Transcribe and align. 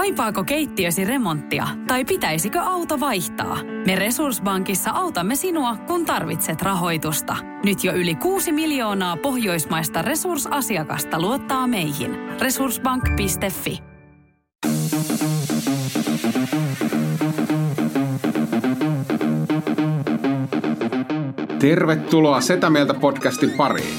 Kaipaako 0.00 0.44
keittiösi 0.44 1.04
remonttia 1.04 1.68
tai 1.86 2.04
pitäisikö 2.04 2.60
auto 2.60 3.00
vaihtaa? 3.00 3.58
Me 3.86 3.96
Resurssbankissa 3.96 4.90
autamme 4.90 5.34
sinua, 5.34 5.76
kun 5.76 6.06
tarvitset 6.06 6.62
rahoitusta. 6.62 7.36
Nyt 7.64 7.84
jo 7.84 7.92
yli 7.92 8.14
6 8.14 8.52
miljoonaa 8.52 9.16
pohjoismaista 9.16 10.02
resursasiakasta 10.02 11.20
luottaa 11.20 11.66
meihin. 11.66 12.16
Resurssbank.fi 12.40 13.78
Tervetuloa 21.58 22.40
Setä 22.40 22.70
Mieltä 22.70 22.94
podcastin 22.94 23.50
pariin. 23.50 23.98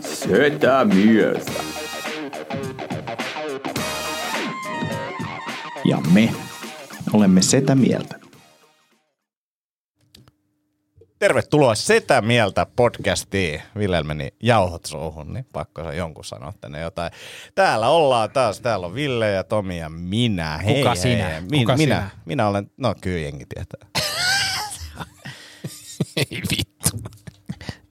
Setä 0.00 0.86
mieltä. 0.94 1.61
Ja 5.92 6.00
me 6.12 6.34
olemme 7.12 7.42
Setä 7.42 7.74
mieltä. 7.74 8.18
Tervetuloa 11.18 11.74
Setä 11.74 12.20
Mieltä 12.20 12.66
podcastiin. 12.76 13.62
Ville 13.78 14.02
meni 14.02 14.34
jauhot 14.42 14.84
suuhun, 14.84 15.32
niin 15.32 15.46
pakko 15.52 15.84
se 15.84 15.96
jonkun 15.96 16.24
sanoa 16.24 16.52
tänne 16.60 16.80
jotain. 16.80 17.12
Täällä 17.54 17.88
ollaan 17.88 18.30
taas, 18.30 18.60
täällä 18.60 18.86
on 18.86 18.94
Ville 18.94 19.30
ja 19.30 19.44
Tomi 19.44 19.78
ja 19.78 19.88
minä. 19.88 20.58
Hei, 20.58 20.74
Kuka 20.74 20.88
hei, 20.88 20.96
sinä? 20.96 21.28
Hei. 21.28 21.40
Min, 21.40 21.60
Kuka 21.60 21.76
minä, 21.76 21.96
sinä? 21.96 22.10
minä 22.24 22.48
olen, 22.48 22.70
no 22.76 22.94
kyllä 23.00 23.18
jengi 23.18 23.46
tietää. 23.54 23.88
Ei 26.16 26.42
vittu. 26.50 27.10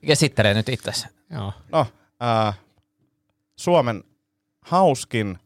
Esittelee 0.02 0.54
nyt 0.54 0.68
itsesi. 0.68 1.06
Joo. 1.30 1.52
No, 1.72 1.86
äh, 2.22 2.58
Suomen 3.56 4.04
hauskin 4.60 5.38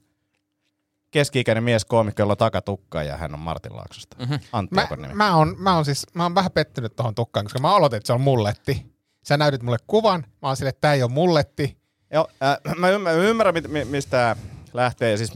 keski-ikäinen 1.16 1.64
mies 1.64 1.84
koomikko, 1.84 2.22
jolla 2.22 2.32
on 2.32 2.36
takatukka 2.36 3.02
ja 3.02 3.16
hän 3.16 3.34
on 3.34 3.40
Martin 3.40 3.76
Laaksosta. 3.76 4.16
Mm-hmm. 4.18 4.38
Antti 4.52 4.74
Mä, 4.74 4.88
nimi. 4.96 5.14
mä, 5.14 5.36
on, 5.36 5.54
mä, 5.58 5.76
on 5.76 5.84
siis, 5.84 6.06
mä 6.14 6.22
oon 6.22 6.34
vähän 6.34 6.50
pettynyt 6.52 6.96
tuohon 6.96 7.14
tukkaan, 7.14 7.44
koska 7.44 7.58
mä 7.58 7.76
aloitin, 7.76 7.96
että 7.96 8.06
se 8.06 8.12
on 8.12 8.20
mulletti. 8.20 8.86
Sä 9.22 9.36
näytit 9.36 9.62
mulle 9.62 9.78
kuvan, 9.86 10.20
mä 10.42 10.48
oon 10.48 10.56
silleen, 10.56 10.68
että 10.70 10.80
tää 10.80 10.94
ei 10.94 11.02
ole 11.02 11.10
mulletti. 11.10 11.76
Joo, 12.12 12.28
äh, 12.42 12.74
mä, 12.76 12.88
ymmär, 12.90 13.16
mä 13.16 13.22
ymmärrän, 13.22 13.54
mit, 13.54 13.68
mi- 13.68 13.84
mistä 13.84 14.36
lähtee. 14.72 15.16
Siis, 15.16 15.32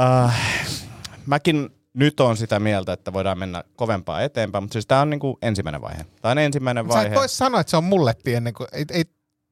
äh, 0.00 0.40
mäkin 1.26 1.70
nyt 1.94 2.20
on 2.20 2.36
sitä 2.36 2.58
mieltä, 2.60 2.92
että 2.92 3.12
voidaan 3.12 3.38
mennä 3.38 3.64
kovempaa 3.76 4.22
eteenpäin, 4.22 4.64
mutta 4.64 4.72
siis 4.72 4.86
tää 4.86 5.00
on 5.00 5.10
niinku 5.10 5.38
ensimmäinen 5.42 5.82
vaihe. 5.82 6.06
Tää 6.22 6.30
on 6.30 6.38
ensimmäinen 6.38 6.84
Sä 6.84 6.88
et 6.88 7.04
vaihe. 7.04 7.14
voi 7.14 7.28
sanoa, 7.28 7.60
että 7.60 7.70
se 7.70 7.76
on 7.76 7.84
mulletti 7.84 8.34
ennen 8.34 8.54
kuin, 8.54 8.66
ei, 8.72 8.84
ei, 8.90 9.04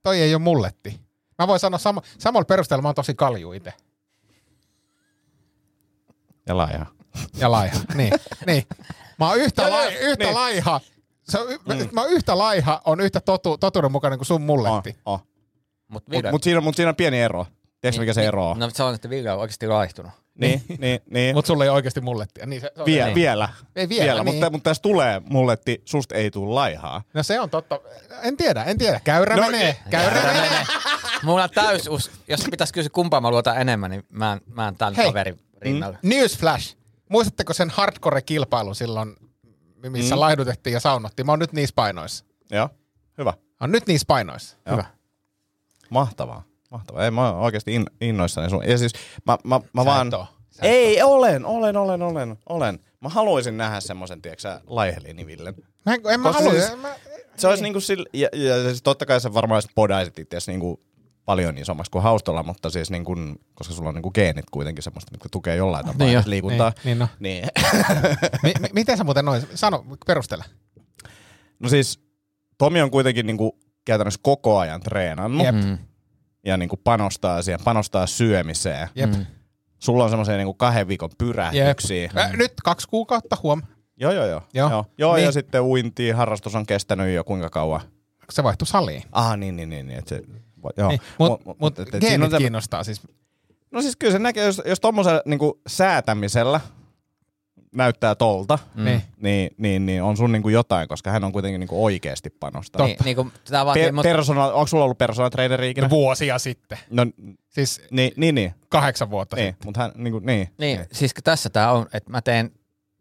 toi 0.02 0.20
ei 0.20 0.34
ole 0.34 0.42
mulletti. 0.42 1.00
Mä 1.38 1.46
voin 1.48 1.60
sanoa 1.60 1.78
sama, 1.78 2.02
samalla 2.18 2.44
perusteella, 2.44 2.82
mä 2.82 2.88
oon 2.88 2.94
tosi 2.94 3.14
kalju 3.14 3.52
itse. 3.52 3.72
Ja 6.46 6.56
laaja. 6.56 6.86
Ja 7.36 7.50
laiha. 7.50 7.80
niin, 7.94 8.12
niin. 8.46 8.66
Mä 9.18 9.28
oon 9.28 9.38
yhtä, 9.38 9.70
lai, 9.70 9.94
yhtä 9.94 10.24
niin. 10.24 10.34
laiha. 10.34 10.80
Se 11.22 11.38
on, 11.38 11.48
mm. 11.48 11.88
Mä 11.92 12.00
oon 12.00 12.10
yhtä 12.10 12.38
laiha, 12.38 12.82
on 12.84 13.00
yhtä 13.00 13.20
totu, 13.20 13.58
totuudenmukainen 13.58 14.18
kuin 14.18 14.26
sun 14.26 14.42
mulletti. 14.42 14.96
Oh, 15.06 15.12
oh. 15.12 15.26
Mut 15.88 16.04
Mutta 16.08 16.30
mut 16.30 16.42
siinä, 16.42 16.60
mut 16.60 16.76
siinä 16.76 16.88
on 16.88 16.96
pieni 16.96 17.20
ero. 17.20 17.46
Tiedätkö 17.80 18.00
mikä 18.00 18.12
se 18.12 18.26
ero 18.26 18.50
on? 18.50 18.58
No 18.58 18.70
se 18.70 18.82
on, 18.82 18.94
että 18.94 19.10
Ville 19.10 19.32
on 19.32 19.38
oikeasti 19.38 19.66
laihtunut. 19.66 20.12
Niin, 20.34 20.62
niin, 20.78 21.00
niin. 21.10 21.34
Mutta 21.34 21.46
sulla 21.46 21.64
ei 21.64 21.70
oikeasti 21.70 22.00
mullettia. 22.00 22.46
Niin 22.46 22.60
se, 22.60 22.72
se 22.76 22.84
Vie, 22.84 23.04
niin. 23.04 23.14
Vielä. 23.14 23.48
Ei 23.76 23.88
vielä, 23.88 24.24
niin. 24.24 24.34
mutta, 24.34 24.50
mutta 24.50 24.70
tässä 24.70 24.82
tulee 24.82 25.22
mulletti, 25.30 25.82
susta 25.84 26.14
ei 26.14 26.30
tule 26.30 26.54
laihaa. 26.54 27.02
No 27.14 27.22
se 27.22 27.40
on 27.40 27.50
totta. 27.50 27.80
En 28.22 28.36
tiedä, 28.36 28.64
en 28.64 28.78
tiedä. 28.78 29.00
Käyrä 29.04 29.36
No, 29.36 29.42
menee. 29.42 29.76
Käyrä 29.90 30.22
menee. 30.22 30.66
Mulla 31.22 31.42
on 31.42 31.50
täys 31.54 31.88
us... 31.88 32.10
Jos 32.28 32.46
pitäisi 32.50 32.72
kysyä 32.72 32.90
kumpaa 32.92 33.20
mä 33.20 33.30
luotan 33.30 33.60
enemmän, 33.60 33.90
niin 33.90 34.04
mä 34.08 34.32
en, 34.32 34.40
mä 34.54 34.68
en 34.68 34.76
tämän 34.76 34.94
Hei. 34.94 35.06
kaverin 35.06 35.40
rinnalla. 35.62 35.98
Newsflash. 36.02 36.76
Muistatteko 37.08 37.52
sen 37.52 37.70
hardcore-kilpailun 37.70 38.74
silloin, 38.74 39.16
missä 39.88 40.14
mm. 40.14 40.20
laidutettiin 40.20 40.74
ja 40.74 40.80
saunottiin? 40.80 41.26
Mä 41.26 41.32
oon 41.32 41.38
nyt 41.38 41.52
niissä 41.52 41.74
painoissa. 41.74 42.24
Joo, 42.50 42.68
hyvä. 43.18 43.34
On 43.60 43.72
nyt 43.72 43.86
niissä 43.86 44.04
painoissa. 44.08 44.56
Joo. 44.66 44.72
Hyvä. 44.72 44.84
Mahtavaa. 45.90 46.42
Mahtavaa. 46.70 47.04
Ei, 47.04 47.10
mä 47.10 47.30
oon 47.30 47.40
oikeasti 47.40 47.74
in, 47.74 47.86
innoissani 48.00 48.50
sun. 48.50 48.68
Ja 48.68 48.78
siis 48.78 48.92
mä, 49.26 49.38
mä, 49.44 49.60
mä 49.72 49.82
Sä 49.82 49.86
vaan... 49.86 50.14
oo. 50.14 50.26
Sä 50.50 50.62
Ei, 50.62 51.02
olen, 51.02 51.44
olen, 51.44 51.76
olen, 51.76 52.02
olen, 52.02 52.38
olen. 52.48 52.78
Mä 53.00 53.08
haluaisin 53.08 53.56
nähdä 53.56 53.80
semmoisen, 53.80 54.22
tiedätkö 54.22 54.40
sä, 54.42 54.60
laiheliniville. 54.66 55.54
Mä 55.86 55.94
en, 55.94 56.00
en 56.10 56.20
mä 56.20 56.32
halua. 56.32 56.50
siis- 56.52 56.76
mä, 56.76 56.94
Se 57.36 57.48
olisi 57.48 57.62
niinku 57.62 57.80
sillä, 57.80 58.06
ja, 58.12 58.28
ja 58.32 58.62
siis 58.62 58.82
totta 58.82 59.06
kai 59.06 59.20
sä 59.20 59.34
varmaan 59.34 59.62
sit 59.62 59.70
podaisit 59.74 60.18
itse 60.18 60.36
niinku 60.46 60.80
paljon 61.24 61.58
isommaksi 61.58 61.90
kuin 61.90 62.02
haustolla, 62.02 62.42
mutta 62.42 62.70
siis 62.70 62.90
niinku, 62.90 63.16
koska 63.54 63.74
sulla 63.74 63.88
on 63.88 63.94
niinku 63.94 64.10
geenit 64.10 64.50
kuitenkin 64.50 64.82
semmoista, 64.82 65.12
mitkä 65.12 65.28
tukee 65.32 65.56
jollain 65.56 65.86
tapaa 65.86 66.06
Niin 66.06 66.14
jo. 66.14 66.22
liikuntaa. 66.26 66.72
Niin, 66.84 66.84
niin 66.84 66.98
no. 66.98 67.08
Niin. 67.20 67.44
mi, 68.42 68.52
miten 68.72 68.96
sä 68.98 69.04
muuten 69.04 69.24
noin? 69.24 69.42
Sano, 69.54 69.84
perustele. 70.06 70.44
no 71.58 71.68
siis 71.68 72.00
Tomi 72.58 72.82
on 72.82 72.90
kuitenkin 72.90 73.26
niinku 73.26 73.58
käytännössä 73.84 74.20
koko 74.22 74.58
ajan 74.58 74.80
treenannut 74.80 75.44
Jep. 75.46 75.54
Mm. 75.54 75.78
ja 76.46 76.56
niinku 76.56 76.76
panostaa 76.76 77.42
siihen, 77.42 77.60
panostaa 77.64 78.06
syömiseen. 78.06 78.88
Jep. 78.94 79.10
Mm. 79.10 79.26
Sulla 79.78 80.04
on 80.04 80.10
semmoisia 80.10 80.36
niinku 80.36 80.54
kahden 80.54 80.88
viikon 80.88 81.10
pyrähdyksiä. 81.18 82.02
Jep. 82.02 82.16
Äh, 82.16 82.32
nyt 82.32 82.52
kaksi 82.64 82.88
kuukautta, 82.88 83.36
huom. 83.42 83.62
Joo, 83.96 84.12
joo, 84.12 84.26
joo. 84.26 84.42
Joo. 84.54 84.70
joo. 84.70 84.84
joo 84.98 85.14
Niin. 85.16 85.24
ja 85.24 85.32
sitten 85.32 85.62
uinti, 85.62 86.10
harrastus 86.10 86.54
on 86.54 86.66
kestänyt 86.66 87.14
jo 87.14 87.24
kuinka 87.24 87.50
kauan. 87.50 87.80
Se 88.30 88.42
vaihtui 88.42 88.66
saliin. 88.66 89.02
Ah, 89.12 89.36
niin, 89.36 89.56
niin, 89.56 89.68
niin. 89.68 89.86
niin 89.86 89.98
että 89.98 90.08
se, 90.08 90.22
joo. 90.76 90.88
Niin, 90.88 91.00
Mutta 91.18 91.50
Mut- 91.50 91.56
mut, 91.60 91.78
on 91.78 91.86
geenit 92.00 92.32
kiinnostaa 92.38 92.84
siis. 92.84 93.00
No 93.70 93.82
siis 93.82 93.96
kyllä 93.96 94.12
se 94.12 94.18
näkee, 94.18 94.44
jos, 94.44 94.62
jos 94.66 94.80
tuommoisella 94.80 95.22
niin 95.24 95.40
säätämisellä 95.66 96.60
näyttää 97.74 98.14
tolta, 98.14 98.58
Mm. 98.74 98.84
Niin. 98.84 99.02
niin, 99.20 99.50
niin, 99.58 99.86
niin 99.86 100.02
on 100.02 100.16
sun 100.16 100.32
niin 100.32 100.42
kuin 100.42 100.52
jotain, 100.52 100.88
koska 100.88 101.10
hän 101.10 101.24
on 101.24 101.32
kuitenkin 101.32 101.60
niin 101.60 101.68
kuin 101.68 101.80
oikeasti 101.80 102.30
panostaa. 102.30 102.86
Niin, 102.86 102.96
niin 103.04 103.16
kuin, 103.16 103.32
tää 103.50 103.66
vaatii, 103.66 103.82
Pe- 103.84 103.92
mut, 103.92 104.02
personal, 104.02 104.50
onko 104.54 104.66
sulla 104.66 104.84
ollut 104.84 104.98
personal 104.98 105.30
traineri 105.30 105.70
ikinä? 105.70 105.86
No, 105.86 105.90
vuosia 105.90 106.38
sitten. 106.38 106.78
No, 106.90 107.06
Siis 107.48 107.82
niin, 107.90 108.12
niin, 108.16 108.34
niin, 108.34 108.54
kahdeksan 108.68 109.10
vuotta 109.10 109.36
niin 109.36 109.48
sitten. 109.52 109.66
mutta 109.66 109.80
hän, 109.80 109.92
niin, 109.94 110.12
kuin, 110.12 110.26
niin. 110.26 110.48
niin, 110.58 110.86
siis 110.92 111.14
tässä 111.24 111.50
tää 111.50 111.72
on, 111.72 111.86
että 111.92 112.10
mä 112.10 112.22
teen 112.22 112.50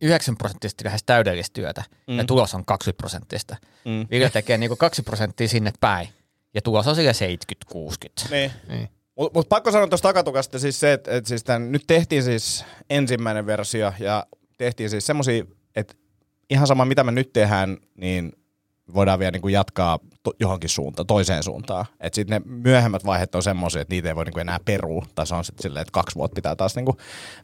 9 0.02 0.38
prosenttisesti 0.38 0.86
lähes 0.86 1.04
täydellistä 1.04 1.54
työtä 1.54 1.84
mm. 2.08 2.18
ja 2.18 2.24
tulos 2.24 2.56
on 2.56 2.66
20 2.66 2.98
prosenttista. 2.98 3.56
Mm. 3.86 4.08
Ville 4.12 4.30
tekee 4.30 4.58
niinku 4.58 4.76
2 4.76 5.04
prosenttia 5.04 5.48
sinne 5.48 5.72
päin 5.80 6.08
ja 6.54 6.62
tulos 6.62 6.88
on 6.88 6.96
sille 6.96 7.12
70-60. 7.74 8.32
niin. 8.32 8.52
Niin. 8.68 8.90
Mutta 9.16 9.40
mut 9.40 9.50
pakko 9.50 9.72
sanoa 9.72 9.88
tuosta 9.88 10.08
takatukasta 10.10 10.60
siis 10.60 10.80
se, 10.80 10.94
että 10.94 11.12
et 11.12 11.26
siis 11.26 11.44
tän, 11.44 11.72
nyt 11.72 11.84
tehtiin 11.88 12.24
siis 12.24 12.66
ensimmäinen 12.90 13.46
versio 13.46 13.94
ja 14.00 14.26
tehtiin 14.58 14.90
siis 14.90 15.06
semmosia, 15.06 15.44
että 15.76 15.94
ihan 16.50 16.68
sama 16.68 16.86
mitä 16.86 17.04
me 17.04 17.12
nyt 17.12 17.34
tehdään, 17.34 17.78
niin 17.98 18.32
voidaan 18.94 19.20
vielä 19.20 19.32
niinku 19.32 19.48
jatkaa 19.48 20.00
to- 20.24 20.34
johonkin 20.40 20.70
suuntaan, 20.70 21.08
toiseen 21.08 21.44
suuntaan. 21.44 21.86
Että 22.00 22.16
sitten 22.16 22.42
ne 22.42 22.52
myöhemmät 22.54 23.06
vaiheet 23.06 23.36
on 23.36 23.44
semmoisia, 23.44 23.82
että 23.82 23.94
niitä 23.94 24.08
ei 24.08 24.16
voi 24.16 24.26
niinku 24.26 24.40
enää 24.40 24.60
perua, 24.66 25.06
tai 25.16 25.28
se 25.28 25.36
on 25.36 25.46
sitten 25.46 25.64
silleen, 25.64 25.82
että 25.82 25.92
kaksi 25.92 26.16
vuotta 26.16 26.36
pitää 26.36 26.56
taas 26.56 26.76
niinku 26.76 26.98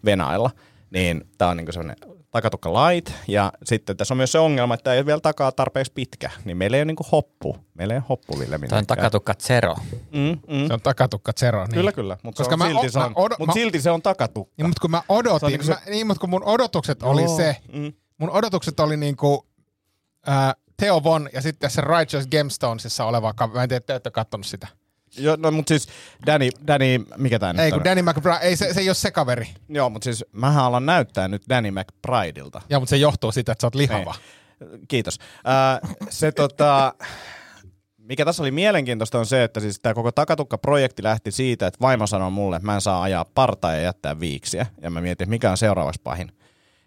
venailla. 0.06 0.50
Niin 0.90 1.24
tää 1.38 1.48
on 1.48 1.58
niinku 1.58 1.72
semmoinen 1.72 2.17
takatukka 2.38 2.70
light, 2.74 3.14
ja 3.28 3.54
sitten 3.64 3.98
tässä 3.98 4.14
on 4.14 4.18
myös 4.18 4.32
se 4.32 4.40
ongelma, 4.40 4.74
että 4.74 4.94
ei 4.94 5.00
ole 5.00 5.06
vielä 5.06 5.20
takaa 5.20 5.52
tarpeeksi 5.52 5.92
pitkä, 5.94 6.30
niin 6.46 6.58
meillä 6.58 6.78
ei 6.78 6.82
ole 6.82 6.86
niinku 6.86 7.06
hoppu. 7.12 7.58
Meillä 7.74 7.94
ei 7.94 7.98
ole 7.98 8.04
hoppu 8.10 8.40
Ville 8.40 8.60
Tämä 8.60 8.80
on 8.80 8.86
takatukka 8.88 9.34
zero. 9.34 9.76
Mm, 10.12 10.40
mm. 10.58 10.68
Se 10.68 10.74
on 10.74 10.82
takatukka 10.82 11.32
zero. 11.40 11.64
Niin. 11.66 11.74
Kyllä, 11.74 11.92
kyllä. 11.92 12.18
Mutta 12.24 12.44
Koska 12.44 12.58
se 12.58 12.64
on, 12.64 12.72
mä 12.74 12.80
o- 12.80 12.82
silti, 12.82 12.92
se 12.92 13.00
on, 13.00 13.14
odo- 13.16 13.36
mut 13.40 13.48
mä- 13.48 13.54
silti 13.54 13.82
se 13.82 13.92
on 13.92 14.02
takatukka. 14.02 14.54
Niin, 14.58 14.68
mutta 14.68 14.82
kun 14.82 14.92
mä 14.92 15.02
odotin, 15.10 15.40
Se 15.40 15.48
niin, 15.48 15.60
niinku 15.60 15.74
mä, 15.86 15.92
niin, 15.92 16.08
mutta 16.08 16.20
kun 16.22 16.30
mun 16.30 16.44
odotukset 16.44 17.04
oli 17.04 17.24
Joo. 17.24 17.38
se, 17.38 17.56
Mm. 17.74 17.94
mun 18.18 18.30
odotukset 18.30 18.80
oli 18.80 18.98
niinku 18.98 19.48
äh, 20.30 20.56
Theo 20.78 21.04
Von 21.04 21.30
ja 21.34 21.42
sitten 21.42 21.70
se 21.70 21.82
Righteous 21.82 22.28
Gemstonesissa 22.28 23.06
oleva, 23.06 23.34
mä 23.54 23.64
en 23.64 23.70
tiedä, 23.70 23.80
te 23.86 23.96
ette 23.96 24.12
kattonut 24.12 24.46
sitä. 24.46 24.68
Joo, 25.18 25.36
no 25.40 25.52
mutta 25.52 25.70
siis 25.70 25.88
Danny, 26.26 26.50
Danny 26.68 27.06
mikä 27.18 27.40
tää 27.40 27.50
Ei 27.50 27.56
nyt 27.56 27.70
kun 27.70 27.80
on? 27.80 27.86
Danny 27.86 28.02
McBride, 28.02 28.40
ei 28.42 28.56
se, 28.56 28.74
se 28.74 28.82
ei 28.82 28.90
ole 28.90 28.96
se 28.96 29.12
kaveri. 29.12 29.48
Joo, 29.70 29.90
mutta 29.90 30.04
siis 30.04 30.26
mähän 30.32 30.64
alan 30.64 30.86
näyttää 30.86 31.28
nyt 31.28 31.44
Danny 31.50 31.72
McBrideilta. 31.72 32.62
Ja 32.70 32.80
mutta 32.80 32.90
se 32.90 32.98
johtuu 32.98 33.32
siitä, 33.32 33.52
että 33.52 33.62
sä 33.62 33.68
oot 33.68 33.76
lihava. 33.76 34.16
Kiitos. 34.88 35.20
Äh, 35.48 35.96
se 36.10 36.32
tota, 36.32 36.94
mikä 37.98 38.26
tässä 38.26 38.44
oli 38.44 38.52
mielenkiintoista 38.52 39.20
on 39.20 39.26
se, 39.26 39.44
että 39.44 39.60
siis 39.60 39.80
tämä 39.80 39.94
koko 39.94 40.12
Takatukka-projekti 40.12 41.04
lähti 41.04 41.32
siitä, 41.32 41.68
että 41.68 41.82
vaimo 41.82 42.08
sanoi 42.08 42.32
mulle, 42.32 42.56
että 42.56 42.66
mä 42.66 42.76
en 42.76 42.82
saa 42.82 43.02
ajaa 43.02 43.26
partaa 43.26 43.76
ja 43.76 43.82
jättää 43.82 44.20
viiksiä. 44.20 44.66
Ja 44.82 44.90
mä 44.90 45.02
mietin, 45.02 45.30
mikä 45.30 45.52
on 45.52 45.58
seuraavaksi 45.58 46.02
pahin. 46.04 46.32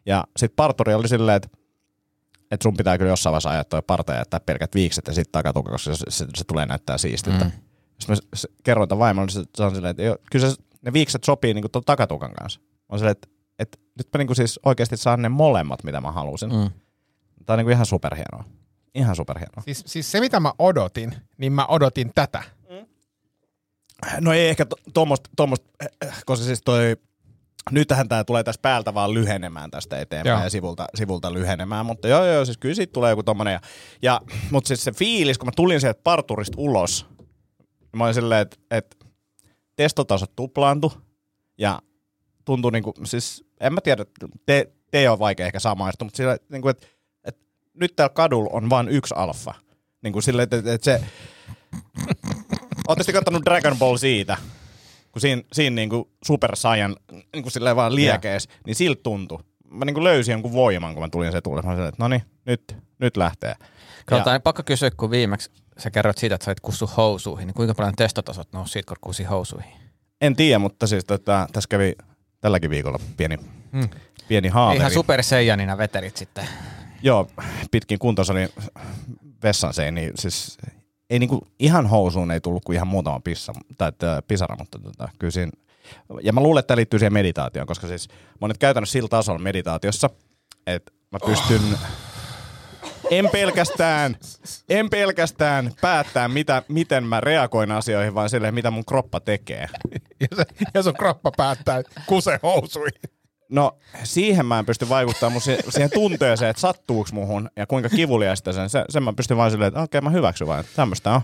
Ja 0.06 0.25
sitten 0.37 0.56
parturi 0.56 0.95
oli 0.95 1.09
silleen, 1.09 1.37
että, 1.37 1.49
että 2.50 2.62
sun 2.62 2.77
pitää 2.77 2.99
kyllä 2.99 3.11
jossain 3.11 3.33
vaiheessa 3.33 3.50
ajaa 3.50 3.65
toi 3.65 3.83
parta 3.83 4.12
ja 4.12 4.19
jättää 4.19 4.41
pelkät 4.41 4.75
viikset 4.75 5.06
ja 5.06 5.12
sitten 5.12 5.33
Takatukka, 5.33 5.73
koska 5.73 5.95
se, 5.95 6.05
se, 6.09 6.27
se 6.37 6.45
tulee 6.45 6.67
näyttää 6.67 6.99
siistiltä. 6.99 7.45
Mm. 7.45 7.53
Sitten 8.00 8.17
mä 8.17 8.55
kerroin 8.64 8.88
tämän 8.88 8.99
vaimolle, 8.99 9.26
niin 9.35 9.47
se, 9.56 9.62
on 9.62 9.75
silleen, 9.75 9.91
että 9.91 10.02
jo, 10.02 10.17
kyllä 10.32 10.50
se, 10.50 10.56
ne 10.82 10.93
viikset 10.93 11.25
sopii 11.25 11.55
niin 11.55 11.70
tuon 11.73 11.85
Takatukan 11.85 12.32
kanssa. 12.32 12.61
On 12.88 12.99
silleen, 12.99 13.12
että, 13.12 13.29
että 13.58 13.79
nyt 13.99 14.08
mä 14.14 14.25
niin 14.25 14.37
siis 14.37 14.61
oikeasti 14.64 14.97
saan 14.97 15.23
ne 15.23 15.29
molemmat, 15.29 15.85
mitä 15.85 16.00
mä 16.00 16.12
halusin. 16.12 16.49
Mm. 16.49 16.70
Tämä 17.47 17.55
on 17.55 17.58
niinku 17.58 17.70
ihan 17.70 17.87
superhienoa. 17.87 18.44
Ihan 18.94 19.17
superhienoa. 19.17 19.62
Siis, 19.64 19.82
siis 19.87 20.11
se, 20.11 20.20
mitä 20.20 20.41
mä 20.41 20.52
odotin, 20.58 21.14
niin 21.38 21.52
mä 21.52 21.67
odotin 21.67 22.11
tätä. 22.14 22.43
No 24.20 24.32
ei 24.32 24.49
ehkä 24.49 24.67
tuommoista, 24.94 25.31
tommost, 25.37 25.64
koska 26.26 26.44
siis 26.44 26.62
toi, 26.64 26.97
nytähän 27.70 28.08
tämä 28.08 28.25
tulee 28.25 28.44
tästä 28.44 28.62
päältä 28.62 28.94
vaan 28.94 29.14
lyhenemään 29.14 29.70
tästä 29.70 30.00
eteenpäin 30.00 30.35
Joo. 30.35 30.44
ja 30.44 30.50
sivulta, 30.50 30.87
sivulta 30.94 31.32
lyhenemään, 31.32 31.87
mutta 31.87 32.08
joo 32.08 32.25
joo, 32.25 32.44
siis 32.44 32.58
kyllä 32.58 32.75
siitä 32.75 32.93
tulee 32.93 33.11
joku 33.11 33.23
tommonen. 33.23 33.52
Ja, 33.52 33.61
ja, 34.02 34.20
mutta 34.50 34.69
siis 34.69 34.85
se 34.85 34.93
fiilis, 34.93 35.38
kun 35.38 35.47
mä 35.47 35.52
tulin 35.56 35.81
sieltä 35.81 36.00
parturista 36.05 36.55
ulos, 36.58 37.06
mä 37.99 38.05
olin 38.05 38.15
silleen, 38.15 38.41
että, 38.41 38.57
että 38.71 38.97
testotasot 39.77 40.37
tuplaantu 40.37 40.93
ja 41.59 41.79
tuntui 42.45 42.73
niinku, 42.73 42.95
siis 43.05 43.45
en 43.61 43.75
mä 43.75 43.81
tiedä, 43.81 44.05
te, 44.47 44.73
te 44.91 45.11
ole 45.11 45.19
vaikea 45.19 45.47
ehkä 45.47 45.61
samaistua, 45.61 46.05
mutta 46.05 46.17
sillä, 46.17 46.39
niinku, 46.49 46.69
että, 46.69 46.87
että 47.25 47.45
nyt 47.75 47.97
täällä 47.97 48.15
kadulla 48.15 48.51
on 48.53 48.71
vain 48.71 48.89
yksi 48.89 49.15
alfa. 49.17 49.55
Niin 50.03 50.13
kuin 50.13 50.23
silleen, 50.23 50.49
että, 50.53 50.73
että, 50.75 50.85
se... 50.85 51.01
Ootte 52.89 53.05
sitten 53.05 53.15
kattonut 53.15 53.45
Dragon 53.45 53.79
Ball 53.79 53.97
siitä, 53.97 54.37
kun 55.13 55.21
siinä, 55.21 55.43
siinä 55.53 55.75
niin 55.75 55.91
kuin 55.91 56.05
Super 56.27 56.57
Saiyan 56.57 56.97
niin 57.13 57.43
kuin 57.43 57.53
silleen 57.53 57.77
vaan 57.77 57.95
liekees, 57.95 58.49
niin 58.67 58.75
siltä 58.75 59.01
tuntui. 59.03 59.39
Mä 59.71 59.85
niin 59.85 59.95
kuin 59.95 60.05
löysin 60.05 60.33
jonkun 60.33 60.53
voiman, 60.53 60.95
kun 60.95 61.03
mä 61.03 61.09
tulin 61.09 61.33
se 61.33 61.41
tulle. 61.41 61.63
Mä 61.63 61.71
silleen, 61.71 61.89
että 61.89 62.03
no 62.03 62.09
niin, 62.09 62.23
nyt, 62.47 62.77
nyt 62.99 63.17
lähtee. 63.17 63.55
Katsotaan, 64.07 64.35
niin 64.35 64.43
pakko 64.43 64.63
kysyä, 64.63 64.91
kun 64.91 65.11
viimeksi 65.11 65.51
sä 65.82 65.91
kerroit 65.91 66.19
siitä, 66.19 66.35
että 66.35 66.44
sä 66.44 66.50
olit 66.50 66.61
kussu 66.61 66.91
housuihin, 66.97 67.47
niin 67.47 67.55
kuinka 67.55 67.75
paljon 67.75 67.94
testotasot 67.97 68.49
nousi 68.53 68.73
siitä, 68.73 68.88
kun 68.88 68.97
kusi 69.00 69.25
housuihin? 69.25 69.73
En 70.21 70.37
tiedä, 70.37 70.59
mutta 70.59 70.87
siis 70.87 71.05
tota, 71.05 71.47
tässä 71.53 71.69
kävi 71.69 71.94
tälläkin 72.41 72.71
viikolla 72.71 72.99
pieni, 73.17 73.37
Hmm. 73.73 73.88
pieni 74.29 74.49
haaveri. 74.49 74.79
Ihan 74.79 74.91
super 74.91 75.23
seijanina 75.23 75.79
veterit 75.79 76.17
sitten. 76.17 76.49
Joo, 77.03 77.29
pitkin 77.71 77.99
kuntosalin 77.99 78.49
vessan 79.43 79.75
se, 79.75 79.91
niin 79.91 80.12
siis 80.15 80.59
ei 81.11 81.19
niinku 81.19 81.47
ihan 81.59 81.87
housuun 81.87 82.31
ei 82.31 82.41
tullut 82.41 82.65
kuin 82.65 82.75
ihan 82.76 82.88
muutama 82.88 83.21
pissa, 83.21 83.53
tai 83.79 83.88
että, 83.88 84.23
pisara, 84.29 84.56
mutta 84.59 84.79
tota, 84.79 85.09
kyllä 85.19 85.31
siinä, 85.31 85.53
ja 86.23 86.33
mä 86.33 86.41
luulen, 86.41 86.61
että 86.61 86.67
tämä 86.67 86.76
liittyy 86.76 86.99
siihen 86.99 87.12
meditaatioon, 87.12 87.67
koska 87.67 87.87
siis 87.87 88.09
mä 88.09 88.15
oon 88.41 88.50
nyt 88.50 88.59
käytännössä 88.59 88.93
sillä 88.93 89.09
tasolla 89.09 89.38
meditaatiossa, 89.38 90.11
että 90.67 90.93
mä 91.12 91.19
pystyn 91.26 91.79
en 93.11 93.29
pelkästään, 93.33 94.17
en 94.69 94.91
pelkästään 94.91 95.73
päättää, 95.81 96.29
mitä, 96.29 96.62
miten 96.69 97.05
mä 97.05 97.21
reagoin 97.21 97.73
asioihin, 97.73 98.15
vaan 98.15 98.31
silleen, 98.31 98.55
mitä 98.55 98.71
mun 98.71 98.85
kroppa 98.85 99.21
tekee. 99.21 99.69
Ja, 100.21 100.37
se, 100.37 100.45
ja 100.75 100.83
sun 100.83 100.95
kroppa 100.95 101.33
päättää 101.37 101.83
kuse 102.07 102.41
housuihin. 102.43 103.01
No 103.49 103.79
siihen 104.05 104.47
mä 104.47 104.59
en 104.59 104.67
pysty 104.67 104.89
vaikuttamaan, 104.89 105.33
mutta 105.33 105.71
siihen, 105.71 105.91
tunteeseen, 105.91 106.51
että 106.51 106.61
sattuuko 106.61 107.11
muhun 107.12 107.51
ja 107.57 107.67
kuinka 107.67 107.89
kivuliasta 107.89 108.53
sen, 108.53 108.71
se, 108.71 108.85
sen 108.89 109.03
mä 109.03 109.12
pystyn 109.12 109.37
vain 109.37 109.51
silleen, 109.51 109.69
että 109.69 109.83
okei 109.83 110.01
mä 110.01 110.11
hyväksyn 110.11 110.47
vaan, 110.47 110.61
että 110.61 110.73
tämmöistä 110.77 111.12
on. 111.12 111.21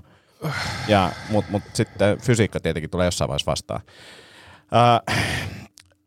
Ja, 0.88 1.12
mutta 1.30 1.52
mut 1.52 1.62
sitten 1.72 2.20
fysiikka 2.20 2.60
tietenkin 2.60 2.90
tulee 2.90 3.04
jossain 3.04 3.28
vaiheessa 3.28 3.50
vastaan. 3.50 3.80
Uh, 4.62 5.14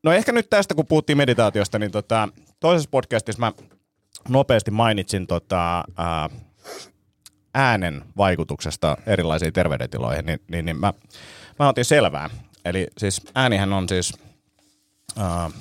no 0.03 0.11
ehkä 0.11 0.31
nyt 0.31 0.49
tästä, 0.49 0.75
kun 0.75 0.87
puhuttiin 0.87 1.17
meditaatiosta, 1.17 1.79
niin 1.79 1.91
tota, 1.91 2.29
toisessa 2.59 2.89
podcastissa 2.91 3.39
mä 3.39 3.51
nopeasti 4.27 4.71
mainitsin 4.71 5.27
tota, 5.27 5.83
uh, 5.89 6.39
äänen 7.53 8.03
vaikutuksesta 8.17 8.97
erilaisiin 9.05 9.53
terveydentiloihin, 9.53 10.25
niin, 10.25 10.39
niin, 10.51 10.65
niin 10.65 10.77
mä, 10.77 10.93
mä 11.59 11.69
otin 11.69 11.85
selvää. 11.85 12.29
Eli 12.65 12.87
siis 12.97 13.21
äänihän 13.35 13.73
on 13.73 13.89
siis, 13.89 14.13
uh, 15.17 15.53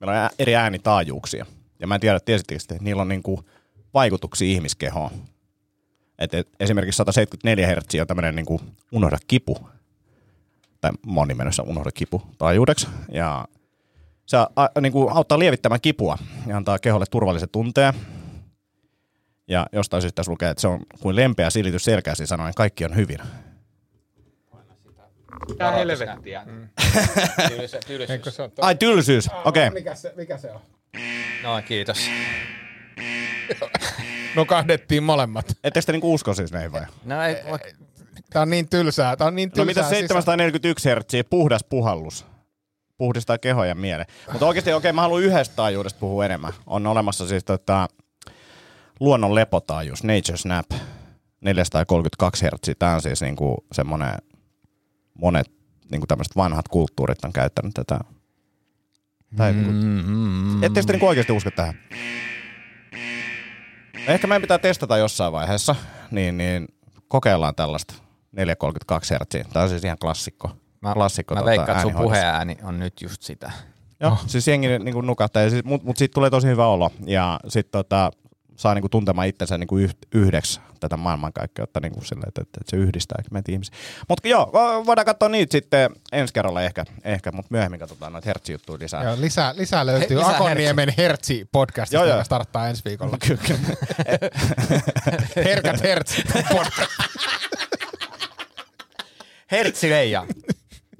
meillä 0.00 0.24
on 0.24 0.30
eri 0.38 0.56
äänitaajuuksia. 0.56 1.46
Ja 1.80 1.86
mä 1.86 1.94
en 1.94 2.00
tiedä, 2.00 2.20
tiesittekö, 2.20 2.60
te, 2.68 2.74
että 2.74 2.84
niillä 2.84 3.02
on 3.02 3.08
niinku 3.08 3.44
vaikutuksia 3.94 4.48
ihmiskehoon. 4.48 5.10
Et, 6.18 6.32
esimerkiksi 6.60 6.96
174 6.96 7.66
Hz 7.66 8.00
on 8.00 8.06
tämmöinen 8.06 8.34
niinku 8.34 8.60
unohda 8.92 9.18
kipu, 9.28 9.68
tai 10.80 10.90
moni 11.06 11.34
menossa 11.34 11.62
unohda 11.62 11.90
kipu 11.94 12.22
taajuudeksi. 12.38 12.86
Ja 13.12 13.44
se 14.26 14.36
a, 14.36 14.46
a, 14.56 14.80
niinku 14.80 15.08
auttaa 15.08 15.38
lievittämään 15.38 15.80
kipua 15.80 16.18
ja 16.46 16.56
antaa 16.56 16.78
keholle 16.78 17.04
turvallisen 17.10 17.48
tunteen. 17.48 17.94
Ja 19.48 19.66
jostain 19.72 20.02
syystä 20.02 20.16
tässä 20.16 20.32
lukee, 20.32 20.50
että 20.50 20.60
se 20.60 20.68
on 20.68 20.80
kuin 21.00 21.16
lempeä 21.16 21.50
silitys 21.50 21.84
selkääsi 21.84 22.26
sanoen, 22.26 22.54
kaikki 22.54 22.84
on 22.84 22.96
hyvin. 22.96 23.18
Tää 25.58 25.70
helvettiä. 25.70 26.46
Eikö 28.08 28.30
se 28.30 28.42
ole 28.42 28.50
Ai 28.60 28.74
tylsyys, 28.74 29.28
okei. 29.44 29.66
Okay. 29.66 29.70
mikä, 29.70 29.94
se, 29.94 30.12
mikä 30.16 30.38
se 30.38 30.50
on? 30.50 30.60
No 31.42 31.62
kiitos. 31.68 31.98
Nukahdettiin 34.36 35.02
molemmat. 35.02 35.46
Ettekö 35.64 35.86
te 35.86 35.92
niinku 35.92 36.14
usko 36.14 36.34
siis 36.34 36.52
näihin 36.52 36.72
vai? 36.72 36.82
No 37.04 37.22
ei, 37.22 37.36
Tää 38.30 38.42
on 38.42 38.50
niin 38.50 38.68
tylsää. 38.68 39.16
Tää 39.16 39.26
on 39.26 39.36
niin 39.36 39.50
tylsää. 39.50 39.64
No 39.64 39.66
mitä 39.66 39.88
741 39.88 40.88
Hz, 40.88 41.26
puhdas 41.30 41.64
puhallus. 41.64 42.31
Puhdistaa 42.98 43.38
keho 43.38 43.64
ja 43.64 43.74
mielen. 43.74 44.06
Mutta 44.32 44.46
oikeasti 44.46 44.72
okei, 44.72 44.90
okay, 44.90 44.92
mä 44.92 45.00
haluan 45.00 45.22
yhdestä 45.22 45.56
taajuudesta 45.56 46.00
puhua 46.00 46.24
enemmän. 46.24 46.52
On 46.66 46.86
olemassa 46.86 47.28
siis 47.28 47.44
tota, 47.44 47.88
luonnon 49.00 49.34
lepotaajuus, 49.34 50.04
Nature 50.04 50.36
Snap, 50.36 50.66
432 51.40 52.46
Hz. 52.46 52.76
Tämä 52.78 52.94
on 52.94 53.02
siis 53.02 53.20
niinku 53.20 53.64
semmoinen, 53.72 54.14
monet 55.14 55.50
niinku 55.90 56.06
tämmöiset 56.06 56.36
vanhat 56.36 56.68
kulttuurit 56.68 57.24
on 57.24 57.32
käyttänyt 57.32 57.74
tätä. 57.74 58.00
Tai 59.36 59.52
niinku, 59.52 59.72
mm, 59.72 59.78
mm, 59.78 60.16
mm. 60.16 60.62
Ettekö 60.62 60.86
te 60.86 60.92
niinku 60.92 61.06
oikeasti 61.06 61.32
usko 61.32 61.50
tähän? 61.50 61.74
Ehkä 64.06 64.26
meidän 64.26 64.42
pitää 64.42 64.58
testata 64.58 64.96
jossain 64.96 65.32
vaiheessa, 65.32 65.76
niin, 66.10 66.38
niin 66.38 66.68
kokeillaan 67.08 67.54
tällaista 67.54 67.94
432 68.32 69.14
Hz. 69.14 69.52
Tämä 69.52 69.62
on 69.62 69.68
siis 69.68 69.84
ihan 69.84 69.98
klassikko. 69.98 70.56
Mä, 70.82 70.94
klassikko 70.94 71.34
mä 71.34 71.40
tota, 71.40 71.50
veikkaan, 71.50 71.70
että 71.70 71.82
sun 71.82 72.02
puheääni 72.02 72.56
on 72.62 72.78
nyt 72.78 73.02
just 73.02 73.22
sitä. 73.22 73.50
Joo, 74.00 74.18
siis 74.26 74.48
jengi 74.48 74.68
niin 74.78 74.94
kuin 74.94 75.06
nukahtaa, 75.06 75.42
mutta 75.42 75.68
mut, 75.68 75.82
mut 75.84 75.96
siitä 75.96 76.14
tulee 76.14 76.30
tosi 76.30 76.46
hyvä 76.46 76.66
olo. 76.66 76.90
Ja 77.06 77.40
sitten 77.48 77.72
tota, 77.72 78.10
saa 78.56 78.74
niin 78.74 78.82
kuin 78.82 78.90
tuntemaan 78.90 79.28
itsensä 79.28 79.58
niin 79.58 79.68
kuin 79.68 79.84
yh, 79.84 79.94
yhdeksi 80.14 80.60
tätä 80.80 80.96
maailmankaikkeutta 80.96 81.80
niin 81.80 81.92
kuin 81.92 82.04
sille, 82.06 82.24
että, 82.28 82.42
että, 82.42 82.60
se 82.64 82.76
yhdistää 82.76 83.22
meitä 83.30 83.52
ihmisiä. 83.52 83.76
Mutta 84.08 84.28
joo, 84.28 84.44
vo- 84.44 84.86
voidaan 84.86 85.04
katsoa 85.04 85.28
niitä 85.28 85.52
sitten 85.52 85.90
ensi 86.12 86.34
kerralla 86.34 86.62
ehkä, 86.62 86.84
ehkä 87.04 87.32
mutta 87.32 87.48
myöhemmin 87.50 87.80
katsotaan 87.80 88.12
noita 88.12 88.26
hertsijuttuja 88.26 88.78
lisää. 88.78 89.04
Joo, 89.04 89.16
lisää, 89.20 89.56
lisää 89.56 89.86
löytyy 89.86 90.16
He- 90.16 90.20
lisää 90.20 90.34
Akonniemen 90.36 90.94
Hertsi 90.98 91.48
podcastista, 91.52 91.96
Joo, 91.96 92.04
joo. 92.04 92.14
joka 92.14 92.24
starttaa 92.24 92.68
ensi 92.68 92.82
viikolla. 92.84 93.16
Kyllä, 93.26 93.42
kyllä. 93.48 93.60
Herkät 95.44 95.82
Hertsi 95.82 96.22
podcast. 96.52 96.92
Hertsi 99.50 99.90
Leija. 99.90 100.26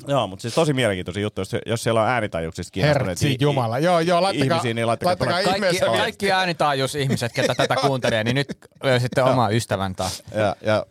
Joo, 0.06 0.26
mutta 0.26 0.42
siis 0.42 0.54
tosi 0.54 0.72
mielenkiintoisia 0.72 1.22
juttuja, 1.22 1.42
jos, 1.42 1.56
jos 1.66 1.82
siellä 1.82 2.02
on 2.02 2.08
äänitajuuksista 2.08 2.70
kiinnostuneet 2.72 3.08
Hertsi 3.22 3.36
Jumala. 3.40 3.78
Joo, 3.78 4.00
joo, 4.00 4.22
laittakaa, 4.22 4.56
ihmisiä, 4.56 4.74
niin 4.74 4.86
laittakaa 4.86 5.08
laittakaa 5.10 5.42
tuonne- 5.42 5.60
Kaikki, 5.60 5.76
ihmeessä. 5.76 6.02
kaikki 6.02 6.32
äänitaajuusihmiset, 6.32 7.32
ketä 7.32 7.54
tätä 7.54 7.76
kuuntelee, 7.76 8.24
niin 8.24 8.34
nyt 8.34 8.48
löysitte 8.82 9.22
oma 9.22 9.48
ystävän 9.48 9.94
taas. 9.94 10.22
Ja, 10.34 10.56
ja 10.60 10.86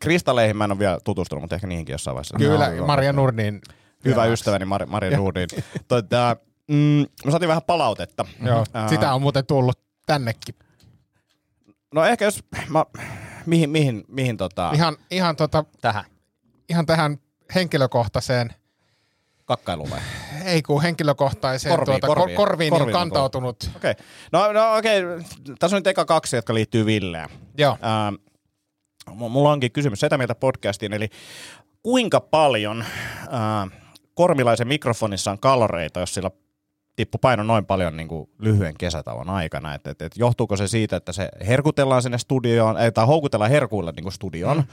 kristalleihin 0.00 0.56
mä 0.56 0.64
en 0.64 0.72
ole 0.72 0.78
vielä 0.78 0.98
tutustunut, 1.04 1.42
mutta 1.42 1.54
ehkä 1.54 1.66
niihinkin 1.66 1.92
jossain 1.92 2.14
vaiheessa. 2.14 2.38
Kyllä, 2.38 2.70
No, 2.74 2.86
Maria 2.86 3.12
Nurdin. 3.12 3.60
Hyvä 4.04 4.24
ystäväni 4.26 4.64
Mar- 4.64 4.86
Maria 4.86 5.16
Nordin. 5.18 5.48
tota, 5.88 6.36
mm, 6.68 6.74
me 7.24 7.30
saatiin 7.30 7.48
vähän 7.48 7.62
palautetta. 7.66 8.24
Joo, 8.46 8.64
sitä 8.88 9.14
on 9.14 9.22
muuten 9.22 9.46
tullut 9.46 9.78
tännekin. 10.06 10.54
No 11.94 12.04
ehkä 12.04 12.24
jos, 12.24 12.40
mä, 12.68 12.84
mihin, 13.46 13.70
mihin, 13.70 14.04
mihin 14.08 14.36
tota, 14.36 14.70
Ihan, 14.74 14.96
ihan, 15.10 15.36
tota, 15.36 15.64
Tähän. 15.80 16.04
ihan 16.68 16.86
tähän 16.86 17.16
henkilökohtaiseen, 17.54 18.54
kakkailuun 19.44 19.90
vai? 19.90 20.00
ei 20.44 20.62
kun 20.62 20.82
henkilökohtaiseen, 20.82 21.76
Korviin, 21.76 22.00
tuota, 22.00 22.06
korviin. 22.06 22.36
korviin, 22.36 22.70
korviin 22.70 22.96
on 22.96 23.00
kantautunut. 23.00 23.70
Okei. 23.76 23.90
Okay. 23.90 24.04
No, 24.32 24.52
no 24.52 24.76
okei, 24.76 25.04
okay. 25.04 25.22
tässä 25.58 25.76
on 25.76 25.80
nyt 25.80 25.86
eka 25.86 26.04
kaksi, 26.04 26.36
jotka 26.36 26.54
liittyy 26.54 26.86
Villeen. 26.86 27.28
Joo. 27.58 27.72
Ähm, 27.72 28.14
mu- 29.10 29.28
mulla 29.28 29.52
onkin 29.52 29.72
kysymys 29.72 30.00
Setä 30.00 30.18
Mieltä 30.18 30.34
podcastiin, 30.34 30.92
eli 30.92 31.08
kuinka 31.82 32.20
paljon 32.20 32.82
äh, 32.82 33.80
kormilaisen 34.14 34.68
mikrofonissa 34.68 35.30
on 35.30 35.38
kaloreita, 35.38 36.00
jos 36.00 36.14
sillä 36.14 36.30
tippu 36.96 37.18
paino 37.18 37.42
noin 37.42 37.66
paljon 37.66 37.96
niin 37.96 38.08
kuin 38.08 38.30
lyhyen 38.38 38.74
kesätauon 38.78 39.30
aikana. 39.30 39.74
Et, 39.74 39.86
et, 39.86 40.02
et 40.02 40.12
johtuuko 40.16 40.56
se 40.56 40.68
siitä, 40.68 40.96
että 40.96 41.12
se 41.12 41.28
herkutellaan 41.46 42.02
sinne 42.02 42.18
studioon, 42.18 42.78
ei, 42.78 42.92
tai 42.92 43.06
houkutellaan 43.06 43.50
herkuilla 43.50 43.92
niin 43.92 44.02
kuin 44.02 44.12
studioon, 44.12 44.56
mm. 44.56 44.64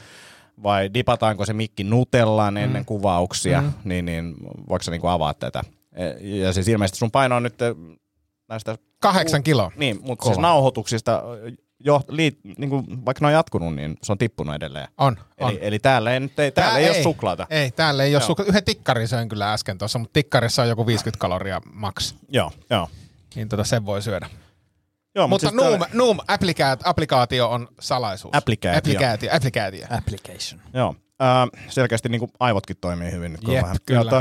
Vai 0.63 0.93
dipataanko 0.93 1.45
se 1.45 1.53
mikki 1.53 1.83
nutellaan 1.83 2.57
ennen 2.57 2.85
kuvauksia, 2.85 3.61
mm. 3.61 3.73
niin, 3.83 4.05
niin 4.05 4.35
voiko 4.69 4.83
sä 4.83 4.91
niin 4.91 5.01
kuin 5.01 5.11
avaa 5.11 5.33
tätä? 5.33 5.61
E- 5.95 6.37
Ja 6.37 6.53
siis 6.53 6.67
ilmeisesti 6.67 6.97
sun 6.97 7.11
paino 7.11 7.35
on 7.35 7.43
nyt 7.43 7.61
eh, 7.61 7.75
näistä 8.49 8.77
Kahdeksan 8.99 9.43
kiloa. 9.43 9.71
niin, 9.75 9.99
mutta 10.01 10.23
Kova. 10.23 10.33
siis 10.33 10.41
nauhoituksista, 10.41 11.23
jo, 11.79 12.01
liit, 12.09 12.39
niin 12.57 12.69
kuin, 12.69 13.05
vaikka 13.05 13.23
ne 13.23 13.27
on 13.27 13.33
jatkunut, 13.33 13.75
niin 13.75 13.97
se 14.03 14.11
on 14.11 14.17
tippunut 14.17 14.55
edelleen. 14.55 14.87
On, 14.97 15.17
on. 15.39 15.49
Eli, 15.49 15.59
eli 15.61 15.79
täällä 15.79 16.13
ei, 16.13 16.19
nyt 16.19 16.39
ei, 16.39 16.51
täällä 16.51 16.71
Tää 16.71 16.79
ei, 16.79 16.89
ole 16.89 17.03
suklaata. 17.03 17.47
Ei, 17.49 17.71
täällä 17.71 18.03
ei 18.03 18.15
ole 18.15 18.23
suklaata. 18.23 18.49
Yhden 18.49 18.63
tikkarin 18.63 19.07
söin 19.07 19.29
kyllä 19.29 19.53
äsken 19.53 19.77
tuossa, 19.77 19.99
mutta 19.99 20.13
tikkarissa 20.13 20.61
on 20.61 20.69
joku 20.69 20.87
50 20.87 21.19
kaloria 21.21 21.61
maks. 21.73 22.15
Joo, 22.29 22.51
joo. 22.69 22.89
Niin 23.35 23.49
tota 23.49 23.63
sen 23.63 23.85
voi 23.85 24.01
syödä. 24.01 24.29
Joo 25.17 25.27
Mutta 25.27 25.47
siis 25.47 25.53
Noom, 25.55 25.69
täällä- 25.69 25.87
Noom 25.93 26.17
applikaat, 26.27 26.79
applikaatio 26.83 27.49
on 27.49 27.67
salaisuus. 27.79 28.35
Applikaatio. 28.35 28.77
Applikaatio, 28.77 29.29
applikaatio. 29.33 29.85
Application. 29.89 30.61
Joo. 30.73 30.95
äh, 31.21 31.61
selkeästi 31.69 32.09
niin 32.09 32.19
kuin 32.19 32.31
aivotkin 32.39 32.77
toimii 32.81 33.11
hyvin 33.11 33.31
nyt. 33.31 33.41
Jep, 33.47 33.61
vähän. 33.63 33.77
kyllä. 33.85 34.11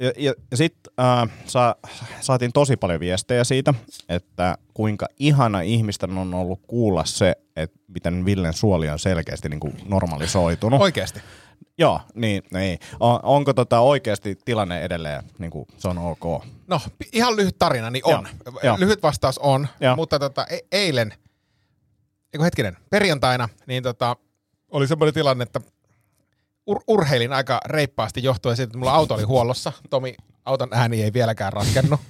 Ja, 0.00 0.12
ja, 0.16 0.32
ja 0.50 0.56
sitten 0.56 0.92
äh, 1.00 1.28
sa, 1.46 1.76
saatiin 2.20 2.52
tosi 2.52 2.76
paljon 2.76 3.00
viestejä 3.00 3.44
siitä, 3.44 3.74
että 4.08 4.58
kuinka 4.74 5.06
ihana 5.18 5.60
ihmisten 5.60 6.18
on 6.18 6.34
ollut 6.34 6.60
kuulla 6.66 7.04
se, 7.04 7.34
että 7.56 7.78
miten 7.88 8.24
Villen 8.24 8.52
suoli 8.54 8.88
on 8.90 8.98
selkeästi 8.98 9.48
niin 9.48 9.60
kuin 9.60 9.74
normalisoitunut. 9.86 10.80
Oikeasti. 10.80 11.20
Joo, 11.78 12.00
niin, 12.14 12.42
niin. 12.52 12.78
On, 13.00 13.20
onko 13.22 13.52
tota 13.54 13.80
oikeasti 13.80 14.38
tilanne 14.44 14.82
edelleen, 14.82 15.22
niin 15.38 15.50
kuin 15.50 15.66
se 15.78 15.88
on 15.88 15.98
ok? 15.98 16.44
No, 16.66 16.80
ihan 17.12 17.36
lyhyt 17.36 17.58
tarina, 17.58 17.90
niin 17.90 18.06
on. 18.06 18.28
Joo. 18.62 18.76
Lyhyt 18.78 19.02
vastaus 19.02 19.38
on, 19.38 19.68
Joo. 19.80 19.96
mutta 19.96 20.18
tota, 20.18 20.46
e- 20.50 20.58
eilen, 20.72 21.14
eiku 22.32 22.44
hetkinen, 22.44 22.76
perjantaina, 22.90 23.48
niin 23.66 23.82
tota, 23.82 24.16
oli 24.70 24.86
semmoinen 24.86 25.14
tilanne, 25.14 25.42
että 25.42 25.60
ur- 26.70 26.84
urheilin 26.86 27.32
aika 27.32 27.60
reippaasti 27.64 28.22
johtuen 28.22 28.56
siitä, 28.56 28.68
että 28.68 28.78
mulla 28.78 28.94
auto 28.94 29.14
oli 29.14 29.22
huollossa. 29.22 29.72
Tomi, 29.90 30.14
auton 30.44 30.68
ääni 30.72 31.02
ei 31.02 31.12
vieläkään 31.12 31.52
ratkennut. 31.52 32.00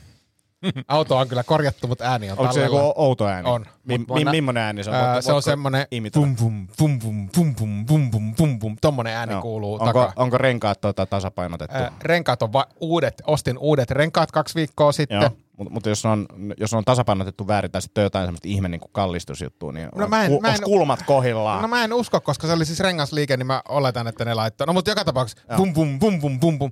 Auto 0.88 1.16
on 1.18 1.28
kyllä 1.28 1.42
korjattu, 1.44 1.86
mutta 1.86 2.04
ääni 2.04 2.30
on 2.30 2.38
Onko 2.38 2.52
se 2.52 2.62
joku 2.62 2.92
outo 2.96 3.26
ääni? 3.26 3.48
On. 3.50 3.66
Mi, 3.84 3.98
mi, 3.98 4.24
millainen 4.30 4.62
ääni 4.62 4.84
se 4.84 4.90
on? 4.90 4.96
Voitko- 4.96 5.22
se 5.22 5.32
on 5.32 5.42
semmoinen 5.42 5.86
vum 6.16 6.36
vum 6.40 6.66
vum 6.80 7.00
vum 7.02 7.28
vum 7.36 7.54
vum 7.88 8.10
vum 8.12 8.34
vum 8.38 8.58
vum 8.62 8.76
tommonen 8.80 9.14
ääni 9.16 9.32
Joo. 9.32 9.42
kuuluu 9.42 9.72
onko, 9.72 9.84
takaa. 9.86 10.12
onko 10.16 10.38
renkaat 10.38 10.80
tuota 10.80 11.06
tasapainotettu? 11.06 11.76
Ää, 11.76 11.92
renkaat 12.02 12.42
on 12.42 12.52
va- 12.52 12.66
uudet, 12.80 13.22
ostin 13.26 13.58
uudet 13.58 13.90
renkaat 13.90 14.32
kaksi 14.32 14.54
viikkoa 14.54 14.92
sitten. 14.92 15.20
Joo, 15.22 15.30
mutta 15.62 15.74
mut 15.74 15.86
jos, 15.86 16.04
on, 16.04 16.26
jos 16.56 16.74
on 16.74 16.84
tasapainotettu 16.84 17.46
väärin 17.48 17.70
tai 17.70 17.82
sitten 17.82 18.02
jotain 18.02 18.26
semmoista 18.26 18.48
ihme 18.48 18.68
niin 18.68 18.80
kallistusjuttua, 18.92 19.72
niin 19.72 19.88
No 19.94 20.08
mä 20.08 20.24
en- 20.24 20.38
mä 20.42 20.48
en- 20.54 20.62
kulmat 20.64 21.02
kohillaan? 21.02 21.62
No 21.62 21.68
mä 21.68 21.84
en 21.84 21.92
usko, 21.92 22.20
koska 22.20 22.46
se 22.46 22.52
oli 22.52 22.64
siis 22.64 22.80
rengasliike, 22.80 23.36
niin 23.36 23.46
mä 23.46 23.62
oletan, 23.68 24.06
että 24.08 24.24
ne 24.24 24.34
laittoi. 24.34 24.66
No 24.66 24.72
mutta 24.72 24.90
joka 24.90 25.04
tapauksessa 25.04 25.56
bum 25.56 25.74
bum 25.74 25.98
bum 25.98 26.20
bum 26.20 26.40
bum 26.40 26.58
bum. 26.58 26.70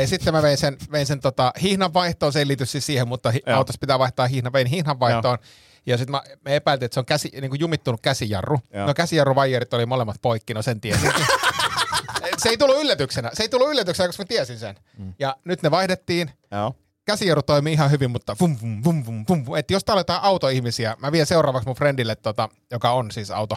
Ja 0.00 0.06
sitten 0.06 0.34
mä 0.34 0.42
vein 0.42 0.58
sen, 0.58 0.76
vein 0.92 1.06
sen 1.06 1.20
tota, 1.20 1.52
hihnan 1.62 1.94
vaihtoon, 1.94 2.32
se 2.32 2.38
ei 2.38 2.46
liity 2.46 2.66
siis 2.66 2.86
siihen, 2.86 3.08
mutta 3.08 3.30
hi- 3.30 3.42
autossa 3.54 3.78
pitää 3.80 3.98
vaihtaa 3.98 4.26
hihna, 4.26 4.52
vein 4.52 4.66
hihnan 4.66 5.00
vaihtoon. 5.00 5.38
Ja 5.86 5.98
sitten 5.98 6.20
me 6.44 6.56
epäiltiin, 6.56 6.84
että 6.86 6.94
se 6.94 7.00
on 7.00 7.06
käsi, 7.06 7.30
niin 7.40 7.50
kuin 7.50 7.60
jumittunut 7.60 8.00
käsijarru. 8.00 8.58
Joo. 8.74 8.86
No 8.86 8.94
käsijarruvaijerit 8.94 9.74
oli 9.74 9.86
molemmat 9.86 10.16
poikki, 10.22 10.54
no 10.54 10.62
sen 10.62 10.80
tiesin. 10.80 11.12
se 12.42 12.48
ei 12.48 12.56
tullut 12.58 12.76
yllätyksenä. 12.80 13.30
Se 13.32 13.42
ei 13.42 13.48
tullut 13.48 13.70
yllätyksenä, 13.70 14.08
koska 14.08 14.22
mä 14.22 14.26
tiesin 14.26 14.58
sen. 14.58 14.76
Mm. 14.98 15.14
Ja 15.18 15.36
nyt 15.44 15.62
ne 15.62 15.70
vaihdettiin. 15.70 16.30
Joo. 16.52 16.74
Käsijarru 17.08 17.42
toimii 17.42 17.72
ihan 17.72 17.90
hyvin, 17.90 18.10
mutta 18.10 18.36
vum, 18.40 18.56
vum, 18.62 18.84
vum, 18.84 19.04
vum, 19.06 19.24
vum, 19.28 19.46
vum. 19.46 19.56
Et 19.56 19.70
jos 19.70 19.84
täällä 19.84 19.98
on 19.98 20.00
jotain 20.00 20.22
autoihmisiä, 20.22 20.96
mä 20.98 21.12
vien 21.12 21.26
seuraavaksi 21.26 21.66
mun 21.66 21.76
friendille, 21.76 22.16
tota, 22.16 22.48
joka 22.70 22.90
on 22.92 23.10
siis 23.10 23.30
auto, 23.30 23.56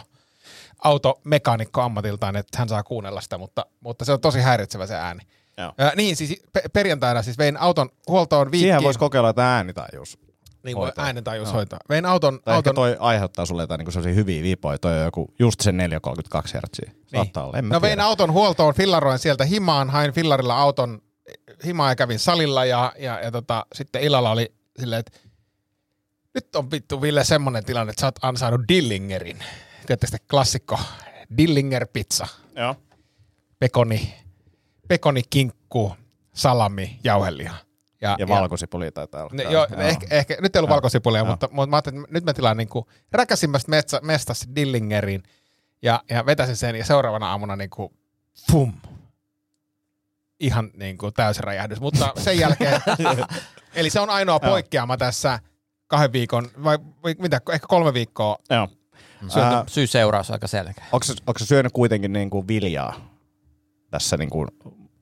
automekaanikko 0.84 1.80
ammatiltaan, 1.82 2.36
että 2.36 2.58
hän 2.58 2.68
saa 2.68 2.82
kuunnella 2.82 3.20
sitä, 3.20 3.38
mutta, 3.38 3.66
mutta 3.80 4.04
se 4.04 4.12
on 4.12 4.20
tosi 4.20 4.40
häiritsevä 4.40 4.86
se 4.86 4.94
ääni. 4.94 5.20
Joo. 5.58 5.72
Niin, 5.96 6.16
siis 6.16 6.42
pe- 6.52 6.62
perjantaina 6.72 7.22
siis 7.22 7.38
vein 7.38 7.56
auton 7.56 7.88
huoltoon 8.08 8.50
viikkiin. 8.52 8.68
Siihen 8.68 8.82
voisi 8.82 8.98
kokeilla 8.98 9.28
jotain 9.28 9.48
äänitajuus. 9.48 10.18
niin 10.64 10.76
voi 10.76 10.84
hoitaa. 10.84 11.04
äänentajus 11.04 11.48
Joo. 11.48 11.54
hoitaa. 11.54 11.78
Vein 11.88 12.06
auton, 12.06 12.40
Tai 12.44 12.54
auton 12.54 12.74
toi 12.74 12.96
aiheuttaa 13.00 13.46
sulle 13.46 13.62
jotain 13.62 13.78
niin 13.78 13.92
sellaisia 13.92 14.14
hyviä 14.14 14.42
viipoja. 14.42 14.78
Toi 14.78 14.98
on 14.98 15.04
joku 15.04 15.34
just 15.38 15.60
se 15.60 15.72
432 15.72 16.58
Hz. 16.58 16.90
Saattaa 17.14 17.44
olla, 17.46 17.58
en 17.58 17.68
no 17.68 17.80
vein 17.80 17.90
tiedä. 17.90 18.04
auton 18.04 18.32
huoltoon, 18.32 18.74
fillaroin 18.74 19.18
sieltä 19.18 19.44
himaan, 19.44 19.90
hain 19.90 20.12
fillarilla 20.12 20.56
auton 20.58 21.02
himaan 21.64 21.90
ja 21.90 21.96
kävin 21.96 22.18
salilla 22.18 22.64
ja, 22.64 22.92
ja, 22.98 23.20
ja 23.20 23.30
tota, 23.30 23.66
sitten 23.74 24.02
illalla 24.02 24.30
oli 24.30 24.54
silleen, 24.80 25.00
että 25.00 25.18
nyt 26.34 26.56
on 26.56 26.70
vittu 26.70 27.02
Ville 27.02 27.24
semmonen 27.24 27.64
tilanne, 27.64 27.90
että 27.90 28.00
sä 28.00 28.06
oot 28.06 28.18
ansainnut 28.22 28.68
Dillingerin. 28.68 29.38
Tiedätte 29.86 30.06
sitten 30.06 30.26
klassikko 30.30 30.80
Dillinger 31.38 31.86
pizza, 31.92 32.26
Joo. 32.56 32.76
pekoni, 33.58 34.14
pekoni, 34.88 35.22
kinkku, 35.30 35.96
salami, 36.34 37.00
jauheliha. 37.04 37.56
Ja 38.00 38.28
valkosipuli 38.28 38.92
taitaa 38.92 39.22
olla. 39.22 39.30
Ne, 39.32 39.42
täällä. 39.42 39.58
joo, 39.58 39.66
Ehkä, 39.80 40.06
ehkä, 40.10 40.36
nyt 40.40 40.56
ei 40.56 40.60
ollut 40.60 40.68
Joo. 40.68 40.74
valkosipulia, 40.74 41.18
Joo. 41.18 41.26
mutta, 41.26 41.48
mutta 41.52 41.70
mä 41.70 41.76
ajattelin, 41.76 42.00
että 42.00 42.12
nyt 42.12 42.24
mä 42.24 42.34
tilaan 42.34 42.56
niin 42.56 42.68
räkäsimmästä 43.12 43.70
metsä, 43.70 44.00
mestasta 44.02 44.46
Dillingerin 44.54 45.22
ja, 45.82 46.02
ja 46.10 46.26
vetäsin 46.26 46.56
sen 46.56 46.76
ja 46.76 46.84
seuraavana 46.84 47.30
aamuna 47.30 47.56
niin 47.56 47.70
kuin, 47.70 47.92
fum. 48.50 48.72
Ihan 50.42 50.70
niin 50.74 50.98
kuin 50.98 51.14
täysräjähdys. 51.14 51.80
Mutta 51.80 52.12
sen 52.16 52.38
jälkeen, 52.38 52.80
eli 53.74 53.90
se 53.90 54.00
on 54.00 54.10
ainoa 54.10 54.40
poikkeama 54.40 54.96
tässä 54.96 55.38
kahden 55.86 56.12
viikon, 56.12 56.48
vai 56.64 56.78
mitä, 57.18 57.40
ehkä 57.52 57.66
kolme 57.66 57.94
viikkoa. 57.94 58.36
Joo. 58.50 58.68
Syy- 59.28 59.42
Ää, 59.42 59.64
Syy-seuraus 59.66 60.30
on 60.30 60.34
aika 60.34 60.46
selkeä. 60.46 60.84
Onko 60.92 61.04
se, 61.04 61.14
onko 61.26 61.38
se 61.38 61.46
syönyt 61.46 61.72
kuitenkin 61.72 62.12
niin 62.12 62.30
kuin 62.30 62.48
viljaa 62.48 63.10
tässä 63.90 64.16
niin 64.16 64.30
kuin 64.30 64.48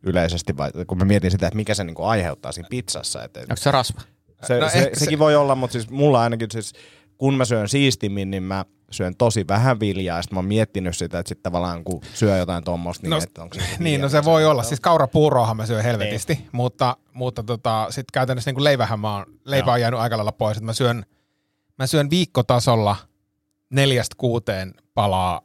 yleisesti, 0.02 0.56
vai 0.56 0.70
kun 0.86 0.98
mä 0.98 1.04
mietin 1.04 1.30
sitä, 1.30 1.46
että 1.46 1.56
mikä 1.56 1.74
se 1.74 1.84
niin 1.84 1.94
kuin 1.94 2.08
aiheuttaa 2.08 2.52
siinä 2.52 2.68
pizzassa. 2.70 3.24
Että, 3.24 3.40
Onko 3.40 3.56
se 3.56 3.70
rasva? 3.70 4.00
se, 4.46 4.60
No 4.60 4.68
se, 4.68 4.78
ehkä 4.78 4.96
se- 4.98 5.04
sekin 5.04 5.18
voi 5.18 5.36
olla, 5.36 5.54
mutta 5.54 5.72
siis 5.72 5.90
mulla 5.90 6.22
ainakin 6.22 6.48
siis, 6.50 6.72
kun 7.20 7.34
mä 7.34 7.44
syön 7.44 7.68
siistimmin, 7.68 8.30
niin 8.30 8.42
mä 8.42 8.64
syön 8.90 9.16
tosi 9.16 9.44
vähän 9.48 9.80
viljaa, 9.80 10.18
ja 10.18 10.22
sitten 10.22 10.36
mä 10.36 10.38
oon 10.38 10.44
miettinyt 10.44 10.96
sitä, 10.96 11.18
että 11.18 11.28
sitten 11.28 11.42
tavallaan 11.42 11.84
kun 11.84 12.00
syö 12.14 12.36
jotain 12.36 12.64
tuommoista, 12.64 13.02
niin 13.02 13.10
No, 13.10 13.18
että 13.22 13.42
onko 13.42 13.54
se 13.54 13.60
Niin, 13.78 14.00
no 14.00 14.08
se 14.08 14.24
voi 14.24 14.46
olla. 14.46 14.62
Siis 14.62 14.80
kaurapuuroahan 14.80 15.56
mä 15.56 15.66
syön 15.66 15.84
helvetisti, 15.84 16.34
niin. 16.34 16.48
mutta, 16.52 16.96
mutta 17.12 17.42
tota, 17.42 17.86
sitten 17.90 18.12
käytännössä 18.12 18.48
niin 18.48 18.54
kuin 18.54 18.64
leivähän 18.64 19.00
mä 19.00 19.16
oon, 19.16 19.26
leipä 19.44 19.66
Joo. 19.66 19.74
on 19.74 19.80
jäänyt 19.80 20.00
aika 20.00 20.16
lailla 20.16 20.32
pois. 20.32 20.56
Että 20.56 20.64
mä 20.66 20.72
syön, 20.72 21.04
mä 21.78 21.86
syön 21.86 22.10
viikkotasolla 22.10 22.96
neljästä 23.70 24.14
kuuteen 24.18 24.74
palaa 24.94 25.40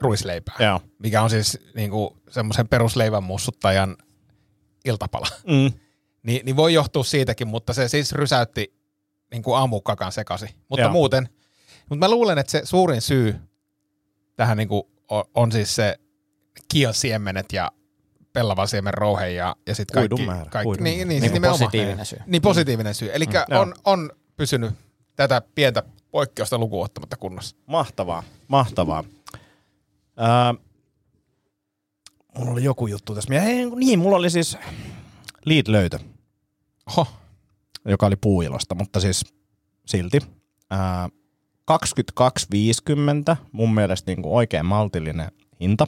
ruisleipää, 0.00 0.56
Joo. 0.58 0.80
mikä 0.98 1.22
on 1.22 1.30
siis 1.30 1.58
niin 1.74 1.90
kuin 1.90 2.10
semmoisen 2.30 2.68
perusleivän 2.68 3.24
mussuttajan 3.24 3.96
iltapala. 4.84 5.26
Mm. 5.46 5.72
Ni, 6.22 6.40
niin 6.44 6.56
voi 6.56 6.74
johtua 6.74 7.04
siitäkin, 7.04 7.48
mutta 7.48 7.72
se 7.72 7.88
siis 7.88 8.12
rysäytti 8.12 8.76
niin 9.30 9.42
kuin 9.42 9.56
aamukakan 9.56 10.12
sekasi. 10.12 10.46
Mutta 10.68 10.82
Joo. 10.82 10.92
muuten, 10.92 11.28
mutta 11.88 12.06
mä 12.06 12.10
luulen, 12.10 12.38
että 12.38 12.50
se 12.50 12.60
suurin 12.64 13.00
syy 13.00 13.36
tähän 14.36 14.56
niin 14.56 14.68
kuin 14.68 14.82
on, 15.10 15.24
on 15.34 15.52
siis 15.52 15.74
se 15.74 15.96
kielsiemenet 16.72 17.52
ja 17.52 17.72
pellavan 18.32 18.68
rouhe 18.90 19.30
ja, 19.30 19.56
ja 19.66 19.74
sitten 19.74 19.94
kaikki. 19.94 20.08
Kuidun 20.08 20.26
määrä, 20.26 20.50
kaikki 20.50 20.64
kuidun 20.64 20.84
niin, 20.84 20.98
määrä. 20.98 21.08
niin, 21.08 21.22
Niin 21.22 21.32
nimenomaan. 21.32 21.58
positiivinen 21.58 22.06
syy. 22.06 22.18
Niin 22.26 22.42
positiivinen 22.42 22.94
syy. 22.94 23.10
Eli 23.12 23.24
joo. 23.50 23.60
on, 23.60 23.74
on 23.84 24.10
pysynyt 24.36 24.74
tätä 25.16 25.42
pientä 25.54 25.82
poikkeusta 26.10 26.58
lukuun 26.58 26.84
ottamatta 26.84 27.16
kunnossa. 27.16 27.56
Mahtavaa, 27.66 28.22
mahtavaa. 28.48 29.04
Ää, 30.16 30.54
mulla 32.38 32.50
oli 32.52 32.64
joku 32.64 32.86
juttu 32.86 33.14
tässä. 33.14 33.30
Mie- 33.30 33.42
Ei, 33.42 33.70
niin, 33.70 33.98
mulla 33.98 34.16
oli 34.16 34.30
siis 34.30 34.58
lead-löytö, 35.44 35.98
Oho, 36.86 37.06
joka 37.86 38.06
oli 38.06 38.16
puuilosta, 38.16 38.74
mutta 38.74 39.00
siis 39.00 39.24
silti. 39.86 40.18
Ää, 40.70 41.08
22,50 43.30 43.36
mun 43.52 43.74
mielestä 43.74 44.10
niin 44.10 44.22
kuin 44.22 44.34
oikein 44.34 44.66
maltillinen 44.66 45.32
hinta 45.60 45.86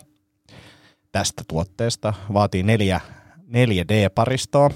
tästä 1.13 1.43
tuotteesta. 1.49 2.15
Vaatii 2.33 2.63
neljä, 2.63 3.01
4D-paristoa, 3.39 4.75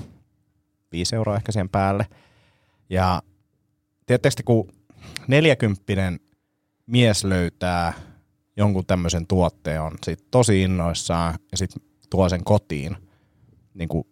5 0.92 1.16
euroa 1.16 1.36
ehkä 1.36 1.52
siihen 1.52 1.68
päälle. 1.68 2.06
Ja 2.90 3.22
te, 4.06 4.18
kun 4.44 4.72
40 5.28 5.82
mies 6.86 7.24
löytää 7.24 7.92
jonkun 8.56 8.86
tämmöisen 8.86 9.26
tuotteen, 9.26 9.82
on 9.82 9.92
sit 10.04 10.30
tosi 10.30 10.62
innoissaan 10.62 11.34
ja 11.52 11.58
sitten 11.58 11.82
tuo 12.10 12.28
sen 12.28 12.44
kotiin. 12.44 12.96
Niin 13.74 13.88
kuin, 13.88 14.04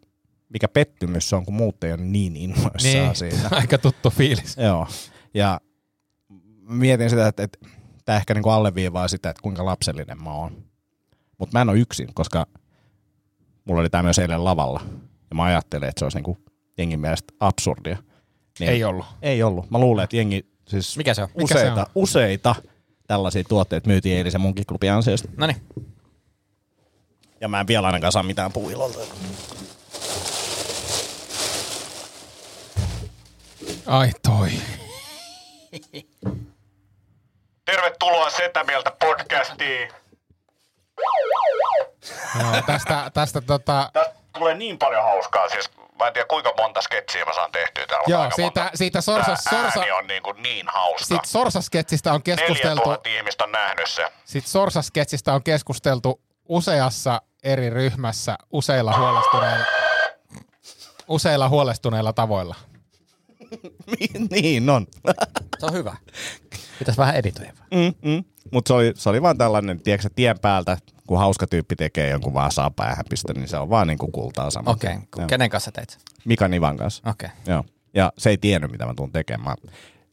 mikä 0.50 0.68
pettymys 0.68 1.28
se 1.28 1.36
on, 1.36 1.44
kun 1.44 1.54
muut 1.54 1.84
ei 1.84 1.92
ole 1.92 2.00
niin 2.00 2.36
innoissaan 2.36 2.82
niin, 2.82 3.16
siitä. 3.16 3.48
aika 3.56 3.78
tuttu 3.78 4.10
fiilis. 4.10 4.56
Joo. 4.56 4.86
Ja 5.34 5.60
mietin 6.68 7.10
sitä, 7.10 7.26
että, 7.28 7.42
että 7.42 7.58
tämä 8.04 8.16
ehkä 8.16 8.34
niinku 8.34 8.50
alleviivaa 8.50 9.08
sitä, 9.08 9.30
että 9.30 9.42
kuinka 9.42 9.64
lapsellinen 9.64 10.22
mä 10.22 10.32
oon. 10.32 10.64
Mutta 11.38 11.58
mä 11.58 11.62
en 11.62 11.68
ole 11.68 11.78
yksin, 11.78 12.14
koska 12.14 12.46
mulla 13.64 13.80
oli 13.80 13.90
tämä 13.90 14.02
myös 14.02 14.18
eilen 14.18 14.44
lavalla. 14.44 14.80
Ja 15.30 15.36
mä 15.36 15.44
ajattelin, 15.44 15.88
että 15.88 15.98
se 15.98 16.04
olisi 16.04 16.18
niinku 16.18 16.38
jengin 16.78 17.00
mielestä 17.00 17.34
absurdia. 17.40 17.98
Niin 18.58 18.70
Ei 18.70 18.84
ollut. 18.84 19.06
Ei 19.22 19.42
ollut. 19.42 19.70
Mä 19.70 19.78
luulen, 19.78 20.04
että 20.04 20.16
jengi, 20.16 20.46
siis 20.68 20.96
Mikä 20.96 21.14
se 21.14 21.22
on? 21.22 21.28
Mikä 21.36 21.54
se 21.54 21.60
useita, 21.60 21.80
on? 21.80 21.86
useita 21.94 22.54
tällaisia 23.06 23.44
tuotteita 23.44 23.88
myytiin 23.88 24.16
eilisen 24.16 24.40
munkin 24.40 24.66
klubin 24.66 24.92
ansiosta. 24.92 25.28
No 25.36 25.46
niin. 25.46 25.62
Ja 27.40 27.48
mä 27.48 27.60
en 27.60 27.66
vielä 27.66 27.86
ainakaan 27.86 28.12
saa 28.12 28.22
mitään 28.22 28.52
puilolta. 28.52 28.98
Ai 33.86 34.10
toi. 34.22 34.50
Tervetuloa 37.64 38.30
Setä 38.30 38.64
Mieltä 38.64 38.90
podcastiin. 38.90 39.88
No, 42.42 42.62
tästä, 42.66 43.10
tästä 43.14 43.40
tota, 43.40 43.90
Tästä 43.92 44.14
tulee 44.32 44.54
niin 44.54 44.78
paljon 44.78 45.02
hauskaa, 45.02 45.48
siis 45.48 45.70
mä 45.98 46.06
en 46.06 46.12
tiedä 46.12 46.26
kuinka 46.26 46.52
monta 46.58 46.82
sketsiä 46.82 47.24
mä 47.24 47.32
saan 47.34 47.52
tehtyä 47.52 47.86
täällä. 47.86 48.04
Joo, 48.06 48.30
siitä- 48.36 48.60
monta. 48.60 48.70
siitä 48.76 49.00
sorsa- 49.00 49.36
Tää 49.50 49.62
sorsa- 49.70 49.94
on 49.94 50.06
niin, 50.06 50.22
kuin 50.22 50.42
niin 50.42 50.66
hauska. 50.68 51.04
sit 51.04 51.24
Sorsasketsistä 51.24 52.12
on 52.12 52.22
keskusteltu, 52.22 52.80
4000 52.80 53.08
ihmistä 53.08 53.44
on 53.44 53.52
nähnyt 53.52 53.90
se. 53.90 54.06
sit 54.24 54.46
Sorsasketsistä 54.46 55.32
on 55.32 55.42
keskusteltu 55.42 56.20
useassa 56.48 57.22
eri 57.44 57.70
ryhmässä 57.70 58.36
useilla 58.52 58.98
huolestuneilla, 58.98 59.64
useilla 61.10 61.48
huolestuneilla 61.48 62.12
tavoilla. 62.12 62.54
niin 64.30 64.70
on. 64.70 64.86
Se 65.58 65.66
on 65.66 65.72
hyvä. 65.72 65.96
Pitäisi 66.78 66.98
vähän 66.98 67.16
editoida. 67.16 67.52
mm, 67.74 68.10
mm. 68.10 68.24
Mutta 68.52 68.68
se 68.68 68.74
oli, 68.74 68.92
se 68.96 69.08
oli 69.08 69.22
vaan 69.22 69.38
tällainen, 69.38 69.80
tiedätkö, 69.80 70.08
tien 70.14 70.38
päältä, 70.38 70.78
kun 71.06 71.18
hauska 71.18 71.46
tyyppi 71.46 71.76
tekee 71.76 72.10
jonkun 72.10 72.34
vaan 72.34 72.52
saa 72.52 72.70
päähän 72.70 73.04
pistö, 73.08 73.34
niin 73.34 73.48
se 73.48 73.56
on 73.56 73.70
vaan 73.70 73.86
niinku 73.86 74.10
kultaa 74.12 74.50
sama. 74.50 74.70
Okei, 74.70 74.94
okay. 74.94 75.26
kenen 75.26 75.50
kanssa 75.50 75.72
teit? 75.72 75.98
Mika 76.24 76.48
Nivan 76.48 76.76
kanssa. 76.76 77.10
Okei. 77.10 77.28
Okay. 77.42 77.54
Joo. 77.54 77.64
Ja 77.94 78.12
se 78.18 78.30
ei 78.30 78.38
tiennyt, 78.38 78.70
mitä 78.70 78.86
mä 78.86 78.94
tuun 78.94 79.12
tekemään. 79.12 79.56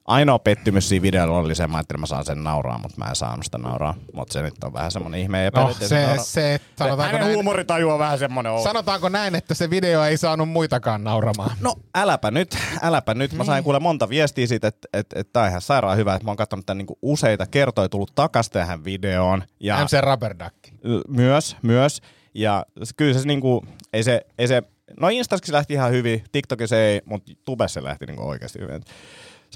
Ainoa 0.08 0.40
pettymys 0.40 0.90
siinä 0.90 1.04
videolla 1.04 1.38
oli 1.38 1.56
se, 1.56 1.68
että 1.80 1.98
mä 1.98 2.06
saan 2.06 2.26
sen 2.26 2.44
nauraa, 2.44 2.78
mutta 2.78 2.98
mä 2.98 3.06
en 3.06 3.16
saanut 3.16 3.46
sitä 3.46 3.58
nauraa. 3.58 3.94
Mutta 4.14 4.34
se 4.34 4.42
nyt 4.42 4.64
on 4.64 4.74
vähän 4.74 4.92
semmoinen 4.92 5.20
ihme 5.20 5.52
No, 5.56 5.74
se, 5.74 6.16
se, 6.18 6.60
sanotaanko 6.76 7.04
Hänen 7.04 7.22
näin, 7.22 7.34
huumoritaju 7.36 7.90
on 7.90 8.00
vähän 8.00 8.20
semmoinen 8.20 8.52
outo. 8.52 8.64
sanotaanko 8.64 9.10
näin, 9.10 9.36
että 9.36 9.54
se 9.54 9.70
video 9.70 10.04
ei 10.04 10.18
saanut 10.18 10.50
muitakaan 10.50 11.04
nauramaan. 11.04 11.52
No 11.62 11.76
äläpä 11.96 12.32
nyt, 12.32 12.58
äläpä 12.82 13.14
nyt. 13.14 13.34
Mä 13.34 13.44
sain 13.44 13.64
kuule 13.64 13.80
monta 13.80 14.10
viestiä 14.10 14.48
siitä, 14.48 14.68
että 14.68 14.88
et, 14.94 15.08
et, 15.16 15.34
tää 15.34 15.44
on 15.44 15.50
ihan 15.50 15.62
sairaan 15.62 15.98
hyvä, 15.98 16.16
että 16.16 16.26
mä 16.26 16.32
oon 16.32 16.38
katsonut 16.38 16.66
tämän 16.66 16.78
niinku 16.78 16.98
useita 17.02 17.46
kertoja, 17.46 17.90
tullut 17.90 18.12
takas 18.16 18.50
tähän 18.50 18.84
videoon. 18.84 19.44
Ja 19.60 19.84
MC 19.84 19.98
Rubber 20.02 20.36
Duck. 20.40 20.56
y- 20.84 21.02
myös, 21.08 21.58
myös. 21.62 22.02
Ja 22.34 22.66
kyllä 22.98 23.20
se 23.20 23.28
niinku, 23.28 23.66
ei 23.94 24.04
se, 24.04 24.22
ei 24.38 24.48
se, 24.48 24.64
no 25.00 25.10
Instaskin 25.10 25.48
se 25.48 25.54
lähti 25.54 25.74
ihan 25.74 25.92
hyvin, 25.92 26.24
TikTokissa 26.32 26.78
ei, 26.78 27.02
mutta 27.06 27.32
Tubessa 27.46 27.74
se 27.74 27.84
lähti 27.84 28.06
niinku 28.06 28.28
oikeasti 28.28 28.60
hyvin. 28.60 28.82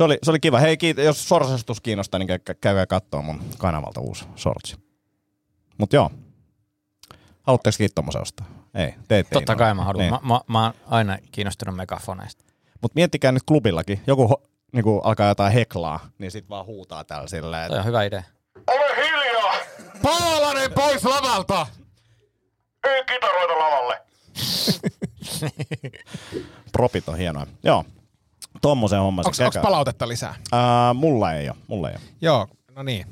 Se 0.02 0.06
oli, 0.06 0.18
se 0.24 0.32
oli 0.32 0.40
kiva. 0.40 0.60
Hei, 0.60 0.76
kiit- 0.76 1.02
jos 1.02 1.30
sorsastus 1.30 1.82
kiinnostaa, 1.82 2.20
niin 2.20 2.30
kä- 2.30 2.56
käykää 2.62 2.86
katsoa 2.86 3.22
mun 3.22 3.42
kanavalta 3.58 4.02
uusi 4.02 4.26
sortsi. 4.36 4.76
Mut 5.78 5.94
joo. 5.94 6.10
Haluatteko 7.44 7.76
kiittää 7.78 7.96
tommosen 7.96 8.22
ostaa? 8.22 8.46
Ei, 8.74 8.94
te 9.08 9.20
ette 9.20 9.34
Totta 9.34 9.56
kai 9.56 9.74
mä 9.74 9.84
haluan. 9.84 10.02
Niin. 10.04 10.14
Mä, 10.14 10.20
mä, 10.24 10.42
mä 10.48 10.64
oon 10.64 10.74
aina 10.88 11.18
kiinnostunut 11.32 11.76
megafoneista. 11.76 12.44
Mutta 12.82 12.96
miettikää 12.96 13.32
nyt 13.32 13.44
klubillakin. 13.44 14.02
Joku 14.08 14.28
ho, 14.28 14.44
niinku 14.72 15.00
alkaa 15.00 15.28
jotain 15.28 15.54
heklaa, 15.54 16.00
niin 16.18 16.32
sit 16.32 16.50
vaan 16.50 16.66
huutaa 16.66 17.04
täällä 17.04 17.28
silleen, 17.28 17.70
Toi 17.70 17.80
on 17.80 17.86
hyvä 17.86 18.04
idea. 18.04 18.24
Ole 18.68 19.06
hiljaa! 19.06 19.56
Paalanen 20.02 20.72
pois 20.74 21.04
lavalta! 21.04 21.68
Ei 22.88 23.04
kitaroita 23.04 23.60
lavalle! 23.60 24.02
propit 26.72 27.10
on 27.10 27.18
hienoa. 27.18 27.48
Joo, 27.64 27.86
tommosen 28.62 29.00
homma. 29.00 29.22
Onko 29.26 29.62
palautetta 29.62 30.08
lisää? 30.08 30.36
Ää, 30.52 30.94
mulla 30.94 31.34
ei 31.34 31.50
ole, 31.50 31.58
mulla 31.68 31.90
ei 31.90 31.96
ole. 31.96 32.04
Joo, 32.22 32.48
no 32.76 32.84
niin. 32.84 33.06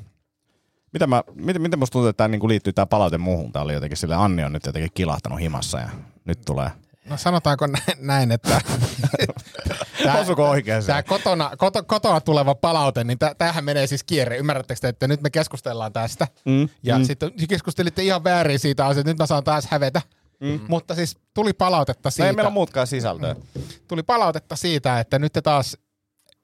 Mitä 0.92 1.06
mä, 1.06 1.22
miten, 1.34 1.62
miten 1.62 1.78
musta 1.78 1.92
tuntuu, 1.92 2.08
että 2.08 2.16
tämä 2.16 2.28
niinku 2.28 2.48
liittyy 2.48 2.72
tää 2.72 2.86
palaute 2.86 3.18
muuhun? 3.18 3.52
Tää 3.52 3.62
oli 3.62 3.72
jotenkin 3.74 3.96
sille 3.96 4.14
Anni 4.14 4.44
on 4.44 4.52
nyt 4.52 4.66
jotenkin 4.66 4.90
kilahtanut 4.94 5.40
himassa 5.40 5.78
ja 5.78 5.88
nyt 6.24 6.40
tulee. 6.46 6.70
No 7.08 7.16
sanotaanko 7.16 7.66
näin, 8.00 8.32
että 8.32 8.60
Osuko 10.20 10.50
oikein 10.50 10.84
Tämä 10.86 11.02
kotona, 11.02 11.50
koto, 11.56 11.82
kotona 11.84 12.20
tuleva 12.20 12.54
palaute, 12.54 13.04
niin 13.04 13.18
tä- 13.18 13.34
tämähän 13.38 13.64
menee 13.64 13.86
siis 13.86 14.04
kierre. 14.04 14.36
Ymmärrättekö 14.36 14.80
te, 14.80 14.88
että 14.88 15.08
nyt 15.08 15.22
me 15.22 15.30
keskustellaan 15.30 15.92
tästä. 15.92 16.28
Mm, 16.44 16.68
Ja 16.82 16.98
mm. 16.98 17.04
sitten 17.04 17.30
keskustelitte 17.48 18.02
ihan 18.02 18.24
väärin 18.24 18.58
siitä 18.58 18.86
asiasta, 18.86 19.10
nyt 19.10 19.18
mä 19.18 19.26
saan 19.26 19.44
taas 19.44 19.66
hävetä. 19.70 20.02
Mm. 20.40 20.60
Mutta 20.68 20.94
siis 20.94 21.16
tuli 21.34 21.52
palautetta 21.52 22.06
No 22.06 22.10
siitä, 22.10 22.26
ei 22.26 22.32
meillä 22.32 22.50
muutkaan 22.50 22.86
sisältöä. 22.86 23.36
tuli 23.88 24.02
palautetta 24.02 24.56
siitä, 24.56 25.00
että 25.00 25.18
nyt 25.18 25.32
te 25.32 25.42
taas 25.42 25.76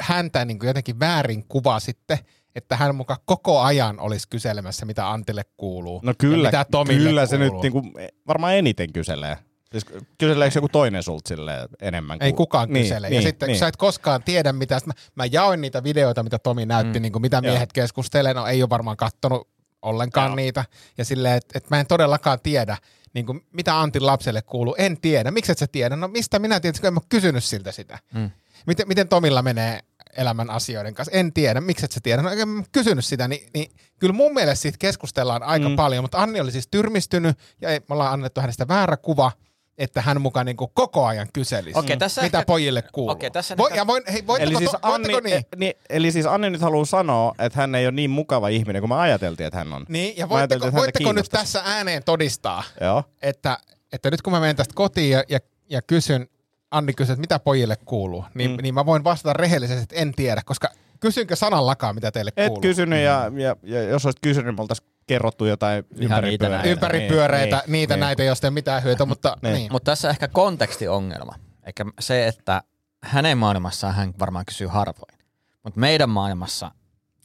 häntä 0.02 0.44
niin 0.44 0.58
kuin 0.58 0.68
jotenkin 0.68 1.00
väärin 1.00 1.44
kuvasitte, 1.48 2.18
että 2.54 2.76
hän 2.76 2.94
muka 2.94 3.16
koko 3.24 3.60
ajan 3.60 4.00
olisi 4.00 4.28
kyselemässä, 4.28 4.86
mitä 4.86 5.10
Antille 5.10 5.42
kuuluu. 5.56 6.00
No 6.04 6.14
kyllä, 6.18 6.48
mitä 6.48 6.66
Tomille 6.70 7.08
kyllä 7.08 7.26
se 7.26 7.38
nyt 7.38 7.48
kuuluu. 7.48 7.62
niinku, 7.62 7.82
varmaan 8.26 8.54
eniten 8.54 8.92
kyselee. 8.92 9.36
Siis 9.72 9.86
kyseleekö 10.18 10.58
joku 10.58 10.68
toinen 10.68 11.02
sulta 11.02 11.34
enemmän? 11.80 12.18
Ei 12.20 12.30
kuin- 12.32 12.36
kukaan 12.36 12.72
niin, 12.72 12.84
kysele. 12.84 13.08
Niin, 13.08 13.16
ja 13.16 13.22
sitten 13.22 13.46
niin. 13.46 13.58
sä 13.58 13.66
et 13.68 13.76
koskaan 13.76 14.22
tiedä 14.22 14.52
mitä, 14.52 14.80
mä, 14.86 14.92
mä 15.14 15.24
jaoin 15.32 15.60
niitä 15.60 15.82
videoita, 15.82 16.22
mitä 16.22 16.38
Tomi 16.38 16.66
näytti, 16.66 16.98
mm. 16.98 17.02
niin 17.02 17.12
kuin 17.12 17.22
mitä 17.22 17.36
Joo. 17.42 17.52
miehet 17.52 17.72
keskustelee, 17.72 18.34
no 18.34 18.46
ei 18.46 18.62
ole 18.62 18.70
varmaan 18.70 18.96
kattonut 18.96 19.48
ollenkaan 19.82 20.28
Joo. 20.28 20.36
niitä. 20.36 20.64
Ja 20.98 21.04
silleen, 21.04 21.36
että 21.36 21.58
et 21.58 21.70
mä 21.70 21.80
en 21.80 21.86
todellakaan 21.86 22.38
tiedä, 22.42 22.76
niin 23.16 23.26
kuin, 23.26 23.46
mitä 23.52 23.80
Antin 23.80 24.06
lapselle 24.06 24.42
kuuluu. 24.42 24.74
En 24.78 25.00
tiedä. 25.00 25.30
Miksi 25.30 25.52
et 25.52 25.58
sä 25.58 25.66
tiedä? 25.66 25.96
No 25.96 26.08
mistä 26.08 26.38
minä 26.38 26.60
tiedän, 26.60 26.80
kun 26.80 26.86
en 26.86 26.94
mä 26.94 27.00
ole 27.00 27.06
kysynyt 27.08 27.44
siltä 27.44 27.72
sitä. 27.72 27.98
Mm. 28.14 28.30
Miten, 28.66 28.88
miten 28.88 29.08
Tomilla 29.08 29.42
menee 29.42 29.80
elämän 30.16 30.50
asioiden 30.50 30.94
kanssa? 30.94 31.12
En 31.12 31.32
tiedä. 31.32 31.60
Miksi 31.60 31.84
et 31.84 31.92
sä 31.92 32.00
tiedä? 32.02 32.22
No 32.22 32.30
en 32.30 32.48
mä 32.48 32.62
kysynyt 32.72 33.04
sitä. 33.04 33.28
Niin, 33.28 33.48
niin 33.54 33.70
kyllä 33.98 34.12
mun 34.12 34.34
mielestä 34.34 34.62
siitä 34.62 34.78
keskustellaan 34.78 35.42
aika 35.42 35.68
mm. 35.68 35.76
paljon, 35.76 36.04
mutta 36.04 36.22
Anni 36.22 36.40
oli 36.40 36.52
siis 36.52 36.68
tyrmistynyt 36.70 37.38
ja 37.60 37.70
ei, 37.70 37.80
me 37.80 37.92
ollaan 37.92 38.12
annettu 38.12 38.40
hänestä 38.40 38.68
väärä 38.68 38.96
kuva 38.96 39.32
että 39.78 40.02
hän 40.02 40.20
mukaan 40.20 40.46
niin 40.46 40.56
koko 40.56 41.06
ajan 41.06 41.28
kyselisi, 41.32 41.78
Okei, 41.78 41.96
tässä 41.96 42.22
mitä 42.22 42.38
ehkä- 42.38 42.46
pojille 42.46 42.82
kuuluu. 42.92 43.10
Okei, 43.12 43.30
tässä 43.30 43.56
Voi, 43.56 43.68
ehkä- 43.68 43.80
ja 43.80 43.86
voin, 43.86 44.02
hei, 44.12 44.26
voitteko, 44.26 44.50
Eli 44.50 44.58
siis, 44.58 44.70
to, 44.70 44.78
Anni, 44.82 45.08
niin? 45.08 45.36
e, 45.36 45.42
niin, 45.56 45.74
eli 45.90 46.12
siis 46.12 46.26
Anni 46.26 46.50
nyt 46.50 46.60
haluaa 46.60 46.84
sanoa, 46.84 47.34
että 47.38 47.60
hän 47.60 47.74
ei 47.74 47.86
ole 47.86 47.92
niin 47.94 48.10
mukava 48.10 48.48
ihminen 48.48 48.82
kuin 48.82 48.90
me 48.90 48.96
ajateltiin, 48.96 49.46
että 49.46 49.58
hän 49.58 49.72
on. 49.72 49.84
Niin, 49.88 50.16
ja 50.16 50.28
voitteko, 50.28 50.72
voitteko 50.72 51.12
nyt 51.12 51.28
tässä 51.30 51.62
ääneen 51.64 52.04
todistaa, 52.04 52.62
Joo. 52.80 53.04
että, 53.22 53.58
että 53.92 54.10
nyt 54.10 54.22
kun 54.22 54.32
mä 54.32 54.40
menen 54.40 54.56
tästä 54.56 54.74
kotiin 54.74 55.10
ja, 55.10 55.24
ja, 55.28 55.38
ja 55.70 55.82
kysyn, 55.82 56.28
Anni 56.70 56.92
kysyy, 56.92 57.12
että 57.12 57.20
mitä 57.20 57.38
pojille 57.38 57.76
kuuluu, 57.84 58.24
niin, 58.34 58.50
mm. 58.50 58.56
niin 58.62 58.74
mä 58.74 58.86
voin 58.86 59.04
vastata 59.04 59.32
rehellisesti, 59.32 59.82
että 59.82 59.96
en 59.96 60.12
tiedä, 60.14 60.42
koska 60.44 60.68
kysynkö 61.00 61.36
sanallakaan, 61.36 61.94
mitä 61.94 62.10
teille 62.12 62.30
Et 62.36 62.46
kuuluu. 62.48 62.60
kysynyt 62.60 62.98
ja, 62.98 63.30
ja, 63.36 63.56
ja, 63.62 63.82
jos 63.82 64.06
olisit 64.06 64.20
kysynyt, 64.22 64.56
me 64.56 64.62
oltaisiin 64.62 64.88
kerrottu 65.06 65.44
jotain 65.44 65.84
niitä 65.98 66.48
näitä. 66.48 66.68
Ympäripyöreitä, 66.68 67.56
Niin, 67.56 67.72
niitä 67.72 67.94
niin. 67.94 68.00
näitä, 68.00 68.22
joista 68.24 68.46
ei 68.46 68.48
ole 68.48 68.54
mitään 68.54 68.82
hyötyä, 68.82 69.06
mutta 69.06 69.36
Niin. 69.42 69.54
niin. 69.54 69.72
Mutta 69.72 69.92
tässä 69.92 70.10
ehkä 70.10 70.28
kontekstiongelma. 70.28 71.34
Eikä 71.66 71.84
se, 72.00 72.26
että 72.26 72.62
hänen 73.04 73.38
maailmassaan 73.38 73.94
hän 73.94 74.14
varmaan 74.18 74.44
kysyy 74.46 74.66
harvoin. 74.66 75.18
Mutta 75.62 75.80
meidän 75.80 76.10
maailmassa 76.10 76.70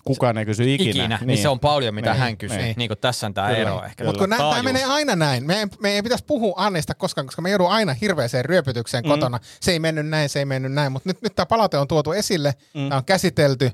Kukaan 0.06 0.38
ei 0.38 0.46
kysy 0.46 0.74
ikinä. 0.74 0.90
ikinä, 0.90 1.18
niin, 1.18 1.28
niin 1.28 1.38
se 1.42 1.50
on 1.50 1.60
paljon, 1.60 1.96
mitä 1.96 2.12
Niin, 2.12 2.20
hän 2.20 2.38
kysyy. 2.38 2.58
niin. 2.58 2.74
Niin. 2.78 2.90
kuin 2.90 2.98
tässä 2.98 3.28
on 3.28 3.34
tämä 3.34 3.48
Kyllä, 3.48 3.60
ero 3.62 3.84
ehkä. 3.86 4.04
Mutta 4.04 4.28
tämä 4.28 4.64
menee 4.64 4.86
aina 4.86 5.16
näin. 5.16 5.46
Me 5.48 5.60
ei, 5.60 5.66
me 5.80 5.90
ei 5.92 6.02
pitäisi 6.04 6.24
puhua 6.28 6.54
Annista 6.58 6.96
koskaan, 6.96 7.28
koska 7.28 7.42
me 7.42 7.50
joudun 7.50 7.70
aina 7.72 7.94
hirveäseen 7.94 8.46
ryöpytykseen 8.46 9.04
mm. 9.04 9.08
kotona. 9.10 9.40
Se 9.60 9.72
ei 9.72 9.80
mennyt 9.80 10.08
näin, 10.08 10.30
se 10.30 10.40
ei 10.40 10.46
mennyt 10.46 10.72
näin. 10.74 10.92
Mutta 10.92 11.10
nyt, 11.10 11.22
nyt 11.22 11.36
tämä 11.36 11.46
palaute 11.46 11.78
on 11.78 11.88
tuotu 11.88 12.12
esille, 12.12 12.54
mm. 12.74 12.90
tämä 12.90 12.98
on 12.98 13.06
käsitelty 13.06 13.72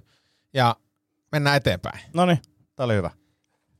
ja 0.53 0.75
mennään 1.31 1.57
eteenpäin. 1.57 1.99
No 2.13 2.25
niin, 2.25 2.39
tää 2.75 2.83
oli 2.85 2.95
hyvä. 2.95 3.09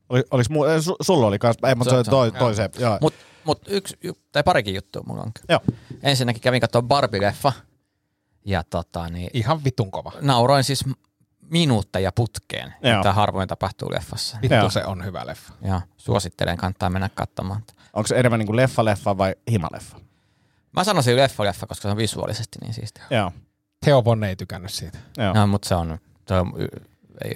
Oli, 0.08 0.22
oliks 0.30 0.50
mu- 0.50 0.68
eh, 0.68 0.80
su, 0.82 0.96
sulla 1.00 1.26
oli 1.26 1.38
kans, 1.38 1.56
ei, 1.68 1.74
mutta 1.74 1.90
se, 1.98 2.04
Se- 2.04 2.10
toi, 2.10 2.32
toiseen. 2.32 2.70
Joo. 2.78 2.98
Mutta 3.00 3.20
mut 3.44 3.62
yksi, 3.68 3.96
tai 4.32 4.42
parikin 4.42 4.74
juttua 4.74 5.02
mulla 5.06 5.22
on. 5.22 5.32
Joo. 5.48 5.60
Ensinnäkin 6.02 6.42
kävin 6.42 6.60
katsoa 6.60 6.82
Barbie-leffa. 6.82 7.52
Ja 8.44 8.64
tota, 8.70 9.08
niin, 9.08 9.30
Ihan 9.32 9.64
vitun 9.64 9.90
kova. 9.90 10.12
nauroin 10.20 10.64
siis 10.64 10.84
minuutteja 11.50 12.12
putkeen, 12.12 12.74
Joo. 12.82 12.96
mitä 12.96 13.12
harvoin 13.12 13.48
tapahtuu 13.48 13.90
leffassa. 13.90 14.38
Vittu 14.42 14.54
Joo. 14.54 14.70
se 14.70 14.84
on 14.84 15.04
hyvä 15.04 15.26
leffa. 15.26 15.52
Ja 15.62 15.80
suosittelen, 15.96 16.56
kannattaa 16.56 16.90
mennä 16.90 17.10
katsomaan. 17.14 17.62
Onko 17.92 18.06
se 18.06 18.16
enemmän 18.18 18.38
niinku 18.38 18.56
leffa-leffa 18.56 19.18
vai 19.18 19.34
himaleffa? 19.50 20.00
Mä 20.72 20.84
sanoisin 20.84 21.16
leffa-leffa, 21.16 21.66
koska 21.66 21.82
se 21.82 21.88
on 21.88 21.96
visuaalisesti 21.96 22.58
niin 22.60 22.74
siistiä. 22.74 23.04
Joo. 23.10 23.32
Theo 23.84 24.04
Vonne 24.04 24.28
ei 24.28 24.36
tykännyt 24.36 24.72
siitä. 24.72 24.98
Joo. 25.16 25.32
No, 25.34 25.46
mutta 25.46 25.68
se 25.68 25.74
on, 25.74 25.98
se 26.28 26.34
on 26.34 26.52
ei, 27.24 27.34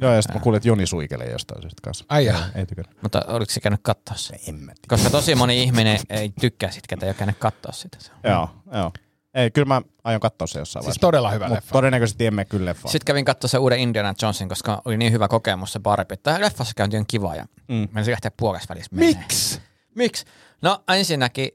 Joo, 0.00 0.14
ja 0.14 0.22
sitten 0.22 0.36
mä 0.36 0.42
kuulin, 0.42 0.56
että 0.56 0.68
Joni 0.68 0.86
suikelee 0.86 1.30
jostain 1.30 1.62
syystä 1.62 1.80
kanssa. 1.82 2.04
Ai 2.08 2.24
jaa. 2.24 2.44
Ei 2.54 2.66
tykännyt. 2.66 3.02
mutta 3.02 3.22
oliko 3.26 3.52
se 3.52 3.60
käynyt 3.60 3.80
katsoa 3.82 4.16
se? 4.16 4.36
En 4.48 4.54
mä 4.54 4.72
tiedä. 4.72 4.86
Koska 4.88 5.10
tosi 5.10 5.34
moni 5.34 5.62
ihminen 5.62 5.98
ei 6.10 6.32
tykkää 6.40 6.70
sit, 6.70 6.86
ketä 6.86 7.06
ei 7.06 7.10
ole 7.10 7.14
käynyt 7.14 7.38
katsoa 7.38 7.72
sitä. 7.72 7.98
Joo, 8.24 8.50
joo. 8.72 8.92
Ei, 9.34 9.50
kyllä 9.50 9.66
mä 9.66 9.82
aion 10.04 10.20
katsoa 10.20 10.46
se 10.46 10.58
jossain 10.58 10.82
Siis 10.82 10.86
vaiheessa. 10.86 11.00
todella 11.00 11.30
hyvä 11.30 11.44
Mutta 11.44 11.54
leffa. 11.56 11.72
todennäköisesti 11.72 12.26
emme 12.26 12.44
kyllä 12.44 12.66
leffaa. 12.66 12.92
Sitten 12.92 13.06
kävin 13.06 13.24
katsoa 13.24 13.48
se 13.48 13.58
uuden 13.58 13.78
Indiana 13.80 14.14
Jonesin, 14.22 14.48
koska 14.48 14.82
oli 14.84 14.96
niin 14.96 15.12
hyvä 15.12 15.28
kokemus 15.28 15.72
se 15.72 15.80
Barbie. 15.80 16.16
Tämä 16.16 16.40
leffassa 16.40 16.72
käynti 16.76 16.96
on 16.96 17.04
kiva 17.06 17.34
ja 17.36 17.44
Mm. 17.68 17.88
menisin 17.92 18.12
lähteä 18.12 18.30
puolessa 18.36 18.68
välissä 18.74 18.96
menee. 18.96 19.14
Miksi? 19.14 19.60
Miksi? 19.94 20.24
No 20.62 20.82
ensinnäkin 20.88 21.48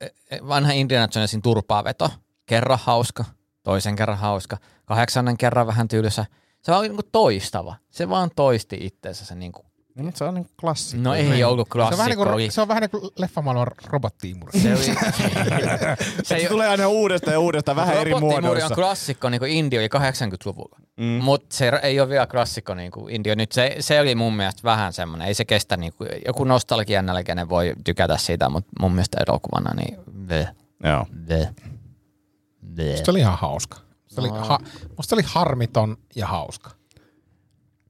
eh, 0.00 0.10
eh, 0.30 0.40
vanha 0.48 0.72
Indiana 0.72 1.08
Jonesin 1.14 1.42
turpaaveto. 1.42 2.10
Kerran 2.46 2.78
hauska, 2.82 3.24
toisen 3.62 3.96
kerran 3.96 4.18
hauska, 4.18 4.56
kahdeksannen 4.84 5.36
kerran 5.36 5.66
vähän 5.66 5.88
tylsä. 5.88 6.24
Se 6.62 6.72
oli 6.72 6.88
niinku 6.88 7.02
toistava. 7.12 7.76
Se 7.90 8.08
vaan 8.08 8.30
toisti 8.36 8.78
itseensä 8.80 9.24
se 9.24 9.34
niinku. 9.34 9.62
No, 9.62 9.69
mutta 10.04 10.18
se 10.18 10.24
on 10.24 10.34
niinku 10.34 10.50
klassikko. 10.60 11.02
No 11.04 11.14
ei 11.14 11.44
ollut 11.44 11.68
Se 11.72 11.78
on 11.78 11.90
vähän 11.90 11.96
klassikko. 11.96 12.24
niin 12.24 12.36
kuin, 12.36 12.52
se 12.52 12.60
on 12.60 12.68
vähän 12.68 12.80
niin 12.80 12.90
kuin 12.90 13.02
leffamaailman 13.18 13.66
robottiimuri. 13.86 14.60
se 14.60 14.74
oli, 14.74 14.84
Se, 16.22 16.38
se 16.40 16.48
tulee 16.48 16.68
aina 16.68 16.88
uudestaan 16.88 17.32
ja 17.32 17.40
uudestaan 17.40 17.76
vähän 17.76 17.96
eri 17.96 18.14
muodoissa. 18.14 18.66
on 18.66 18.72
klassikko 18.74 19.28
niin 19.28 19.38
kuin 19.38 19.52
Indio 19.52 19.80
oli 19.80 19.88
80-luvulla. 19.88 20.78
Mm. 20.96 21.04
Mutta 21.06 21.56
se 21.56 21.72
ei 21.82 22.00
ole 22.00 22.08
vielä 22.08 22.26
klassikko 22.26 22.74
niin 22.74 22.90
kuin 22.90 23.14
Indio. 23.14 23.34
Nyt 23.34 23.52
se, 23.52 23.76
se 23.80 24.00
oli 24.00 24.14
mun 24.14 24.36
mielestä 24.36 24.60
vähän 24.64 24.92
semmoinen. 24.92 25.28
Ei 25.28 25.34
se 25.34 25.44
kestä, 25.44 25.76
niin 25.76 25.92
kuin, 25.98 26.08
joku 26.26 26.44
nostalgian 26.44 27.06
nälkäinen 27.06 27.48
voi 27.48 27.74
tykätä 27.84 28.16
siitä, 28.16 28.48
mutta 28.48 28.70
mun 28.80 28.92
mielestä 28.92 29.18
elokuvana 29.28 29.74
niin 29.74 29.98
bleh, 30.26 30.48
Joo. 30.84 31.06
bleh, 31.26 31.48
bleh. 32.74 32.90
Musta 32.96 33.10
oli 33.10 33.18
ihan 33.20 33.38
hauska. 33.38 33.78
Musta 34.04 34.20
oli, 34.20 34.28
ha, 34.48 34.58
musta 34.96 35.16
oli 35.16 35.22
harmiton 35.26 35.96
ja 36.16 36.26
hauska. 36.26 36.70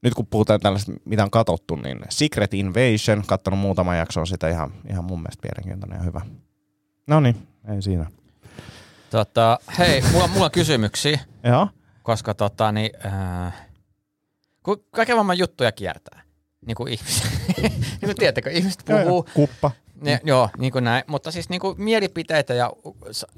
Nyt 0.02 0.14
kun 0.14 0.26
puhutaan 0.26 0.60
tällaista, 0.60 0.92
mitä 1.04 1.22
on 1.22 1.30
katsottu, 1.30 1.76
niin 1.76 2.00
Secret 2.08 2.54
Invasion, 2.54 3.22
kattonut 3.26 3.60
muutaman 3.60 3.98
jakson 3.98 4.26
sitä 4.26 4.48
ihan, 4.48 4.72
ihan 4.90 5.04
mun 5.04 5.22
mielestä 5.22 5.48
mielenkiintoinen 5.48 5.98
ja 5.98 6.04
hyvä. 6.04 6.20
No 7.06 7.20
niin, 7.20 7.48
ei 7.74 7.82
siinä. 7.82 8.06
Tota, 9.10 9.58
hei, 9.78 10.02
mulla, 10.12 10.28
mulla 10.28 10.44
on 10.44 10.50
kysymyksiä, 10.50 11.20
Joo. 11.44 11.68
koska 12.02 12.34
tota, 12.34 12.72
niin, 12.72 12.90
äh, 13.06 13.54
kun 14.62 14.84
kaiken 14.90 15.16
maailman 15.16 15.38
juttuja 15.38 15.72
kiertää, 15.72 16.22
niin 16.66 16.74
kuin 16.74 16.92
ihmiset, 16.92 17.30
niin 17.58 18.00
kuin 18.00 18.16
tiedättekö, 18.16 18.50
ihmiset 18.50 18.82
puhuu, 18.86 19.28
Kuppa. 19.34 19.70
Ne, 20.00 20.20
joo, 20.24 20.48
niin 20.58 20.72
kuin 20.72 20.84
näin, 20.84 21.04
mutta 21.06 21.30
siis 21.30 21.48
niin 21.48 21.60
kuin 21.60 21.82
mielipiteitä 21.82 22.54
ja 22.54 22.72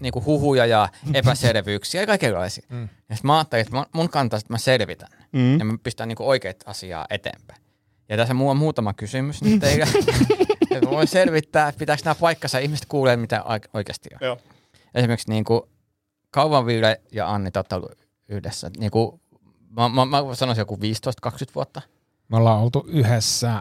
niin 0.01 0.13
kuin 0.13 0.25
huhuja 0.25 0.67
ja 0.67 0.89
epäselvyyksiä 1.15 2.01
ja 2.01 2.07
kaikenlaisia. 2.07 2.67
Mm. 2.69 2.89
Ja 3.09 3.17
mä 3.23 3.37
ajattelin, 3.37 3.67
että 3.67 3.87
mun 3.93 4.09
kantaa, 4.09 4.39
että 4.39 4.53
mä 4.53 4.59
selvitän 4.59 5.09
mm. 5.33 5.59
ja 5.59 5.65
mä 5.65 5.79
pistän 5.83 6.09
niin 6.09 6.17
kuin 6.17 6.27
oikeat 6.27 6.57
asiaa 6.67 7.07
eteenpäin. 7.11 7.63
Ja 8.09 8.17
tässä 8.17 8.35
mulla 8.35 8.51
on 8.51 8.57
muutama 8.57 8.95
kysymys 8.95 9.43
nyt 9.43 9.61
teille. 9.61 9.87
Ja 10.75 10.81
mä 10.81 10.91
voin 10.91 11.09
selvittää, 11.09 11.69
että 11.69 11.79
pitääkö 11.79 12.03
nämä 12.05 12.15
paikkansa 12.15 12.59
ihmiset 12.59 12.87
kuulee, 12.87 13.17
mitä 13.17 13.41
oik- 13.41 13.71
oikeasti 13.75 14.09
on. 14.15 14.19
Joo. 14.21 14.39
Esimerkiksi 14.95 15.31
niin 15.31 15.45
kuin, 15.45 15.63
kauan 16.31 16.67
Ville 16.67 17.01
ja 17.13 17.31
Anni 17.31 17.51
te 17.51 17.59
olette 17.59 17.75
ollut 17.75 17.99
yhdessä. 18.29 18.71
Niin 18.79 18.91
kuin, 18.91 19.21
mä, 19.71 19.89
mä, 19.89 20.05
mä 20.05 20.35
sanoisin 20.35 20.61
joku 20.61 20.77
15-20 20.77 20.79
vuotta, 21.55 21.83
Me 22.29 22.37
ollaan 22.37 22.61
oltu 22.61 22.85
yhdessä 22.89 23.61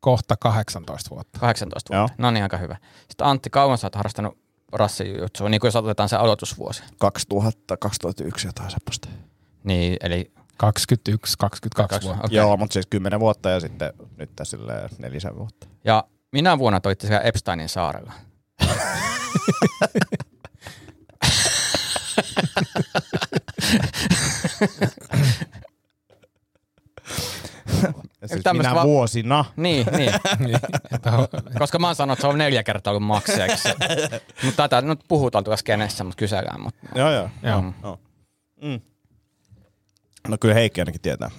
kohta 0.00 0.36
18 0.36 1.10
vuotta. 1.10 1.38
18 1.38 1.94
Joo. 1.94 2.00
vuotta. 2.00 2.14
No 2.22 2.30
niin, 2.30 2.42
aika 2.42 2.56
hyvä. 2.56 2.76
Sitten 3.08 3.26
Antti, 3.26 3.50
kauan 3.50 3.78
sä 3.78 3.86
oot 3.86 3.94
harrastanut 3.94 4.38
rassijutsua, 4.72 5.48
niin 5.48 5.60
kuin 5.60 5.68
jos 5.68 5.76
otetaan 5.76 6.08
se 6.08 6.16
aloitusvuosi. 6.16 6.82
2000, 6.98 7.76
2001 7.76 8.48
jotain 8.48 8.70
semmoista. 8.70 9.08
Niin, 9.64 9.96
eli 10.00 10.32
21, 10.56 11.34
22 11.38 11.94
Kaksi- 11.94 12.06
vuotta. 12.08 12.26
okei. 12.26 12.36
Joo, 12.36 12.56
mutta 12.56 12.72
siis 12.72 12.86
10 12.86 13.20
vuotta 13.20 13.50
ja 13.50 13.60
sitten 13.60 13.92
nyt 14.16 14.30
tässä 14.36 14.56
nelisen 14.98 15.36
vuotta. 15.36 15.66
Ja 15.84 16.04
minä 16.32 16.58
vuonna 16.58 16.80
toitte 16.80 17.06
siellä 17.06 17.22
Epsteinin 17.22 17.68
saarella. 17.68 18.12
Ja 28.50 28.54
Tämmöstä 28.54 28.70
minä 28.70 28.80
va- 28.80 28.84
vuosina. 28.84 29.44
Niin, 29.56 29.86
niin. 29.98 30.58
Koska 31.58 31.78
mä 31.78 31.86
oon 31.86 31.96
sanonut, 31.96 32.18
että 32.18 32.20
se 32.22 32.26
on 32.26 32.38
neljä 32.38 32.62
kertaa 32.62 32.90
ollut 32.90 33.06
maksajaksi. 33.06 33.68
mutta 34.44 34.68
tätä 34.68 34.86
nyt 34.86 35.00
puhutaan 35.08 35.44
tuossa 35.44 35.60
skenessä, 35.60 36.04
mutta 36.04 36.16
kysellään. 36.18 36.60
Mutta, 36.60 36.80
Joo, 36.94 37.12
joo. 37.12 37.30
Joo. 37.42 37.60
Mm. 37.62 37.72
joo. 37.82 37.98
Mm. 38.62 38.80
No 40.28 40.36
kyllä 40.40 40.54
Heikki 40.54 40.80
ainakin 40.80 41.00
tietää. 41.00 41.30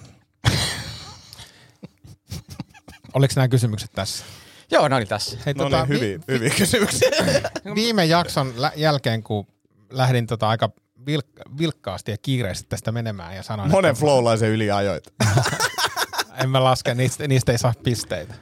Oliko 3.14 3.32
nämä 3.36 3.48
kysymykset 3.48 3.90
tässä? 3.94 4.24
Joo, 4.70 4.88
ne 4.88 4.96
oli 4.96 5.06
tässä. 5.06 5.38
Hei, 5.46 5.54
No 5.54 5.64
tota, 5.64 5.76
niin, 5.76 5.88
hyviä, 5.88 6.18
hyviä 6.28 6.50
kysymyksiä. 6.50 7.10
vi- 7.10 7.74
viime 7.80 8.04
jakson 8.04 8.52
lä- 8.56 8.72
jälkeen, 8.76 9.22
kun 9.22 9.46
lähdin 9.90 10.26
tota 10.26 10.48
aika 10.48 10.70
vilk- 11.10 11.58
vilkkaasti 11.58 12.10
ja 12.10 12.16
kiireesti 12.22 12.66
tästä 12.68 12.92
menemään 12.92 13.36
ja 13.36 13.42
sanoin, 13.42 13.70
Monen 13.70 13.90
että 13.90 14.00
flowlaisen 14.00 14.50
yli 14.50 14.70
ajoit. 14.70 15.04
en 16.42 16.50
mä 16.50 16.64
laske, 16.64 16.94
niistä, 16.94 17.28
niistä 17.28 17.52
ei 17.52 17.58
saa 17.58 17.74
pisteitä. 17.82 18.34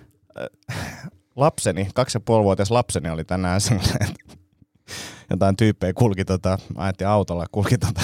Lapseni, 1.37 1.89
kaksi 1.95 2.17
ja 2.17 2.21
puoli 2.21 2.45
vuotias 2.45 2.71
lapseni 2.71 3.11
oli 3.11 3.25
tänään 3.25 3.61
että 4.01 4.15
jotain 5.31 5.57
tyyppejä 5.57 5.93
kulki 5.93 6.25
tota, 6.25 6.59
mä 6.77 6.83
ajattelin 6.83 7.11
autolla, 7.11 7.47
kulki 7.53 7.79
tota 7.79 8.01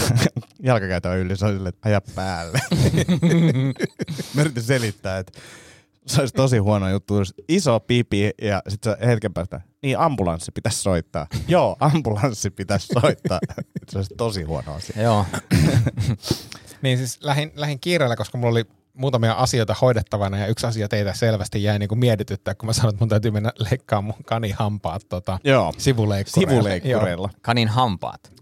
jalkakäytävän 0.63 1.19
yli, 1.19 1.37
se 1.37 1.47
oli 1.47 1.69
että 1.69 1.89
aja 1.89 2.01
päälle. 2.15 2.61
mä 4.35 4.41
yritin 4.41 4.63
selittää, 4.63 5.19
että 5.19 5.41
se 6.07 6.21
olisi 6.21 6.35
tosi 6.35 6.59
huono 6.59 6.91
juttu, 6.91 7.19
jos 7.19 7.35
iso 7.49 7.81
pipi 7.81 8.31
ja 8.43 8.63
sitten 8.69 8.97
se 9.01 9.07
hetken 9.07 9.35
päästä, 9.35 9.61
niin 9.83 9.99
ambulanssi 9.99 10.53
pitäisi 10.53 10.83
soittaa. 10.83 11.27
Joo, 11.49 11.77
ambulanssi 11.81 12.51
pitäisi 12.51 12.87
soittaa. 13.01 13.39
se 13.89 13.99
olisi 13.99 14.15
tosi 14.17 14.43
huono 14.43 14.75
asia. 14.75 15.03
Joo. 15.03 15.27
Niin 16.83 16.99
siis 16.99 17.19
lähin, 17.23 17.53
lähin 17.55 17.81
kiireellä, 17.81 18.17
koska 18.17 18.39
mulla 18.39 18.51
oli 18.51 18.65
muutamia 18.97 19.33
asioita 19.33 19.75
hoidettavana 19.81 20.39
ja 20.39 20.47
yksi 20.47 20.67
asia 20.67 20.89
teitä 20.89 21.13
selvästi 21.15 21.63
jäi 21.63 21.79
niin 21.79 21.89
kuin 21.89 21.99
mietityttää, 21.99 22.55
kun 22.55 22.67
mä 22.67 22.73
sanoin, 22.73 22.95
että 22.95 23.03
mun 23.03 23.09
täytyy 23.09 23.31
mennä 23.31 23.53
leikkaamaan 23.71 24.15
mun 24.19 24.25
kanihampaat 24.25 25.03
tota, 25.09 25.39
Joo, 25.45 25.73
sivuleikkureilla. 25.79 26.53
sivuleikkureilla. 26.53 27.31
Kanin 27.43 27.69
hampaat. 27.69 28.33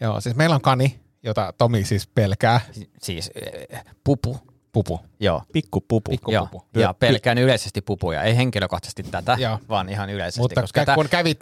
Joo, 0.00 0.12
joo, 0.12 0.20
siis 0.20 0.36
meillä 0.36 0.54
on 0.54 0.60
kani, 0.62 1.00
jota 1.22 1.52
Tomi 1.58 1.84
siis 1.84 2.06
pelkää. 2.06 2.60
Si- 2.72 2.90
Siis 3.02 3.30
eh, 3.70 3.84
pupu. 4.04 4.38
Pupu. 4.72 5.00
Joo. 5.20 5.42
Pikku 5.52 5.80
pupu. 5.80 6.10
Pikku 6.10 6.30
Joo. 6.32 6.46
pupu. 6.46 6.66
Ja 6.80 6.94
pelkään 6.94 7.38
yleisesti 7.38 7.80
pupuja. 7.80 8.22
Ei 8.22 8.36
henkilökohtaisesti 8.36 9.02
tätä, 9.02 9.36
Joo. 9.40 9.58
vaan 9.68 9.88
ihan 9.88 10.10
yleisesti. 10.10 10.40
Mutta 10.40 10.60
koska 10.60 10.82
kä- 10.82 10.86
tä- 10.86 10.94
kun 10.94 11.08
kävit 11.08 11.40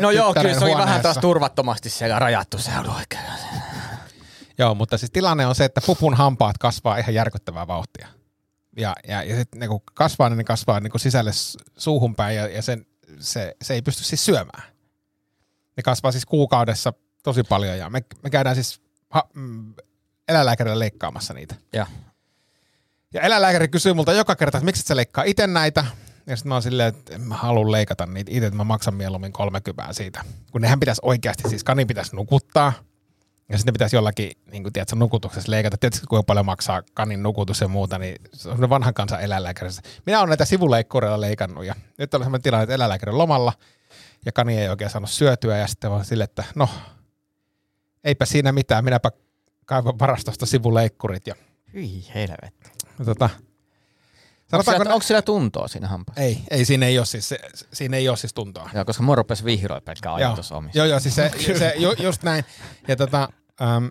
No 0.00 0.10
joo, 0.10 0.34
kyllä 0.34 0.54
se 0.58 0.64
oli 0.64 0.74
vähän 0.76 1.00
taas 1.02 1.18
turvattomasti 1.18 1.90
siellä 1.90 2.18
rajattu 2.18 2.58
se 2.58 2.70
oli 2.78 2.88
oikein. 2.88 3.22
Joo, 4.58 4.74
mutta 4.74 4.98
siis 4.98 5.10
tilanne 5.10 5.46
on 5.46 5.54
se, 5.54 5.64
että 5.64 5.80
pupun 5.86 6.14
hampaat 6.14 6.58
kasvaa 6.58 6.96
ihan 6.98 7.14
järkyttävää 7.14 7.66
vauhtia. 7.66 8.08
Ja, 8.76 8.94
ja, 9.08 9.22
ja 9.22 9.36
sitten 9.36 9.68
kun 9.68 9.80
kasvaa, 9.94 10.28
niin 10.28 10.38
ne 10.38 10.44
kasvaa 10.44 10.80
niin 10.80 11.00
sisälle 11.00 11.30
suuhun 11.78 12.14
päin 12.14 12.36
ja, 12.36 12.48
ja 12.48 12.62
sen, 12.62 12.86
se, 13.20 13.56
se 13.62 13.74
ei 13.74 13.82
pysty 13.82 14.04
siis 14.04 14.24
syömään. 14.24 14.62
Ne 15.76 15.82
kasvaa 15.82 16.12
siis 16.12 16.26
kuukaudessa 16.26 16.92
tosi 17.22 17.42
paljon 17.42 17.78
ja 17.78 17.90
me, 17.90 18.04
me 18.22 18.30
käydään 18.30 18.56
siis 18.56 18.80
ha, 19.10 19.28
mm, 19.34 19.74
eläinlääkärillä 20.28 20.78
leikkaamassa 20.78 21.34
niitä. 21.34 21.54
Ja. 21.72 21.86
Ja 23.14 23.20
eläinlääkäri 23.20 23.68
kysyy 23.68 23.92
multa 23.92 24.12
joka 24.12 24.36
kerta, 24.36 24.58
että 24.58 24.64
miksi 24.64 24.80
et 24.80 24.86
sä 24.86 24.96
leikkaa 24.96 25.24
itse 25.24 25.46
näitä? 25.46 25.84
Ja 26.26 26.36
sitten 26.36 26.48
mä 26.48 26.54
oon 26.54 26.62
silleen, 26.62 26.88
että 26.88 27.14
en 27.14 27.20
mä 27.20 27.36
halua 27.36 27.72
leikata 27.72 28.06
niitä 28.06 28.30
itse, 28.34 28.46
että 28.46 28.56
mä 28.56 28.64
maksan 28.64 28.94
mieluummin 28.94 29.32
30 29.32 29.92
siitä. 29.92 30.24
Kun 30.52 30.60
nehän 30.60 30.80
pitäisi 30.80 31.00
oikeasti, 31.04 31.48
siis 31.48 31.64
kani 31.64 31.84
pitäisi 31.84 32.16
nukuttaa. 32.16 32.72
Ja 33.48 33.58
sitten 33.58 33.74
pitäisi 33.74 33.96
jollakin, 33.96 34.30
niin 34.50 34.62
kuin 34.62 34.72
tiedätkö, 34.72 34.96
nukutuksessa 34.96 35.50
leikata. 35.50 35.76
Tiedätkö, 35.78 36.06
kuinka 36.08 36.22
paljon 36.22 36.46
maksaa 36.46 36.82
kanin 36.94 37.22
nukutus 37.22 37.60
ja 37.60 37.68
muuta, 37.68 37.98
niin 37.98 38.16
se 38.32 38.48
on 38.48 38.70
vanhan 38.70 38.94
kansan 38.94 39.20
eläinlääkäri. 39.20 39.70
Minä 40.06 40.18
olen 40.18 40.28
näitä 40.28 40.44
sivuleikkureilla 40.44 41.20
leikannut 41.20 41.64
ja 41.64 41.74
nyt 41.98 42.14
on 42.14 42.20
sellainen 42.20 42.42
tilanne, 42.42 42.62
että 42.62 42.74
eläinlääkäri 42.74 43.12
on 43.12 43.18
lomalla 43.18 43.52
ja 44.26 44.32
kani 44.32 44.58
ei 44.58 44.68
oikein 44.68 44.90
saanut 44.90 45.10
syötyä 45.10 45.56
ja 45.56 45.66
sitten 45.66 45.90
vaan 45.90 46.04
silleen, 46.04 46.24
että 46.24 46.44
no, 46.54 46.68
eipä 48.04 48.24
siinä 48.24 48.52
mitään, 48.52 48.84
minäpä 48.84 49.10
kaivan 49.64 49.98
varastosta 49.98 50.46
sivuleikkurit 50.46 51.26
ja 51.26 51.34
Hyi 51.74 52.04
helvetti. 52.14 52.70
ja 52.98 53.04
tota, 53.04 53.30
Onko 54.52 54.62
sanotaanko, 54.62 54.84
sillä, 54.84 54.94
onko 54.94 55.02
sillä 55.06 55.22
tuntoa 55.22 55.68
siinä 55.68 55.88
hampaassa? 55.88 56.22
ei, 56.22 56.38
ei, 56.50 56.64
siinä 56.64 56.86
ei 56.86 56.98
ole 56.98 57.06
siis, 57.06 57.28
se, 57.28 57.38
siinä 57.72 57.96
ei 57.96 58.08
ole 58.08 58.16
siis 58.16 58.34
tuntoa. 58.34 58.70
Joo, 58.74 58.84
koska 58.84 59.02
mua 59.02 59.14
rupesi 59.14 59.44
vihroa 59.44 59.80
pelkkä 59.80 60.14
ajatus 60.14 60.52
omista. 60.52 60.78
Joo, 60.78 60.86
joo, 60.86 61.00
siis 61.00 61.14
se, 61.14 61.30
se 61.58 61.74
ju, 61.76 61.94
just 61.98 62.22
näin. 62.22 62.44
Ja 62.88 62.96
tota, 62.96 63.28
äm, 63.62 63.88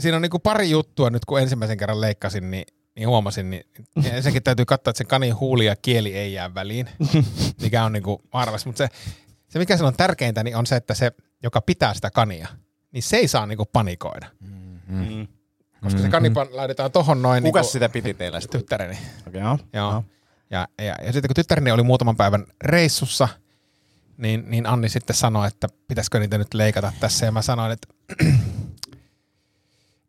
siinä 0.00 0.16
on 0.16 0.22
niinku 0.22 0.38
pari 0.38 0.70
juttua 0.70 1.10
nyt, 1.10 1.24
kun 1.24 1.40
ensimmäisen 1.40 1.76
kerran 1.78 2.00
leikkasin, 2.00 2.50
niin, 2.50 2.64
niin 2.96 3.08
huomasin, 3.08 3.50
niin, 3.50 3.64
niin 3.94 4.14
ensinnäkin 4.14 4.42
täytyy 4.42 4.64
katsoa, 4.64 4.90
että 4.90 4.98
sen 4.98 5.06
kanin 5.06 5.40
huuli 5.40 5.66
ja 5.66 5.76
kieli 5.76 6.14
ei 6.16 6.32
jää 6.32 6.54
väliin, 6.54 6.88
mikä 7.62 7.84
on 7.84 7.92
niinku 7.92 8.22
arvas. 8.32 8.66
Mutta 8.66 8.78
se, 8.78 8.88
se, 9.48 9.58
mikä 9.58 9.76
siinä 9.76 9.88
on 9.88 9.96
tärkeintä, 9.96 10.42
niin 10.44 10.56
on 10.56 10.66
se, 10.66 10.76
että 10.76 10.94
se, 10.94 11.12
joka 11.42 11.60
pitää 11.60 11.94
sitä 11.94 12.10
kania, 12.10 12.48
niin 12.92 13.02
se 13.02 13.16
ei 13.16 13.28
saa 13.28 13.46
niinku 13.46 13.64
panikoida. 13.72 14.26
Mm. 14.88 15.26
Koska 15.82 16.00
se 16.00 16.08
kani 16.08 16.28
pan- 16.28 16.56
laitetaan 16.56 16.92
tohon 16.92 17.22
noin 17.22 17.42
Kuka 17.42 17.58
niinku, 17.60 17.72
sitä 17.72 17.88
piti 17.88 18.14
teillä 18.14 18.40
sitten? 18.42 18.60
tyttäreni. 18.60 18.98
Okay, 19.28 19.40
joo. 19.40 19.58
Joo. 19.72 20.04
Ja, 20.50 20.68
ja, 20.78 20.84
ja 20.84 21.12
sitten 21.12 21.28
kun 21.28 21.34
tyttäreni 21.34 21.70
oli 21.70 21.82
muutaman 21.82 22.16
päivän 22.16 22.46
reissussa, 22.62 23.28
niin, 24.18 24.44
niin 24.50 24.66
Anni 24.66 24.88
sitten 24.88 25.16
sanoi, 25.16 25.46
että 25.46 25.68
pitäisikö 25.88 26.18
niitä 26.18 26.38
nyt 26.38 26.54
leikata 26.54 26.92
tässä. 27.00 27.26
Ja 27.26 27.32
mä 27.32 27.42
sanoin, 27.42 27.72
että 27.72 27.88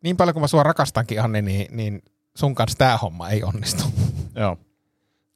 niin 0.04 0.16
paljon 0.16 0.34
kuin 0.34 0.40
mä 0.42 0.48
sua 0.48 0.62
rakastankin, 0.62 1.22
Anni, 1.22 1.42
niin, 1.42 1.76
niin 1.76 2.02
sun 2.36 2.54
kanssa 2.54 2.78
tämä 2.78 2.96
homma 2.96 3.28
ei 3.30 3.42
onnistu. 3.44 3.84
Joo. 4.40 4.58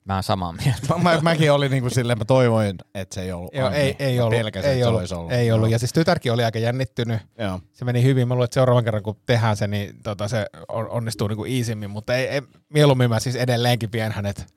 Mä 0.05 0.15
oon 0.15 0.23
samaa 0.23 0.53
mieltä. 0.53 0.87
Mä, 0.89 0.99
mä, 0.99 1.21
mäkin 1.21 1.53
olin 1.53 1.71
niinku 1.71 1.91
silleen, 1.91 2.19
mä 2.19 2.25
toivoin, 2.25 2.77
että 2.95 3.15
se 3.15 3.23
ei 3.23 3.33
ollut 3.33 3.55
Joo, 3.55 3.71
ei, 3.71 3.97
ei 3.99 4.21
ollut. 4.21 4.39
Pelkäsin, 4.39 4.71
ei 4.71 4.85
ollut, 4.85 4.99
se 4.99 5.01
olisi 5.01 5.15
ollut. 5.15 5.33
Ei 5.33 5.53
ollut. 5.53 5.69
Joo. 5.69 5.73
Ja 5.73 5.79
siis 5.79 5.93
tytärkin 5.93 6.33
oli 6.33 6.45
aika 6.45 6.59
jännittynyt. 6.59 7.21
Joo. 7.39 7.61
Se 7.73 7.85
meni 7.85 8.03
hyvin. 8.03 8.29
Mä 8.29 8.35
luulen, 8.35 8.45
että 8.45 8.55
seuraavan 8.55 8.85
kerran 8.85 9.03
kun 9.03 9.17
tehdään 9.27 9.57
se, 9.57 9.67
niin 9.67 9.97
tota, 10.03 10.29
se 10.29 10.47
on- 10.69 10.91
onnistuu 10.91 11.29
niinku 11.29 11.45
iisimmin. 11.45 11.91
Mutta 11.91 12.15
ei, 12.17 12.27
ei, 12.27 12.43
mieluummin 12.69 13.11
mä 13.11 13.21
siis 13.21 13.37
edelleenkin 13.37 13.93
vien 13.93 14.13
hänet 14.13 14.55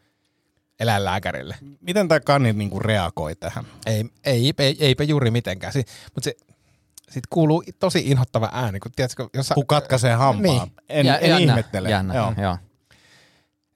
eläinlääkärille. 0.79 1.55
Miten 1.81 2.07
tämä 2.07 2.19
kani 2.19 2.53
niinku 2.53 2.79
reagoi 2.79 3.35
tähän? 3.35 3.65
Ei, 3.85 4.05
ei, 4.25 4.53
ei, 4.59 4.77
eipä 4.79 5.03
juuri 5.03 5.31
mitenkään. 5.31 5.73
Si, 5.73 5.85
mutta 6.15 6.23
se, 6.23 6.35
sitten 7.01 7.27
kuuluu 7.29 7.63
tosi 7.79 8.03
inhottava 8.05 8.49
ääni, 8.53 8.79
kun 8.79 8.91
tiedätkö, 8.95 9.27
jos 9.33 9.47
sä, 9.47 9.55
Kun 9.55 9.67
katkaisee 9.67 10.13
hampaan. 10.13 10.57
Niin. 10.57 10.71
En, 10.89 11.05
Ja- 11.05 11.17
en 11.17 11.29
jännä, 11.29 11.51
ihmettele. 11.53 11.89
Jännä, 11.89 12.13
Joo. 12.15 12.33
joo. 12.41 12.57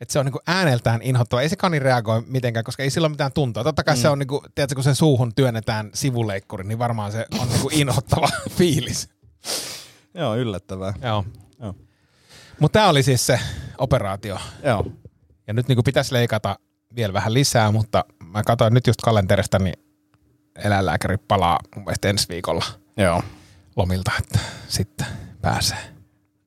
että 0.01 0.11
se 0.13 0.19
on 0.19 0.25
niinku 0.25 0.39
ääneltään 0.47 1.01
inhottava. 1.01 1.41
Ei 1.41 1.49
se 1.49 1.55
kani 1.55 1.79
reagoi 1.79 2.23
mitenkään, 2.27 2.63
koska 2.63 2.83
ei 2.83 2.89
sillä 2.89 3.05
ole 3.05 3.11
mitään 3.11 3.33
tuntoa. 3.33 3.63
Totta 3.63 3.83
kai 3.83 3.95
mm. 3.95 4.01
se 4.01 4.09
on, 4.09 4.19
niinku, 4.19 4.43
tiedätkö, 4.55 4.75
kun 4.75 4.83
sen 4.83 4.95
suuhun 4.95 5.35
työnnetään 5.35 5.89
sivuleikkuri, 5.93 6.63
niin 6.67 6.79
varmaan 6.79 7.11
se 7.11 7.25
on 7.39 7.47
niinku 7.49 7.69
inhottava 7.71 8.29
fiilis. 8.57 9.09
Joo, 10.13 10.35
yllättävää. 10.35 10.93
Joo. 11.01 11.25
Joo. 11.61 11.75
Mutta 12.59 12.79
tämä 12.79 12.89
oli 12.89 13.03
siis 13.03 13.25
se 13.25 13.39
operaatio. 13.77 14.37
Joo. 14.63 14.85
Ja 15.47 15.53
nyt 15.53 15.67
niin 15.67 15.83
pitäisi 15.85 16.13
leikata 16.13 16.59
vielä 16.95 17.13
vähän 17.13 17.33
lisää, 17.33 17.71
mutta 17.71 18.05
mä 18.23 18.43
katsoin 18.43 18.73
nyt 18.73 18.87
just 18.87 19.01
kalenterista, 19.01 19.59
niin 19.59 19.79
eläinlääkäri 20.55 21.17
palaa 21.17 21.59
mun 21.75 21.85
mielestä 21.85 22.09
ensi 22.09 22.29
viikolla 22.29 22.65
Joo. 22.97 23.23
lomilta, 23.75 24.11
että 24.19 24.39
sitten 24.67 25.07
pääsee. 25.41 25.93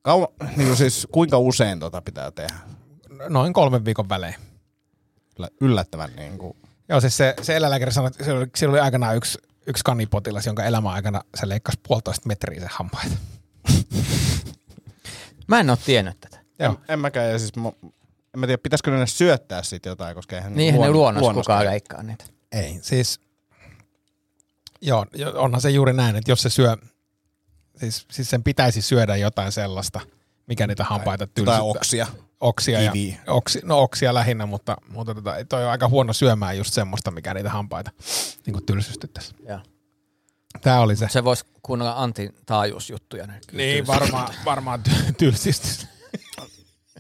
Kauan, 0.03 0.29
niin 0.57 0.67
kuin 0.67 0.77
siis 0.77 1.09
kuinka 1.13 1.39
usein 1.39 1.81
tota 1.81 2.03
pitää 2.03 2.31
tehdä? 2.31 2.55
Noin 3.29 3.53
kolmen 3.53 3.85
viikon 3.85 4.09
välein. 4.09 4.35
Yllättävän 5.61 6.11
niin 6.17 6.39
kuin, 6.39 6.57
Joo, 6.89 7.01
siis 7.01 7.17
se, 7.17 7.35
se 7.43 7.57
eläinlääkäri 7.57 7.93
sanoi, 7.93 8.09
että 8.09 8.25
siellä 8.25 8.41
oli, 8.41 8.69
oli 8.69 8.81
aikanaan 8.81 9.17
yksi, 9.17 9.39
yksi 9.67 9.85
kanipotilas, 9.85 10.47
jonka 10.47 10.65
elämän 10.65 10.93
aikana 10.93 11.23
se 11.35 11.49
leikkasi 11.49 11.81
puolitoista 11.89 12.29
metriä 12.29 12.61
se 12.61 12.67
hampaita. 12.71 13.17
Mä 15.49 15.61
en 15.61 15.71
ole 15.71 15.79
tiennyt 15.85 16.21
tätä. 16.21 16.39
Joo. 16.59 16.73
en, 16.73 16.79
en 16.89 16.99
mäkään, 16.99 17.31
ja 17.31 17.39
siis 17.39 17.57
mä, 17.57 17.73
en 18.35 18.41
mä 18.41 18.47
tiedä, 18.47 18.59
pitäisikö 18.63 18.91
ne 18.91 19.07
syöttää 19.07 19.63
siitä 19.63 19.89
jotain, 19.89 20.15
koska 20.15 20.37
eihän 20.37 20.55
Niinhän 20.55 20.81
ne 20.81 20.87
luon- 20.89 20.93
luonnossa 20.93 21.25
luonnosta- 21.25 21.53
kukaan 21.53 21.67
leikkaa 21.67 22.03
niitä. 22.03 22.25
Ei, 22.53 22.79
siis 22.83 23.21
joo, 24.81 25.07
jo- 25.15 25.33
onhan 25.37 25.61
se 25.61 25.71
juuri 25.71 25.93
näin, 25.93 26.17
että 26.17 26.31
jos 26.31 26.43
se 26.43 26.51
syö, 26.51 26.77
siis, 27.77 28.07
siis 28.11 28.31
sen 28.31 28.43
pitäisi 28.43 28.83
syödä 28.83 29.17
jotain 29.17 29.53
sellaista, 29.53 30.01
mikä 30.47 30.67
niitä 30.67 30.85
hampaita 30.85 31.27
tylsyttää. 31.27 31.55
Jotain 31.57 31.77
oksia. 31.77 32.07
oksia, 32.41 32.81
ja, 32.81 32.93
Kiviä. 32.93 33.19
oksi, 33.27 33.61
no 33.65 33.83
oksia 33.83 34.15
lähinnä, 34.15 34.47
mutta, 34.47 34.77
mutta 34.89 35.15
tota, 35.15 35.35
toi 35.49 35.65
on 35.65 35.71
aika 35.71 35.89
huono 35.89 36.13
syömään 36.13 36.59
just 36.59 36.73
semmoista, 36.75 37.11
mikä 37.11 37.35
niitä 37.35 37.51
hampaita 37.51 37.91
niin 38.47 38.53
kuin 38.55 38.67
tylsystyttäisi. 38.67 39.35
Joo. 39.49 39.59
Tämä 40.61 40.81
oli 40.81 40.97
se. 40.97 41.09
Se 41.11 41.25
voisi 41.25 41.45
kuunnella 41.63 41.95
Antin 42.03 42.35
taajuusjuttuja. 42.47 43.27
Niin, 43.53 43.87
varmaan, 43.87 44.35
varmaan 44.45 44.83
ty- 44.89 45.13
tylsistys. 45.19 45.87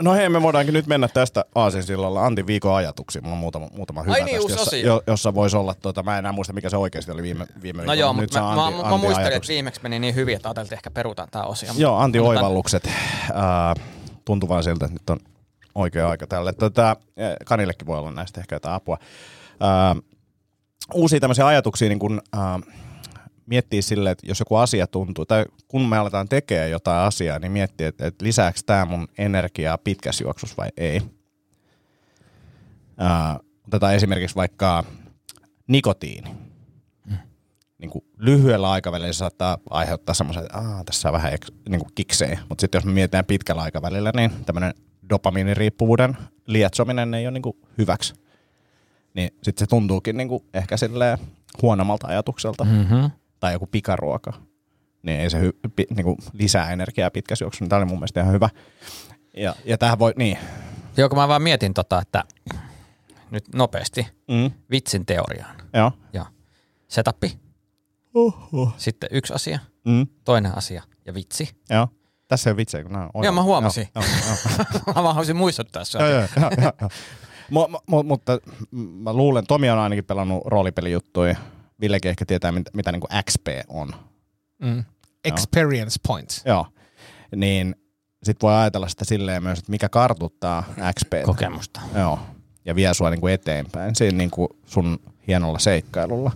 No 0.02 0.12
hei, 0.12 0.28
me 0.28 0.42
voidaankin 0.42 0.72
nyt 0.72 0.86
mennä 0.86 1.08
tästä 1.08 1.44
Aasinsillalla 1.54 2.26
Antin 2.26 2.46
viikon 2.46 2.74
ajatuksiin. 2.74 3.24
Mulla 3.24 3.34
on 3.34 3.40
muutama, 3.40 3.68
muutama 3.76 4.02
hyvä 4.02 4.14
niin, 4.14 4.36
tästä, 4.36 4.52
jossa, 4.52 4.76
jo, 4.76 5.02
jossa 5.06 5.34
voisi 5.34 5.56
olla, 5.56 5.74
tota, 5.74 6.02
mä 6.02 6.12
en 6.12 6.18
enää 6.18 6.32
muista 6.32 6.52
mikä 6.52 6.70
se 6.70 6.76
oikeasti 6.76 7.12
oli 7.12 7.22
viime, 7.22 7.46
viime 7.62 7.76
No 7.76 7.92
viikolla, 7.92 7.94
joo, 7.94 8.12
nyt 8.12 8.20
mutta 8.20 8.40
mä, 8.40 8.54
mä, 8.54 8.66
Antin, 8.66 8.80
mä, 8.80 8.86
Antin 8.86 9.00
muistelin, 9.00 9.32
että 9.32 9.48
viimeksi 9.48 9.80
meni 9.82 9.98
niin 9.98 10.14
hyvin, 10.14 10.36
että 10.36 10.48
ajateltiin, 10.48 10.76
ehkä 10.76 10.90
perutaan 10.90 11.28
tämä 11.30 11.44
osio. 11.44 11.72
Joo, 11.76 11.96
Antti 11.98 12.18
Annetaan- 12.18 12.36
oivallukset. 12.36 12.88
Ää, 13.34 13.74
tuntuu 14.24 14.48
vaan 14.48 14.64
siltä, 14.64 14.84
että 14.84 14.94
nyt 14.94 15.10
on 15.10 15.18
oikea 15.74 16.08
aika 16.08 16.26
tälle. 16.26 16.52
Tätä, 16.52 16.96
Kanillekin 17.44 17.86
voi 17.86 17.98
olla 17.98 18.10
näistä 18.10 18.40
ehkä 18.40 18.56
jotain 18.56 18.74
apua. 18.74 18.98
Ää, 19.60 19.96
uusia 20.94 21.20
tämmöisiä 21.20 21.46
ajatuksia 21.46 21.88
niin 21.88 21.98
kun, 21.98 22.22
ää, 22.32 22.60
miettii 23.46 23.82
silleen, 23.82 24.12
että 24.12 24.26
jos 24.26 24.40
joku 24.40 24.56
asia 24.56 24.86
tuntuu, 24.86 25.26
tai 25.26 25.44
kun 25.68 25.88
me 25.88 25.98
aletaan 25.98 26.28
tekemään 26.28 26.70
jotain 26.70 27.06
asiaa, 27.06 27.38
niin 27.38 27.52
miettii, 27.52 27.86
että, 27.86 28.06
että 28.06 28.24
lisääkö 28.24 28.58
tämä 28.66 28.84
mun 28.84 29.08
energiaa 29.18 29.78
pitkässä 29.78 30.24
juoksussa 30.24 30.56
vai 30.56 30.68
ei. 30.76 31.02
Ää, 32.98 33.38
otetaan 33.66 33.94
esimerkiksi 33.94 34.36
vaikka 34.36 34.84
nikotiini. 35.66 36.30
Niin 37.78 37.90
kuin 37.90 38.04
lyhyellä 38.16 38.70
aikavälillä 38.70 39.12
se 39.12 39.16
saattaa 39.16 39.58
aiheuttaa 39.70 40.14
semmoisen, 40.14 40.44
että 40.44 40.58
Aa, 40.58 40.84
tässä 40.84 41.08
on 41.08 41.12
vähän 41.12 41.32
eks- 41.32 41.52
niin 41.68 41.80
kuin 41.80 41.92
kiksejä. 41.94 42.38
Mutta 42.48 42.60
sitten 42.60 42.78
jos 42.78 42.84
me 42.84 42.92
mietitään 42.92 43.24
pitkällä 43.24 43.62
aikavälillä, 43.62 44.12
niin 44.16 44.30
tämmöinen 44.46 44.74
dopamiiniriippuvuuden 45.10 46.16
lietsominen 46.46 47.14
ei 47.14 47.26
ole 47.26 47.30
niin 47.32 47.42
kuin 47.42 47.56
hyväksi. 47.78 48.14
Niin 49.14 49.30
sitten 49.42 49.66
se 49.66 49.66
tuntuukin 49.66 50.16
niin 50.16 50.28
kuin 50.28 50.44
ehkä 50.54 50.76
silleen 50.76 51.18
huonommalta 51.62 52.06
ajatukselta. 52.06 52.64
Mm-hmm. 52.64 53.10
Tai 53.42 53.52
joku 53.52 53.66
pikaruoka. 53.66 54.32
Niin 55.02 55.20
ei 55.20 55.30
se 55.30 55.38
hy- 55.40 55.70
pi- 55.76 55.86
niin 55.96 56.04
kuin 56.04 56.16
lisää 56.32 56.72
energiaa 56.72 57.10
pitkässä 57.10 57.44
juoksussa. 57.44 57.66
Tämä 57.68 57.78
oli 57.78 57.86
mun 57.86 57.98
mielestä 57.98 58.20
ihan 58.20 58.32
hyvä. 58.32 58.48
Ja, 59.36 59.54
ja 59.64 59.78
tähän 59.78 59.98
voi, 59.98 60.12
niin. 60.16 60.38
Joo, 60.96 61.08
kun 61.08 61.18
mä 61.18 61.28
vaan 61.28 61.42
mietin 61.42 61.74
tota, 61.74 62.00
että 62.00 62.24
nyt 63.30 63.44
nopeasti 63.54 64.06
Mm, 64.28 64.50
vitsin 64.70 65.06
teoriaan. 65.06 65.56
joo. 65.74 65.92
Ja 66.12 66.26
setappi, 66.88 67.38
Oho. 68.14 68.72
sitten 68.76 69.08
yksi 69.12 69.34
asia, 69.34 69.58
Mm, 69.84 70.06
toinen 70.24 70.58
asia 70.58 70.82
ja 71.06 71.14
vitsi. 71.14 71.48
joo. 71.70 71.88
Tässä 72.28 72.50
ei 72.50 72.52
ole 72.52 72.56
vitsejä, 72.56 72.82
kun 72.84 72.92
nämä 72.92 73.08
on 73.14 73.24
Joo, 73.24 73.32
mä 73.32 73.42
huomasin. 73.42 73.88
Joo, 73.94 74.04
joo, 74.04 74.36
joo. 74.58 74.80
mä 74.86 74.94
vaan 74.94 75.04
haluaisin 75.14 75.36
muistuttaa 75.36 75.84
sua. 75.84 76.00
Joo, 76.00 76.10
joo, 76.10 76.28
joo, 76.40 76.50
joo. 76.80 76.90
Mu- 77.50 77.80
mu- 77.90 78.02
mutta 78.04 78.38
mä 78.74 79.12
luulen, 79.12 79.46
Tomi 79.46 79.70
on 79.70 79.78
ainakin 79.78 80.04
pelannut 80.04 80.42
roolipelijuttuja. 80.46 81.36
Villekin 81.82 82.08
ehkä 82.08 82.26
tietää, 82.26 82.52
mitä, 82.52 82.70
mitä 82.74 82.92
niin 82.92 83.00
kuin 83.00 83.24
XP 83.24 83.46
on. 83.68 83.94
Mm. 84.62 84.84
Experience 85.24 85.96
points. 86.08 86.42
Joo. 86.44 86.66
Niin 87.36 87.76
sit 88.22 88.42
voi 88.42 88.54
ajatella 88.54 88.88
sitä 88.88 89.04
silleen 89.04 89.42
myös, 89.42 89.58
että 89.58 89.70
mikä 89.70 89.88
kartuttaa 89.88 90.64
XP. 90.98 91.12
Kokemusta. 91.24 91.80
Joo. 91.94 92.18
Ja 92.64 92.74
vie 92.74 92.94
sua 92.94 93.10
niin 93.10 93.20
kuin 93.20 93.34
eteenpäin 93.34 93.94
siinä 93.94 94.18
niin 94.18 94.30
kuin 94.30 94.48
sun 94.66 94.98
hienolla 95.26 95.58
seikkailulla. 95.58 96.32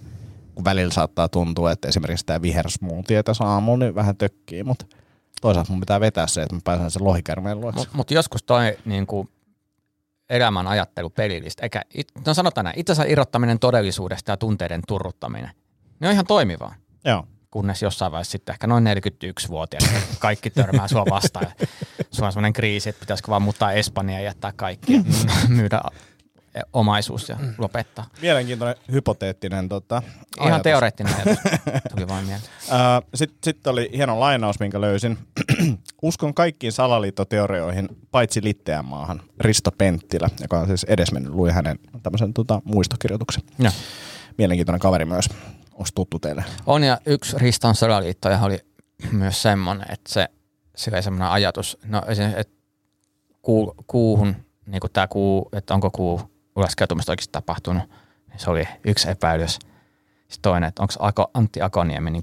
Kun 0.54 0.64
välillä 0.64 0.92
saattaa 0.92 1.28
tuntua, 1.28 1.72
että 1.72 1.88
esimerkiksi 1.88 2.26
tämä 2.26 2.42
vihersmoothie 2.42 3.22
tässä 3.22 3.44
aamulla 3.44 3.84
niin 3.84 3.94
vähän 3.94 4.16
tökkii, 4.16 4.64
mutta 4.64 4.86
toisaalta 5.40 5.72
mun 5.72 5.80
pitää 5.80 6.00
vetää 6.00 6.26
se, 6.26 6.42
että 6.42 6.54
mä 6.54 6.60
pääsen 6.64 6.90
sen 6.90 7.04
lohikärmeen 7.04 7.60
luokse. 7.60 7.80
Mutta 7.80 7.96
mut 7.96 8.10
joskus 8.10 8.42
toi 8.42 8.76
niin 8.84 9.06
kuin, 9.06 9.28
elämän 10.30 10.66
ajattelu 10.66 11.10
pelillistä, 11.10 11.62
eikä, 11.62 11.82
no 12.26 12.34
sanotaan 12.34 12.64
näin, 12.64 12.78
itsensä 12.78 13.04
irrottaminen 13.04 13.58
todellisuudesta 13.58 14.32
ja 14.32 14.36
tunteiden 14.36 14.82
turruttaminen, 14.88 15.50
ne 16.00 16.08
on 16.08 16.12
ihan 16.12 16.26
toimivaa. 16.26 16.74
Joo. 17.04 17.26
Kunnes 17.50 17.82
jossain 17.82 18.12
vaiheessa 18.12 18.32
sitten 18.32 18.52
ehkä 18.52 18.66
noin 18.66 18.84
41-vuotiaana 18.86 20.00
kaikki 20.18 20.50
törmää 20.50 20.88
sua 20.88 21.04
vastaan. 21.10 21.46
Sulla 22.10 22.26
on 22.26 22.32
sellainen 22.32 22.52
kriisi, 22.52 22.88
että 22.88 23.00
pitäisikö 23.00 23.30
vaan 23.30 23.42
muuttaa 23.42 23.72
Espanjaan 23.72 24.22
ja 24.22 24.28
jättää 24.28 24.52
kaikki 24.56 24.92
ja 24.92 25.02
myydä 25.48 25.80
omaisuus 26.72 27.28
ja 27.28 27.36
lopettaa. 27.58 28.06
Mielenkiintoinen 28.22 28.76
hypoteettinen 28.92 29.68
tota, 29.68 30.02
Ihan 30.40 30.52
ajatus. 30.52 30.62
teoreettinen 30.62 31.14
ajatus. 31.14 31.38
Tuli 31.94 32.08
vaan 32.08 32.24
mieleen. 32.24 32.50
Sitten 33.14 33.38
sit 33.44 33.66
oli 33.66 33.90
hieno 33.96 34.20
lainaus, 34.20 34.60
minkä 34.60 34.80
löysin. 34.80 35.18
Uskon 36.02 36.34
kaikkiin 36.34 36.72
salaliittoteorioihin, 36.72 37.88
paitsi 38.10 38.44
Litteän 38.44 38.84
maahan. 38.84 39.22
Risto 39.40 39.70
Penttilä, 39.78 40.30
joka 40.40 40.58
on 40.58 40.66
siis 40.66 40.84
edesmennyt, 40.84 41.32
luin 41.32 41.54
hänen 41.54 41.78
tämmöisen 42.02 42.32
tota, 42.34 42.62
muistokirjoituksen. 42.64 43.42
Joo. 43.58 43.72
Mielenkiintoinen 44.38 44.80
kaveri 44.80 45.04
myös. 45.04 45.28
Onko 45.72 45.88
tuttu 45.94 46.18
teille? 46.18 46.44
On 46.66 46.84
ja 46.84 46.98
yksi 47.06 47.38
Riston 47.38 47.74
salaliittoja 47.74 48.40
oli 48.40 48.58
myös 49.12 49.42
semmoinen, 49.42 49.86
että 49.92 50.12
se, 50.12 50.28
se 50.76 50.90
oli 50.94 51.02
semmoinen 51.02 51.28
ajatus, 51.28 51.78
no 51.86 52.02
että 52.36 52.56
kuu, 53.42 53.74
kuuhun, 53.86 54.36
niin 54.66 54.80
kuin 54.80 54.92
tämä 54.92 55.06
kuu, 55.06 55.48
että 55.52 55.74
onko 55.74 55.90
kuu 55.90 56.35
ulaskeutumista 56.56 57.12
oikeasti 57.12 57.32
tapahtunut, 57.32 57.82
niin 58.28 58.38
se 58.38 58.50
oli 58.50 58.68
yksi 58.84 59.10
epäilys. 59.10 59.52
Sitten 60.28 60.42
toinen, 60.42 60.68
että 60.68 60.82
onko 60.82 60.94
Ako, 60.98 61.30
Antti 61.34 61.62
Akoniemi 61.62 62.10
niin 62.10 62.22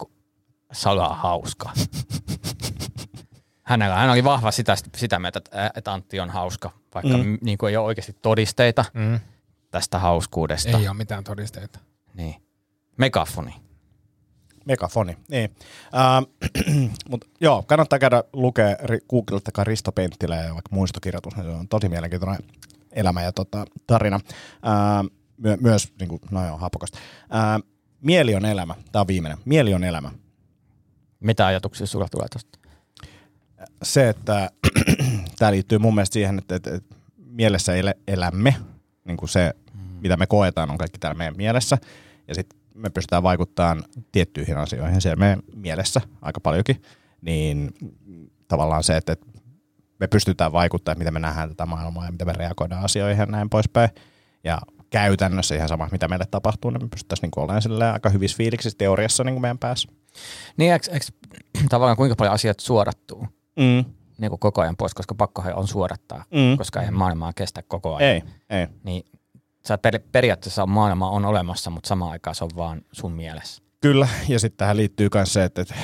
salaa 0.71 1.15
hauska. 1.15 1.69
Hänellä, 3.63 3.95
hän 3.95 4.09
oli 4.09 4.23
vahva 4.23 4.51
sitä, 4.51 4.75
sitä 4.95 5.19
mieltä, 5.19 5.37
että, 5.37 5.71
että 5.75 5.93
Antti 5.93 6.19
on 6.19 6.29
hauska, 6.29 6.71
vaikka 6.93 7.17
Mm. 7.17 7.37
niin 7.41 7.57
kuin 7.57 7.69
ei 7.69 7.77
ole 7.77 7.85
oikeasti 7.85 8.13
todisteita 8.21 8.85
Mm. 8.93 9.19
tästä 9.71 9.99
hauskuudesta. 9.99 10.77
Ei 10.77 10.87
ole 10.87 10.97
mitään 10.97 11.23
todisteita. 11.23 11.79
Niin. 12.13 12.35
Megafoni. 12.97 13.55
Megafoni, 14.65 15.17
niin. 15.27 15.55
Uh, 15.93 16.89
Mutta 17.09 17.27
joo, 17.41 17.63
kannattaa 17.63 17.99
käydä 17.99 18.23
lukea, 18.33 18.75
googlettakaa 19.09 19.63
Risto 19.63 19.91
Penttilä 19.91 20.35
ja 20.35 20.53
vaikka 20.53 20.69
muistokirjoitus, 20.75 21.35
niin 21.35 21.45
se 21.45 21.51
on 21.51 21.67
tosi 21.67 21.89
mielenkiintoinen 21.89 22.39
elämä 22.93 23.21
ja 23.21 23.31
tota, 23.31 23.65
tarina. 23.87 24.19
Uh, 24.25 25.11
my- 25.37 25.57
myös, 25.61 25.93
niin 25.99 26.09
kuin, 26.09 26.21
no 26.31 26.47
joo, 26.47 26.57
hapokasta. 26.57 26.99
Uh, 27.23 27.69
mieli 28.01 28.35
on 28.35 28.45
elämä, 28.45 28.75
tämä 28.91 29.01
on 29.01 29.07
viimeinen. 29.07 29.37
Mieli 29.45 29.73
on 29.73 29.83
elämä. 29.83 30.11
Mitä 31.19 31.45
ajatuksia 31.45 31.87
sulla 31.87 32.07
tulee 32.11 32.27
tuosta? 32.31 32.63
se, 33.83 34.09
että 34.09 34.49
tämä 35.39 35.51
liittyy 35.51 35.77
mun 35.77 35.95
mielestä 35.95 36.13
siihen, 36.13 36.37
että, 36.37 36.55
että, 36.55 36.75
että 36.75 36.95
mielessä 37.17 37.75
ele, 37.75 37.95
elämme, 38.07 38.55
niin 39.05 39.17
kuin 39.17 39.29
se, 39.29 39.53
mitä 40.01 40.17
me 40.17 40.27
koetaan, 40.27 40.71
on 40.71 40.77
kaikki 40.77 40.99
täällä 40.99 41.17
meidän 41.17 41.37
mielessä, 41.37 41.77
ja 42.27 42.35
sitten 42.35 42.59
me 42.73 42.89
pystytään 42.89 43.23
vaikuttamaan 43.23 43.83
tiettyihin 44.11 44.57
asioihin 44.57 45.01
siellä 45.01 45.19
meidän 45.19 45.39
mielessä 45.55 46.01
aika 46.21 46.39
paljonkin, 46.39 46.81
niin 47.21 47.73
tavallaan 48.47 48.83
se, 48.83 48.97
että 48.97 49.13
että 49.13 49.25
me 50.03 50.07
pystytään 50.07 50.51
vaikuttamaan, 50.51 50.97
miten 50.97 51.13
me 51.13 51.19
nähdään 51.19 51.49
tätä 51.49 51.65
maailmaa 51.65 52.05
ja 52.05 52.11
miten 52.11 52.27
me 52.27 52.33
reagoidaan 52.33 52.83
asioihin 52.83 53.19
ja 53.19 53.25
näin 53.25 53.49
poispäin. 53.49 53.89
Ja 54.43 54.59
käytännössä 54.89 55.55
ihan 55.55 55.67
sama, 55.69 55.89
mitä 55.91 56.07
meille 56.07 56.25
tapahtuu, 56.31 56.71
niin 56.71 56.83
me 56.83 56.87
pystyttäisiin 56.89 57.29
niin 57.35 57.45
olemaan 57.71 57.93
aika 57.93 58.09
hyvissä 58.09 58.37
fiiliksissä 58.37 58.77
teoriassa 58.77 59.23
niin 59.23 59.33
kuin 59.33 59.41
meidän 59.41 59.57
päässä. 59.57 59.89
Niin, 60.57 60.73
eikö, 60.73 60.91
eikö 60.91 61.05
tavallaan 61.69 61.97
kuinka 61.97 62.15
paljon 62.15 62.33
asiat 62.33 62.59
suodattuu 62.59 63.27
Mm. 63.59 63.85
niin 64.17 64.29
kuin 64.29 64.39
koko 64.39 64.61
ajan 64.61 64.77
pois, 64.77 64.93
koska 64.93 65.15
pakkohan 65.15 65.55
on 65.55 65.67
suodattaa, 65.67 66.25
Mm. 66.31 66.57
koska 66.57 66.81
ei 66.81 66.91
maailmaa 66.91 67.33
kestä 67.33 67.63
koko 67.67 67.95
ajan. 67.95 68.11
Ei, 68.11 68.21
ei. 68.49 68.67
Niin 68.83 69.05
sä 69.67 69.77
per, 69.77 69.99
periaatteessa 70.11 70.65
maailma 70.65 71.09
on 71.09 71.25
olemassa, 71.25 71.69
mutta 71.69 71.87
samaan 71.87 72.11
aikaan 72.11 72.35
se 72.35 72.43
on 72.43 72.49
vaan 72.55 72.81
sun 72.91 73.11
mielessä. 73.11 73.63
Kyllä, 73.81 74.07
ja 74.27 74.39
sitten 74.39 74.57
tähän 74.57 74.77
liittyy 74.77 75.09
myös 75.13 75.33
se, 75.33 75.43
että, 75.43 75.61
että 75.61 75.75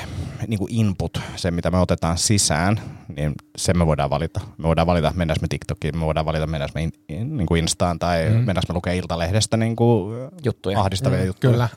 niin 0.48 0.58
kuin 0.60 0.74
input, 0.74 1.22
se 1.36 1.52
mitä 1.52 1.72
me 1.72 1.80
otetaan 1.80 2.18
sisään, 2.18 2.82
niin 3.16 3.34
sen 3.58 3.78
me 3.78 3.86
voidaan 3.86 4.10
valita. 4.10 4.40
Me 4.58 4.68
voidaan 4.68 4.88
valita, 4.88 5.08
että 5.08 5.26
me 5.42 5.48
TikTokiin, 5.50 5.98
me 5.98 6.06
voidaan 6.06 6.26
valita, 6.26 6.48
mennäänkö 6.48 6.72
me 6.80 6.84
in, 6.84 6.92
in, 7.10 7.38
niin 7.38 7.46
kuin 7.48 7.60
Instaan 7.60 8.00
tai 8.00 8.30
mm. 8.30 8.36
mennäänkö 8.36 8.62
me 8.70 8.74
lukea 8.74 8.94
Iltalehdestä 8.94 9.58
niin 9.58 9.76
kuin 9.76 10.30
Juttuja. 10.46 10.80
ahdistavia 10.82 11.20
mm, 11.20 11.26
juttuja. 11.26 11.52
Kyllä. 11.52 11.70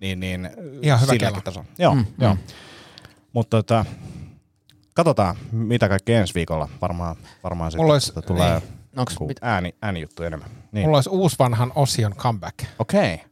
Niin, 0.00 0.20
niin 0.20 0.50
Ihan 0.82 1.00
hyvä 1.00 1.16
kello. 1.18 1.40
tasolla. 1.40 1.66
Joo, 1.78 1.94
mm, 1.94 2.04
joo. 2.20 2.36
Mutta 3.32 3.56
tota, 3.56 3.84
katsotaan, 4.94 5.36
mitä 5.52 5.88
kaikki 5.88 6.12
ensi 6.12 6.34
viikolla. 6.34 6.68
Varmaan, 6.80 7.16
varmaan 7.44 7.72
Mulla 7.76 8.00
sitten 8.00 8.18
olisi- 8.18 8.26
tulee 8.26 8.60
Niin. 8.60 9.00
Onks 9.00 9.12
niinku 9.12 9.26
mit- 9.26 9.38
ääni, 9.42 9.74
äänijuttuja 9.82 10.26
enemmän. 10.26 10.50
Niin. 10.72 10.84
Mulla 10.86 10.96
olisi 10.96 11.10
uusi 11.10 11.36
vanhan 11.38 11.72
osion 11.74 12.14
comeback. 12.14 12.58
Okei. 12.78 13.14
Okay. 13.14 13.29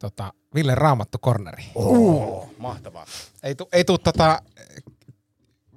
Tota, 0.00 0.32
Ville 0.54 0.74
Raamattu 0.74 1.18
Corneri. 1.18 1.64
Oh, 1.74 2.50
mahtavaa. 2.58 3.06
Ei, 3.42 3.54
tu, 3.54 3.68
ei 3.72 3.84
tuu 3.84 3.98
tota, 3.98 4.42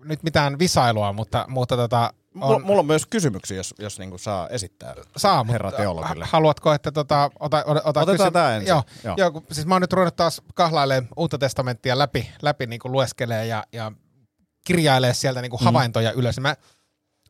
nyt 0.05 0.23
mitään 0.23 0.59
visailua, 0.59 1.13
mutta, 1.13 1.45
mutta 1.49 1.75
tota, 1.77 2.13
on, 2.41 2.63
mulla 2.63 2.79
on 2.79 2.86
myös 2.86 3.05
kysymyksiä, 3.05 3.57
jos, 3.57 3.73
jos 3.79 3.99
niinku 3.99 4.17
saa 4.17 4.47
esittää. 4.49 4.95
saa, 5.17 5.45
herra 5.49 5.71
teologille. 5.71 6.25
ha- 6.25 6.31
haluatko, 6.31 6.73
että 6.73 6.91
tota, 6.91 7.31
ota, 7.39 7.63
ota, 7.65 7.81
ota 7.86 7.99
Otetaan 8.01 8.33
tää 8.33 8.55
ensin. 8.55 8.67
Joo, 8.69 8.83
Joo. 9.03 9.15
joo. 9.17 9.31
kun, 9.31 9.43
siis 9.51 9.67
mä 9.67 9.75
oon 9.75 9.81
nyt 9.81 9.93
ruvennut 9.93 10.15
taas 10.15 10.41
kahlailemaan 10.53 11.07
uutta 11.17 11.38
testamenttia 11.38 11.97
läpi, 11.97 12.29
läpi 12.41 12.65
niin 12.65 12.79
kuin 12.79 12.91
lueskelee 12.91 13.45
ja, 13.45 13.63
ja 13.73 13.91
kirjailee 14.67 15.13
sieltä 15.13 15.41
niin 15.41 15.49
kuin 15.49 15.62
Mm. 15.62 15.65
havaintoja 15.65 16.12
ylös. 16.12 16.39
Mä, 16.39 16.55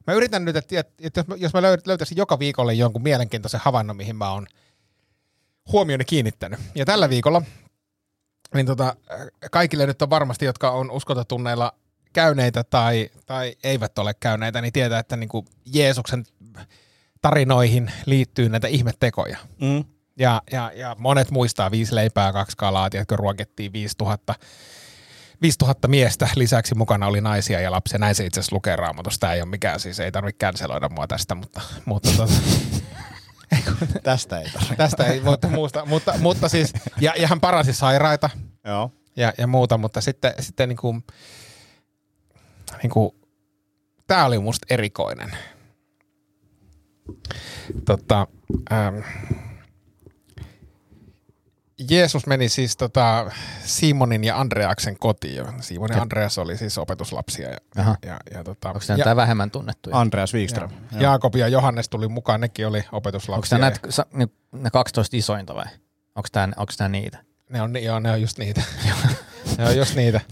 mä 0.07 0.13
yritän 0.13 0.45
nyt, 0.45 0.55
että, 0.55 0.83
että, 1.01 1.25
jos 1.37 1.53
mä, 1.53 1.61
löytäisin 1.61 2.17
joka 2.17 2.39
viikolle 2.39 2.73
jonkun 2.73 3.03
mielenkiintoisen 3.03 3.59
havainnon, 3.63 3.97
mihin 3.97 4.15
mä 4.15 4.31
oon 4.31 4.47
huomioni 5.71 6.05
kiinnittänyt. 6.05 6.59
Ja 6.75 6.85
tällä 6.85 7.09
viikolla, 7.09 7.41
niin 8.53 8.65
tota, 8.65 8.95
kaikille 9.51 9.85
nyt 9.85 10.01
on 10.01 10.09
varmasti, 10.09 10.45
jotka 10.45 10.71
on 10.71 10.91
uskototunneilla 10.91 11.73
käyneitä 12.13 12.63
tai, 12.63 13.09
tai 13.25 13.55
eivät 13.63 13.99
ole 13.99 14.13
käyneitä, 14.19 14.61
niin 14.61 14.73
tietää, 14.73 14.99
että 14.99 15.17
niin 15.17 15.29
kuin 15.29 15.45
Jeesuksen 15.65 16.25
tarinoihin 17.21 17.91
liittyy 18.05 18.49
näitä 18.49 18.67
ihmettekoja. 18.67 19.37
Mm. 19.61 19.83
Ja, 20.19 20.41
ja, 20.51 20.71
ja 20.75 20.95
monet 20.99 21.31
muistaa 21.31 21.71
viisi 21.71 21.95
leipää, 21.95 22.33
kaksi 22.33 22.57
kalaa, 22.57 22.89
tiedätkö, 22.89 23.15
ruokittiin 23.15 23.73
5000, 23.73 24.35
5000 25.41 25.87
miestä, 25.87 26.27
lisäksi 26.35 26.75
mukana 26.75 27.07
oli 27.07 27.21
naisia 27.21 27.59
ja 27.59 27.71
lapsia. 27.71 27.99
Näin 27.99 28.15
se 28.15 28.25
itse 28.25 28.39
asiassa 28.39 28.55
lukee 28.55 28.75
raamatussa. 28.75 29.19
Tämä 29.19 29.33
ei 29.33 29.41
ole 29.41 29.49
mikään, 29.49 29.79
siis 29.79 29.99
ei 29.99 30.11
tarvitse 30.11 30.45
canceloida 30.45 30.89
mua 30.89 31.07
tästä, 31.07 31.35
mutta, 31.35 31.61
mutta 31.85 32.09
tota, 32.17 32.33
Tästä 34.03 34.39
ei 34.39 34.49
tarvitse. 34.51 34.75
tästä 34.75 35.03
ei 35.03 35.25
voi 35.25 35.37
muusta. 35.49 35.85
Mutta, 35.85 36.13
mutta 36.19 36.49
siis, 36.49 36.73
ja, 37.01 37.13
ja 37.17 37.27
hän 37.27 37.39
parasi 37.39 37.73
sairaita 37.73 38.29
Joo. 38.65 38.91
ja, 39.15 39.33
ja 39.37 39.47
muuta, 39.47 39.77
mutta 39.77 40.01
sitten, 40.01 40.33
sitten 40.39 40.69
niin 40.69 40.77
kuin, 40.77 41.03
niin 42.83 42.89
kuin, 42.89 43.11
tämä 44.07 44.25
oli 44.25 44.39
musta 44.39 44.65
erikoinen. 44.69 45.37
Tota, 47.85 48.27
ähm, 48.71 48.99
Jeesus 51.89 52.27
meni 52.27 52.49
siis 52.49 52.77
tota 52.77 53.31
Simonin 53.65 54.23
ja 54.23 54.39
Andreaksen 54.39 54.99
kotiin. 54.99 55.45
Simon 55.61 55.89
ja 55.95 56.01
Andreas 56.01 56.37
oli 56.37 56.57
siis 56.57 56.77
opetuslapsia. 56.77 57.49
Ja, 57.49 57.57
Aha. 57.77 57.95
ja, 58.05 58.19
ja, 58.33 58.43
tota, 58.43 58.67
Onko 58.69 58.79
nämä 58.87 58.97
ja, 58.97 59.09
ja, 59.09 59.15
vähemmän 59.15 59.51
tunnettuja? 59.51 59.99
Andreas 59.99 60.33
Wikström. 60.33 60.69
ja, 60.91 61.01
Jaakob 61.01 61.35
ja 61.35 61.47
Johannes 61.47 61.89
tuli 61.89 62.07
mukaan, 62.07 62.41
nekin 62.41 62.67
oli 62.67 62.83
opetuslapsia. 62.91 63.55
Onko 63.55 63.65
nämä 63.65 63.95
ja- 64.19 64.27
ne 64.51 64.69
12 64.69 65.17
isointa 65.17 65.55
vai? 65.55 65.65
Onko 66.15 66.27
tämä, 66.31 66.53
onko 66.57 66.73
tämä 66.77 66.89
niitä? 66.89 67.17
Ne 67.49 67.61
on, 67.61 67.83
joo, 67.83 67.99
ne 67.99 68.11
on 68.11 68.21
just 68.21 68.37
niitä. 68.37 68.61
ne 69.57 69.65
on 69.65 69.77
just 69.77 69.95
niitä. 69.95 70.21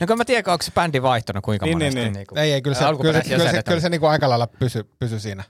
No 0.00 0.06
kun 0.06 0.18
mä 0.18 0.24
tiedän, 0.24 0.52
onko 0.52 0.62
se 0.62 0.70
bändi 0.74 1.02
vaihtunut 1.02 1.44
kuinka 1.44 1.66
Niin, 1.66 1.76
monesti. 1.76 1.94
niin, 2.00 2.04
niin. 2.04 2.12
Niinku, 2.12 2.34
Ei, 2.38 2.52
ei, 2.52 2.62
kyllä 2.62 2.76
se, 2.76 2.84
kyllä 3.00 3.22
se, 3.22 3.28
kyllä 3.28 3.50
se, 3.50 3.62
kyllä 3.62 3.80
se 3.80 3.88
niinku 3.88 4.06
aika 4.06 4.28
lailla 4.28 4.46
pysy, 4.46 4.88
pysy 4.98 5.20
siinä. 5.20 5.44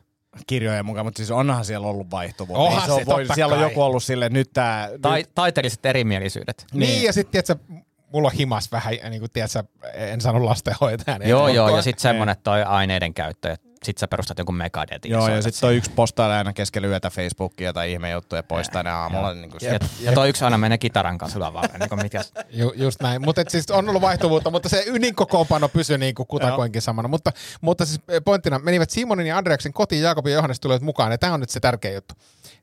Kirjojen 0.46 0.86
mukaan, 0.86 1.06
mutta 1.06 1.16
siis 1.16 1.30
onhan 1.30 1.64
siellä 1.64 1.86
ollut 1.86 2.10
vaihtuvuutta. 2.10 2.62
Onhan 2.62 2.80
Ei 2.82 2.86
se, 2.86 2.92
on, 2.92 2.98
se, 3.00 3.06
voi, 3.06 3.26
siellä 3.34 3.54
on 3.54 3.60
joku 3.60 3.82
ollut 3.82 4.02
silleen, 4.02 4.26
että 4.26 4.38
nyt 4.38 4.50
tää... 4.52 4.90
Tai, 5.02 5.18
nyt, 5.18 5.30
taiteelliset 5.34 5.86
erimielisyydet. 5.86 6.66
Niin, 6.72 6.80
niin 6.80 7.02
ja 7.02 7.12
sitten, 7.12 7.44
tiedätkö, 7.44 7.74
mulla 8.12 8.28
on 8.28 8.34
himas 8.34 8.72
vähän, 8.72 8.94
niin 9.10 9.20
kuin, 9.20 9.30
tiedätkö, 9.30 9.64
en 9.94 10.20
saanut 10.20 10.42
lastenhoitajan. 10.42 11.28
Joo, 11.28 11.48
joo, 11.48 11.68
ja 11.68 11.76
en- 11.76 11.82
sitten 11.82 12.02
semmoinen 12.02 12.36
toi 12.44 12.62
aineiden 12.62 13.14
käyttö, 13.14 13.48
ja 13.48 13.56
sit 13.82 13.98
sä 13.98 14.08
perustat 14.08 14.38
jonkun 14.38 14.54
megadetin. 14.54 15.12
joo, 15.12 15.28
ja 15.28 15.42
sitten 15.42 15.60
toi 15.60 15.76
yksi 15.76 15.90
postaa 15.90 16.38
aina 16.38 16.52
keskellä 16.52 16.88
yötä 16.88 17.10
Facebookia 17.10 17.72
tai 17.72 17.92
ihmejuttuja 17.92 18.38
ja 18.38 18.42
poistaa 18.42 18.82
ne 18.82 18.90
aamulla. 18.90 19.34
Niin 19.34 19.50
kuin 19.50 19.60
Ja, 19.62 19.78
ja 20.00 20.12
toi 20.12 20.28
yksi 20.28 20.44
aina 20.44 20.58
menee 20.58 20.78
kitaran 20.78 21.18
kanssa 21.18 21.40
lavaan. 21.40 21.68
Niin 21.78 21.88
kuin 21.88 22.02
mikä, 22.02 22.24
Ju, 22.50 22.72
just 22.76 23.02
näin, 23.02 23.22
mutta 23.22 23.42
siis 23.48 23.70
on 23.70 23.88
ollut 23.88 24.02
vaihtuvuutta, 24.02 24.50
mutta 24.50 24.68
se 24.68 24.84
ydinkokoonpano 24.86 25.68
pysyi 25.68 25.98
niin 25.98 26.14
kuin 26.14 26.26
kutakoinkin 26.26 26.82
samana. 26.82 27.08
Mutta, 27.08 27.32
mutta 27.60 27.86
siis 27.86 28.00
pointtina 28.24 28.58
menivät 28.58 28.90
Simonin 28.90 29.26
ja 29.26 29.38
Andreaksen 29.38 29.72
kotiin, 29.72 30.02
Jaakob 30.02 30.26
ja 30.26 30.34
Johannes 30.34 30.60
tulivat 30.60 30.82
mukaan, 30.82 31.12
ja 31.12 31.18
tämä 31.18 31.34
on 31.34 31.40
nyt 31.40 31.50
se 31.50 31.60
tärkeä 31.60 31.92
juttu. 31.92 32.14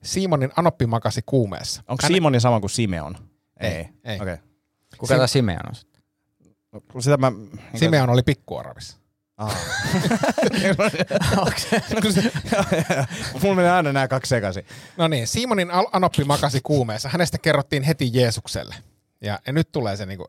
Simonin 0.04 0.52
anoppi 0.56 0.86
makasi 0.86 1.22
kuumeessa. 1.26 1.82
Onko 1.88 2.04
Hän- 2.04 2.12
Simoni 2.12 2.40
sama 2.40 2.60
kuin 2.60 2.70
Simeon? 2.70 3.16
Ei, 3.60 3.70
Ei. 3.70 3.90
ei. 4.04 4.22
Okei. 4.22 4.34
Okay. 4.34 4.38
kuka 4.98 5.16
tämä 5.16 5.28
Simeon 5.28 5.70
on? 5.70 5.76
sitten? 5.76 6.02
Sitä 7.00 7.18
mä... 7.18 7.32
Simeon 7.76 8.10
oli 8.10 8.24
pikkuoravissa. 8.24 8.98
Ah. 9.40 9.58
Mulla 13.42 13.56
menee 13.56 13.72
aina 13.72 13.94
nämä 13.94 14.08
kaksi 14.08 14.30
sekaisin. 14.30 14.66
No 14.98 15.08
niin, 15.08 15.28
Simonin 15.28 15.70
anoppi 15.92 16.24
makasi 16.24 16.60
kuumeessa. 16.64 17.10
Hänestä 17.10 17.38
kerrottiin 17.38 17.84
heti 17.84 18.10
Jeesukselle. 18.14 18.76
Ja, 19.22 19.40
ja 19.48 19.54
nyt 19.54 19.72
tulee 19.72 19.96
se 19.96 20.06
niinku, 20.06 20.28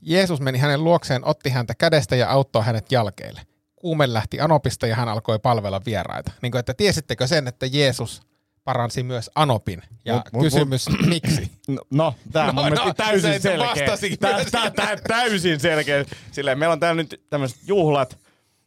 Jeesus 0.00 0.40
meni 0.40 0.58
hänen 0.58 0.84
luokseen, 0.84 1.24
otti 1.24 1.50
häntä 1.50 1.74
kädestä 1.74 2.16
ja 2.16 2.30
auttoi 2.30 2.64
hänet 2.64 2.92
jalkeille. 2.92 3.40
Kuume 3.76 4.12
lähti 4.12 4.40
anopista 4.40 4.86
ja 4.86 4.96
hän 4.96 5.08
alkoi 5.08 5.38
palvella 5.38 5.80
vieraita. 5.86 6.32
Niin 6.42 6.52
kuin, 6.52 6.60
että 6.60 6.74
tiesittekö 6.74 7.26
sen, 7.26 7.48
että 7.48 7.66
Jeesus 7.66 8.22
paransi 8.64 9.02
myös 9.02 9.30
anopin? 9.34 9.82
Ja 10.04 10.14
Mut- 10.16 10.30
mut- 10.32 10.42
kysymys, 10.42 10.86
miksi? 11.14 11.50
No, 11.68 11.82
no 11.90 12.14
tää 12.32 12.48
on 12.48 12.54
No, 12.54 12.62
mun 12.62 12.72
no, 12.72 12.94
täysin 12.94 13.32
se 13.32 13.38
selkeä. 13.38 13.86
Tää, 14.20 14.44
tää, 14.50 14.70
tää, 14.70 14.96
täysin 14.96 15.60
selkeä. 15.60 16.04
Silleen, 16.32 16.58
meillä 16.58 16.72
on 16.72 16.80
täällä 16.80 17.02
nyt 17.02 17.22
tämmöiset 17.30 17.58
juhlat 17.66 18.18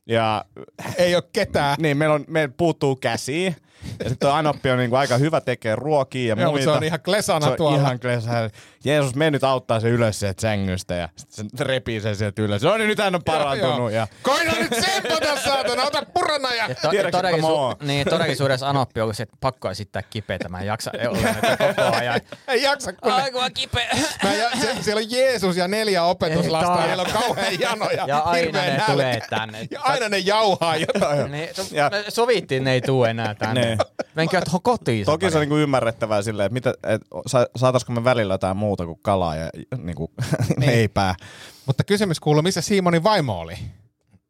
ja 0.10 0.46
Ei 0.98 1.16
ole 1.16 1.24
ketään. 1.34 1.76
niin, 1.80 1.98
meillä, 1.98 2.16
on, 2.16 2.26
meillä 2.28 2.54
puuttuu 2.58 2.96
käsiä. 2.96 3.54
Ja 4.04 4.10
sitten 4.10 4.32
Anoppi 4.32 4.70
on 4.70 4.78
niinku 4.78 4.96
aika 4.96 5.18
hyvä 5.18 5.42
tekee 5.42 5.76
ruokia 5.76 6.36
ja 6.36 6.42
Joo, 6.42 6.52
muita. 6.52 6.64
se 6.64 6.70
on 6.72 6.84
ihan 6.84 7.00
klesana 7.06 7.46
se 7.46 7.52
on 7.52 7.58
tuolla. 7.58 7.78
ihan 7.78 8.00
klesana. 8.00 8.50
Jeesus, 8.84 9.16
me 9.16 9.32
nyt 9.32 9.44
auttaa 9.44 9.80
se 9.80 9.90
ylös 9.90 10.20
sieltä 10.20 10.42
sängystä 10.42 10.96
ja 10.96 11.10
sitten 11.18 11.50
se 11.58 11.64
repii 11.64 12.02
sen 12.02 12.16
sieltä 12.16 12.42
ylös. 12.42 12.62
No 12.62 12.78
niin, 12.78 12.88
nyt 12.88 13.00
hän 13.00 13.16
on 13.16 13.24
parantunut. 13.24 13.92
Ja... 13.92 14.08
Koina 14.22 14.52
nyt 14.60 14.74
sempata, 14.86 15.42
saatana, 15.44 15.84
ota 15.84 16.04
purana 16.14 16.54
ja... 16.54 16.68
Ja 16.68 16.76
to, 16.76 16.90
Tiedätkö, 16.90 17.18
että 17.30 17.42
mä 17.42 17.48
oon? 17.48 17.76
niin, 17.82 18.08
todellisuudessa 18.10 18.70
Anoppi 18.70 19.02
on 19.02 19.16
se, 19.16 19.24
että 19.24 19.38
pakko 19.40 19.70
esittää 19.72 20.02
kipeätä. 20.10 20.50
Mä 20.50 20.60
en 20.60 20.66
jaksa 20.68 20.92
olla 21.10 21.20
koko 21.58 21.96
ajan. 21.98 22.22
Ei 22.48 22.64
jaksa, 22.64 22.94
kun 22.94 23.12
Ai 23.12 23.32
kun 23.32 23.44
on 23.44 23.54
kipeä. 23.54 23.90
mä 24.24 24.34
ja, 24.34 24.50
se, 24.62 24.76
siellä 24.84 25.00
on 25.00 25.12
Jeesus 25.12 25.58
ja 25.58 25.68
neljä 25.68 26.04
opetuslasta, 26.04 26.74
Ei 26.76 26.82
ja 26.82 26.88
heillä 26.88 27.04
on 27.04 27.12
kauhean 27.24 27.60
jano 27.60 27.90
ja, 28.08 28.18
aina 28.20 28.62
ne 28.62 28.68
nälkä. 28.68 28.92
tulee 28.92 29.22
tänne. 29.30 29.68
Ja 29.72 29.82
aina 29.82 30.10
ne 30.10 30.18
jauhaa 30.18 30.78
jotain. 30.78 31.32
Niin, 31.32 31.50
so, 31.56 31.62
Ja- 31.72 31.90
me 31.90 32.04
sovittiin, 32.10 32.64
ne 32.64 32.72
ei 32.74 32.82
tuu 32.82 33.04
enää 33.04 33.36
tänne. 33.36 33.62
Ne. 33.62 33.78
Menkää 34.16 34.42
tuohon 34.42 34.62
kotiin. 34.62 35.06
Toki 35.06 35.32
se 35.32 35.38
on 35.38 35.42
niinku 35.42 35.58
ymmärrettävää 35.58 36.22
silleen, 36.22 36.46
että 36.46 36.54
mitä, 36.54 36.74
et, 36.84 37.02
sa, 37.28 37.48
saataisiko 37.56 37.92
me 37.92 38.04
välillä 38.04 38.34
jotain 38.34 38.58
muuta 38.58 38.69
kuin 38.78 39.00
kalaa 39.02 39.36
ja 39.36 39.50
niinku, 39.78 40.12
Niin. 40.60 40.72
leipää. 40.72 41.16
Mutta 41.66 41.84
kysymys 41.84 42.20
kuuluu, 42.20 42.42
missä 42.42 42.62
Simonin 42.62 43.04
vaimo 43.04 43.40
oli? 43.40 43.56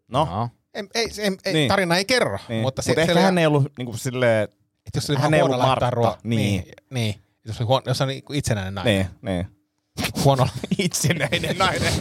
No, 0.08 0.26
No. 0.26 0.50
Ei, 0.74 0.84
ei, 0.96 1.08
ei, 1.18 1.32
ei 1.46 1.54
Niin. 1.54 1.68
tarina 1.68 1.98
ei 1.98 2.06
kerro, 2.06 2.40
niin. 2.50 2.62
mutta, 2.62 2.82
Mut 2.88 2.96
se, 2.96 3.02
ehkä 3.02 3.14
se 3.14 3.22
hän 3.22 3.38
ei 3.38 3.46
ollut 3.46 3.72
niinku 3.78 3.98
silleen, 3.98 4.44
että 4.44 4.98
jos 4.98 5.10
oli 5.10 5.18
hän 5.20 5.34
ei 5.34 5.42
ollut 5.42 5.60
Martta, 5.60 5.90
ruoa, 5.90 6.18
niin. 6.24 6.40
niin, 6.64 6.74
niin. 6.90 7.16
Jos, 7.46 7.60
oli 7.62 7.68
huono, 7.68 7.84
jos 7.88 8.02
on 8.02 8.08
niinku 8.08 8.34
itsenäinen 8.34 8.76
nainen. 8.76 8.94
niin, 8.96 9.08
niin. 9.22 9.48
Huono. 10.24 10.48
Itsenäinen 10.78 11.58
nainen. 11.58 11.94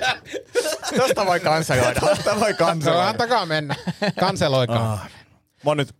Tosta 0.96 1.26
voi 1.26 1.40
kansakoida. 1.40 2.00
Tästä 2.00 2.40
voi 2.40 2.50
No, 2.50 2.56
kanseloida. 2.58 3.08
antakaa 3.08 3.46
mennä. 3.46 3.74
Kanseloikaa. 4.20 4.92
Ah. 4.92 5.08
Mä 5.64 5.70
oon 5.70 5.76
nyt... 5.76 5.94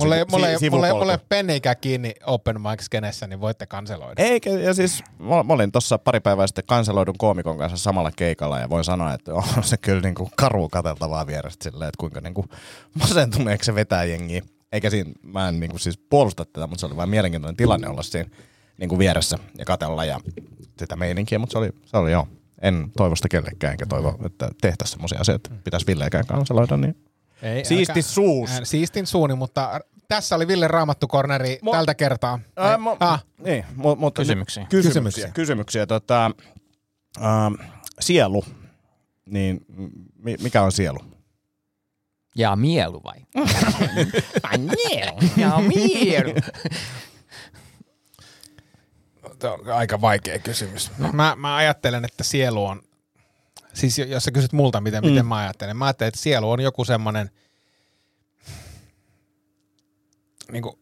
Mulla 0.00 0.16
ei, 0.16 0.22
sivu- 0.24 0.30
mulla, 0.30 0.48
ei, 0.48 0.58
si- 0.58 0.70
mulla 0.70 1.12
ei 1.12 1.18
penniikään 1.28 1.76
kiinni 1.80 2.14
open 2.26 2.60
mic 2.60 2.80
skenessä, 2.82 3.26
niin 3.26 3.40
voitte 3.40 3.66
kanseloida. 3.66 4.22
Eikä, 4.22 4.50
ja 4.50 4.74
siis 4.74 5.02
mä, 5.18 5.42
mä 5.42 5.52
olin 5.52 5.72
tuossa 5.72 5.98
pari 5.98 6.20
päivää 6.20 6.46
sitten 6.46 6.64
kanseloidun 6.66 7.18
koomikon 7.18 7.58
kanssa 7.58 7.76
samalla 7.76 8.10
keikalla 8.16 8.58
ja 8.58 8.70
voin 8.70 8.84
sanoa, 8.84 9.14
että 9.14 9.34
on 9.34 9.44
se 9.62 9.76
kyllä 9.76 10.00
niinku 10.00 10.30
karu 10.36 10.68
katseltavaa 10.68 11.26
vierestä 11.26 11.64
silleen, 11.64 11.88
että 11.88 11.98
kuinka 12.00 12.20
niinku 12.20 12.44
masentuneeksi 13.00 13.66
se 13.66 13.74
vetää 13.74 14.04
jengiä. 14.04 14.42
Eikä 14.72 14.90
siinä, 14.90 15.10
mä 15.22 15.48
en 15.48 15.60
niinku 15.60 15.78
siis 15.78 15.98
puolusta 15.98 16.44
tätä, 16.44 16.66
mutta 16.66 16.80
se 16.80 16.86
oli 16.86 16.96
vain 16.96 17.08
mielenkiintoinen 17.10 17.56
tilanne 17.56 17.88
olla 17.88 18.02
siinä 18.02 18.30
niinku 18.78 18.98
vieressä 18.98 19.38
ja 19.58 19.64
katella 19.64 20.04
ja 20.04 20.20
sitä 20.78 20.96
meininkiä, 20.96 21.38
mutta 21.38 21.52
se 21.52 21.58
oli, 21.58 21.70
se 21.84 21.96
oli 21.96 22.12
joo. 22.12 22.28
En 22.62 22.90
toivo 22.96 23.16
sitä 23.16 23.28
kellekään, 23.28 23.70
enkä 23.72 23.86
toivo, 23.86 24.18
että 24.26 24.50
tehtäisiin 24.62 24.92
semmoisia 24.92 25.20
asioita, 25.20 25.50
että 25.54 25.64
pitäisi 25.64 25.86
Villeekään 25.86 26.26
kanseloida, 26.26 26.76
niin 26.76 26.96
Ei, 27.42 27.64
Siisti 27.64 27.90
älkää- 27.92 28.02
suus. 28.02 28.50
Ää, 28.50 28.64
Siistin 28.64 29.06
suuni, 29.06 29.34
mutta 29.34 29.80
Tässä 30.08 30.36
oli 30.36 30.48
Ville 30.48 30.68
Raamattu-korneri 30.68 31.58
Mo- 31.64 31.70
tältä 31.70 31.94
kertaa. 31.94 32.38
Ää, 32.56 32.76
mo- 32.76 32.96
ah, 33.00 33.24
Niin, 33.44 33.64
mu- 33.76 33.96
mutta 33.96 34.22
Kysymyksiä. 34.22 34.66
Kysymyksiä. 34.68 34.92
Kysymyksiä. 34.92 35.30
Kysymyksiä. 35.34 35.86
Tota, 35.86 36.30
äh, 37.18 37.68
sielu. 38.00 38.44
Niin, 39.26 39.60
mi- 40.18 40.36
mikä 40.42 40.62
on 40.62 40.72
sielu? 40.72 40.98
Ja 42.36 42.56
mielu 42.56 43.00
vai? 43.04 43.16
Ai 44.42 44.58
mielu. 44.58 45.18
Ja 45.36 45.58
mielu. 45.60 46.34
Tämä 49.38 49.54
on 49.54 49.70
aika 49.72 50.00
vaikea 50.00 50.38
kysymys. 50.38 50.90
Mä, 51.12 51.34
mä 51.36 51.56
ajattelen, 51.56 52.04
että 52.04 52.24
sielu 52.24 52.64
on, 52.66 52.82
siis 53.76 53.98
jos 53.98 54.24
sä 54.24 54.30
kysyt 54.30 54.52
multa, 54.52 54.80
miten, 54.80 55.04
mm. 55.04 55.10
miten 55.10 55.26
mä 55.26 55.36
ajattelen, 55.36 55.76
mä 55.76 55.84
ajattelen, 55.84 56.08
että 56.08 56.20
sielu 56.20 56.50
on 56.50 56.60
joku 56.60 56.84
semmoinen, 56.84 57.30
niin 60.52 60.62
kuin, 60.62 60.78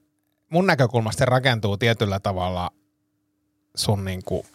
mun 0.51 0.67
näkökulmasta 0.67 1.19
se 1.19 1.25
rakentuu 1.25 1.77
tietyllä 1.77 2.21
tavalla 2.21 2.71
sun 3.77 4.05
niin 4.05 4.25
kuin, 4.25 4.47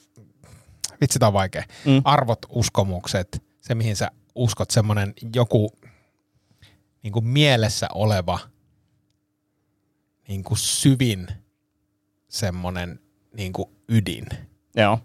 vitsi 1.01 1.19
tää 1.19 1.27
on 1.27 1.33
vaikea, 1.33 1.63
Mm. 1.85 2.01
arvot, 2.03 2.39
uskomukset, 2.49 3.43
se 3.61 3.75
mihin 3.75 3.95
sä 3.95 4.11
uskot, 4.35 4.71
semmoinen 4.71 5.13
joku 5.33 5.71
niin 7.03 7.13
kuin 7.13 7.27
mielessä 7.27 7.87
oleva 7.93 8.39
niin 10.27 10.43
kuin 10.43 10.57
syvin 10.57 11.27
semmoinen 12.27 12.99
niin 13.33 13.53
kuin 13.53 13.69
ydin. 13.89 14.25
Joo. 14.75 14.99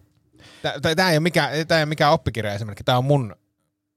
Tämä 0.82 1.11
ei 1.11 1.16
ole 1.16 1.20
mikään, 1.20 1.66
tää 1.68 1.78
ei 1.78 1.82
ole 1.82 1.88
mikään 1.88 2.12
oppikirja 2.12 2.55
esimerkki, 2.55 2.84
tämä 2.84 2.99
on 2.99 3.05
mun, 3.05 3.34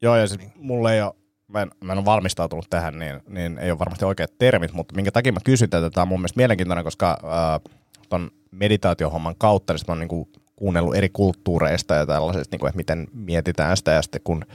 Joo, 0.01 0.15
ja 0.15 0.27
siis 0.27 0.41
mulle 0.55 0.95
ei 0.95 1.01
ole, 1.01 1.13
mä 1.47 1.61
en, 1.61 1.71
ole 1.81 2.05
valmistautunut 2.05 2.65
tähän, 2.69 2.99
niin, 2.99 3.21
niin 3.27 3.57
ei 3.57 3.71
ole 3.71 3.79
varmasti 3.79 4.05
oikeat 4.05 4.37
termit, 4.37 4.73
mutta 4.73 4.95
minkä 4.95 5.11
takia 5.11 5.31
mä 5.31 5.39
kysyn 5.43 5.69
tätä, 5.69 5.89
tämä 5.89 6.01
on 6.01 6.07
mun 6.07 6.19
mielestä 6.19 6.37
mielenkiintoinen, 6.37 6.83
koska 6.83 7.17
äh, 7.23 7.73
ton 8.09 8.31
meditaatiohomman 8.51 9.35
kautta 9.37 9.73
niin 9.73 9.81
mä 9.87 9.91
oon 9.91 9.99
niinku 9.99 10.29
kuunnellut 10.55 10.95
eri 10.95 11.09
kulttuureista 11.09 11.95
ja 11.95 12.05
tällaisista, 12.05 12.53
niinku, 12.53 12.65
että 12.65 12.77
miten 12.77 13.07
mietitään 13.13 13.77
sitä, 13.77 13.91
ja 13.91 14.01
sitten 14.01 14.21
kun 14.23 14.45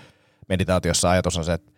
meditaatiossa 0.49 1.11
ajatus 1.11 1.36
on 1.36 1.45
se, 1.45 1.53
että 1.53 1.72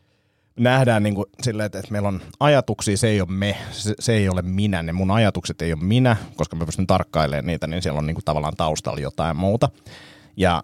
nähdään 0.59 1.02
niin 1.02 1.14
kuin 1.14 1.26
silleen, 1.42 1.66
että, 1.66 1.78
että 1.78 1.92
meillä 1.92 2.09
on 2.09 2.20
ajatuksia, 2.40 2.96
se 2.96 3.09
ei 3.09 3.20
ole 3.20 3.30
me, 3.30 3.57
se, 3.70 3.94
se 4.00 4.12
ei 4.12 4.28
ole 4.28 4.42
minä, 4.42 4.82
ne 4.82 4.92
mun 4.92 5.11
ajatukset 5.11 5.62
ei 5.62 5.72
ole 5.72 5.82
minä, 5.82 6.16
koska 6.36 6.57
mä 6.57 6.66
pystyn 6.66 6.86
tarkkailemaan 6.86 7.46
niitä, 7.46 7.66
niin 7.66 7.82
siellä 7.82 7.98
on 7.98 8.07
niin 8.07 8.14
kuin 8.14 8.24
tavallaan 8.24 8.57
taustalla 8.57 9.00
jotain 9.00 9.36
muuta. 9.36 9.68
Ja 10.36 10.62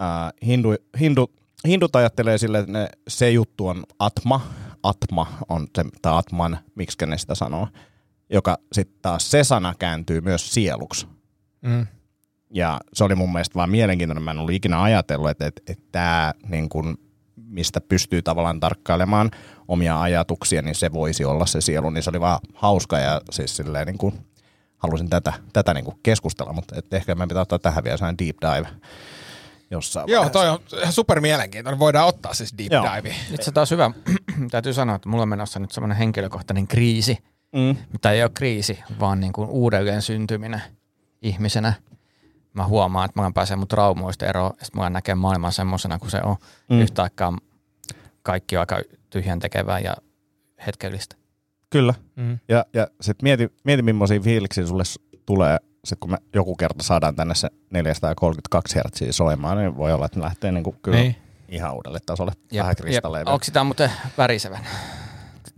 äh, 0.00 0.32
hindu, 0.46 0.74
hindu, 1.00 1.32
hindut 1.66 1.96
ajattelee 1.96 2.38
silleen, 2.38 2.64
että 2.64 2.78
ne, 2.78 2.88
se 3.08 3.30
juttu 3.30 3.68
on 3.68 3.84
atma, 3.98 4.40
atma 4.82 5.26
on 5.48 5.66
se, 5.74 5.84
tai 6.02 6.18
atman, 6.18 6.58
miksi 6.74 7.06
ne 7.06 7.18
sitä 7.18 7.34
sanoo, 7.34 7.68
joka 8.30 8.58
sitten 8.72 8.98
taas 9.02 9.30
se 9.30 9.44
sana 9.44 9.74
kääntyy 9.78 10.20
myös 10.20 10.54
sieluksi. 10.54 11.06
mm, 11.62 11.86
Ja 12.50 12.80
se 12.92 13.04
oli 13.04 13.14
mun 13.14 13.32
mielestä 13.32 13.54
vaan 13.54 13.70
mielenkiintoinen. 13.70 14.22
Mä 14.22 14.30
en 14.30 14.38
ollut 14.38 14.54
ikinä 14.54 14.82
ajatellut, 14.82 15.30
että, 15.30 15.46
että, 15.46 15.62
että 15.68 15.84
tämä, 15.92 16.34
niin 16.48 16.68
kun, 16.68 16.98
mistä 17.56 17.80
pystyy 17.80 18.22
tavallaan 18.22 18.60
tarkkailemaan 18.60 19.30
omia 19.68 20.00
ajatuksia, 20.00 20.62
niin 20.62 20.74
se 20.74 20.92
voisi 20.92 21.24
olla 21.24 21.46
se 21.46 21.60
sielu. 21.60 21.90
Niin 21.90 22.02
se 22.02 22.10
oli 22.10 22.20
vaan 22.20 22.38
hauska 22.54 22.98
ja 22.98 23.20
siis 23.30 23.56
silleen 23.56 23.86
niin 23.86 23.98
kuin, 23.98 24.14
halusin 24.76 25.10
tätä, 25.10 25.32
tätä 25.52 25.74
niin 25.74 25.84
kuin 25.84 25.96
keskustella, 26.02 26.52
mutta 26.52 26.74
et 26.78 26.94
ehkä 26.94 27.14
meidän 27.14 27.28
pitää 27.28 27.42
ottaa 27.42 27.58
tähän 27.58 27.84
vielä 27.84 27.96
sellainen 27.96 28.18
deep 28.18 28.36
dive 28.40 28.68
jossain 29.70 30.08
Joo, 30.08 30.18
vaiheessa. 30.18 30.32
toi 30.32 30.48
on 30.48 30.58
ihan 30.80 30.92
super 30.92 31.20
mielenkiintoinen. 31.20 31.78
Voidaan 31.78 32.08
ottaa 32.08 32.34
siis 32.34 32.54
deep 32.58 32.72
Joo. 32.72 32.84
dive. 32.84 33.14
Nyt 33.30 33.42
se 33.42 33.52
taas 33.52 33.70
hyvä. 33.70 33.90
Täytyy 34.50 34.72
sanoa, 34.72 34.96
että 34.96 35.08
mulla 35.08 35.22
on 35.22 35.28
menossa 35.28 35.58
nyt 35.58 35.72
semmoinen 35.72 35.98
henkilökohtainen 35.98 36.66
kriisi. 36.66 37.18
Mm. 37.52 37.76
Mutta 37.92 38.10
ei 38.10 38.22
ole 38.22 38.30
kriisi, 38.34 38.78
vaan 39.00 39.20
niin 39.20 39.32
kuin 39.32 39.50
uudelleen 39.50 40.02
syntyminen 40.02 40.62
ihmisenä. 41.22 41.72
Mä 42.52 42.66
huomaan, 42.66 43.04
että 43.04 43.22
mä 43.22 43.30
pääsen 43.34 43.58
mun 43.58 43.68
traumoista 43.68 44.26
eroon, 44.26 44.52
ja 44.58 44.64
sitten 44.64 44.82
mä 44.82 44.90
näkee 44.90 45.14
maailman 45.14 45.52
semmoisena 45.52 45.98
kuin 45.98 46.10
se 46.10 46.20
on. 46.22 46.36
Mm. 46.70 46.80
Yhtä 46.80 47.02
aikaa 47.02 47.38
kaikki 48.26 48.56
on 48.56 48.60
aika 48.60 48.80
tyhjän 49.10 49.38
tekevää 49.38 49.78
ja 49.78 49.94
hetkellistä. 50.66 51.16
Kyllä. 51.70 51.94
Mm. 52.16 52.38
Ja, 52.48 52.64
ja 52.72 52.86
sitten 53.00 53.24
mieti, 53.26 53.52
mieti, 53.64 53.82
millaisia 53.82 54.20
fiiliksiä 54.20 54.66
sulle 54.66 54.82
tulee, 55.26 55.56
sit 55.84 55.98
kun 56.00 56.10
me 56.10 56.16
joku 56.34 56.54
kerta 56.56 56.82
saadaan 56.84 57.16
tänne 57.16 57.34
se 57.34 57.48
432 57.70 58.76
hertsiä 58.76 59.12
soimaan, 59.12 59.58
niin 59.58 59.76
voi 59.76 59.92
olla, 59.92 60.06
että 60.06 60.18
ne 60.18 60.24
lähtee 60.24 60.52
niinku 60.52 60.72
kyllä 60.82 60.98
Niin. 60.98 61.16
ihan 61.48 61.74
uudelle 61.74 61.98
tasolle. 62.06 62.32
Jep, 62.52 62.62
Vähän 62.62 62.76
kristalleja. 62.76 63.24
Onko 63.26 63.44
sitä 63.44 63.64
muuten 63.64 63.90
värisevän? 64.18 64.66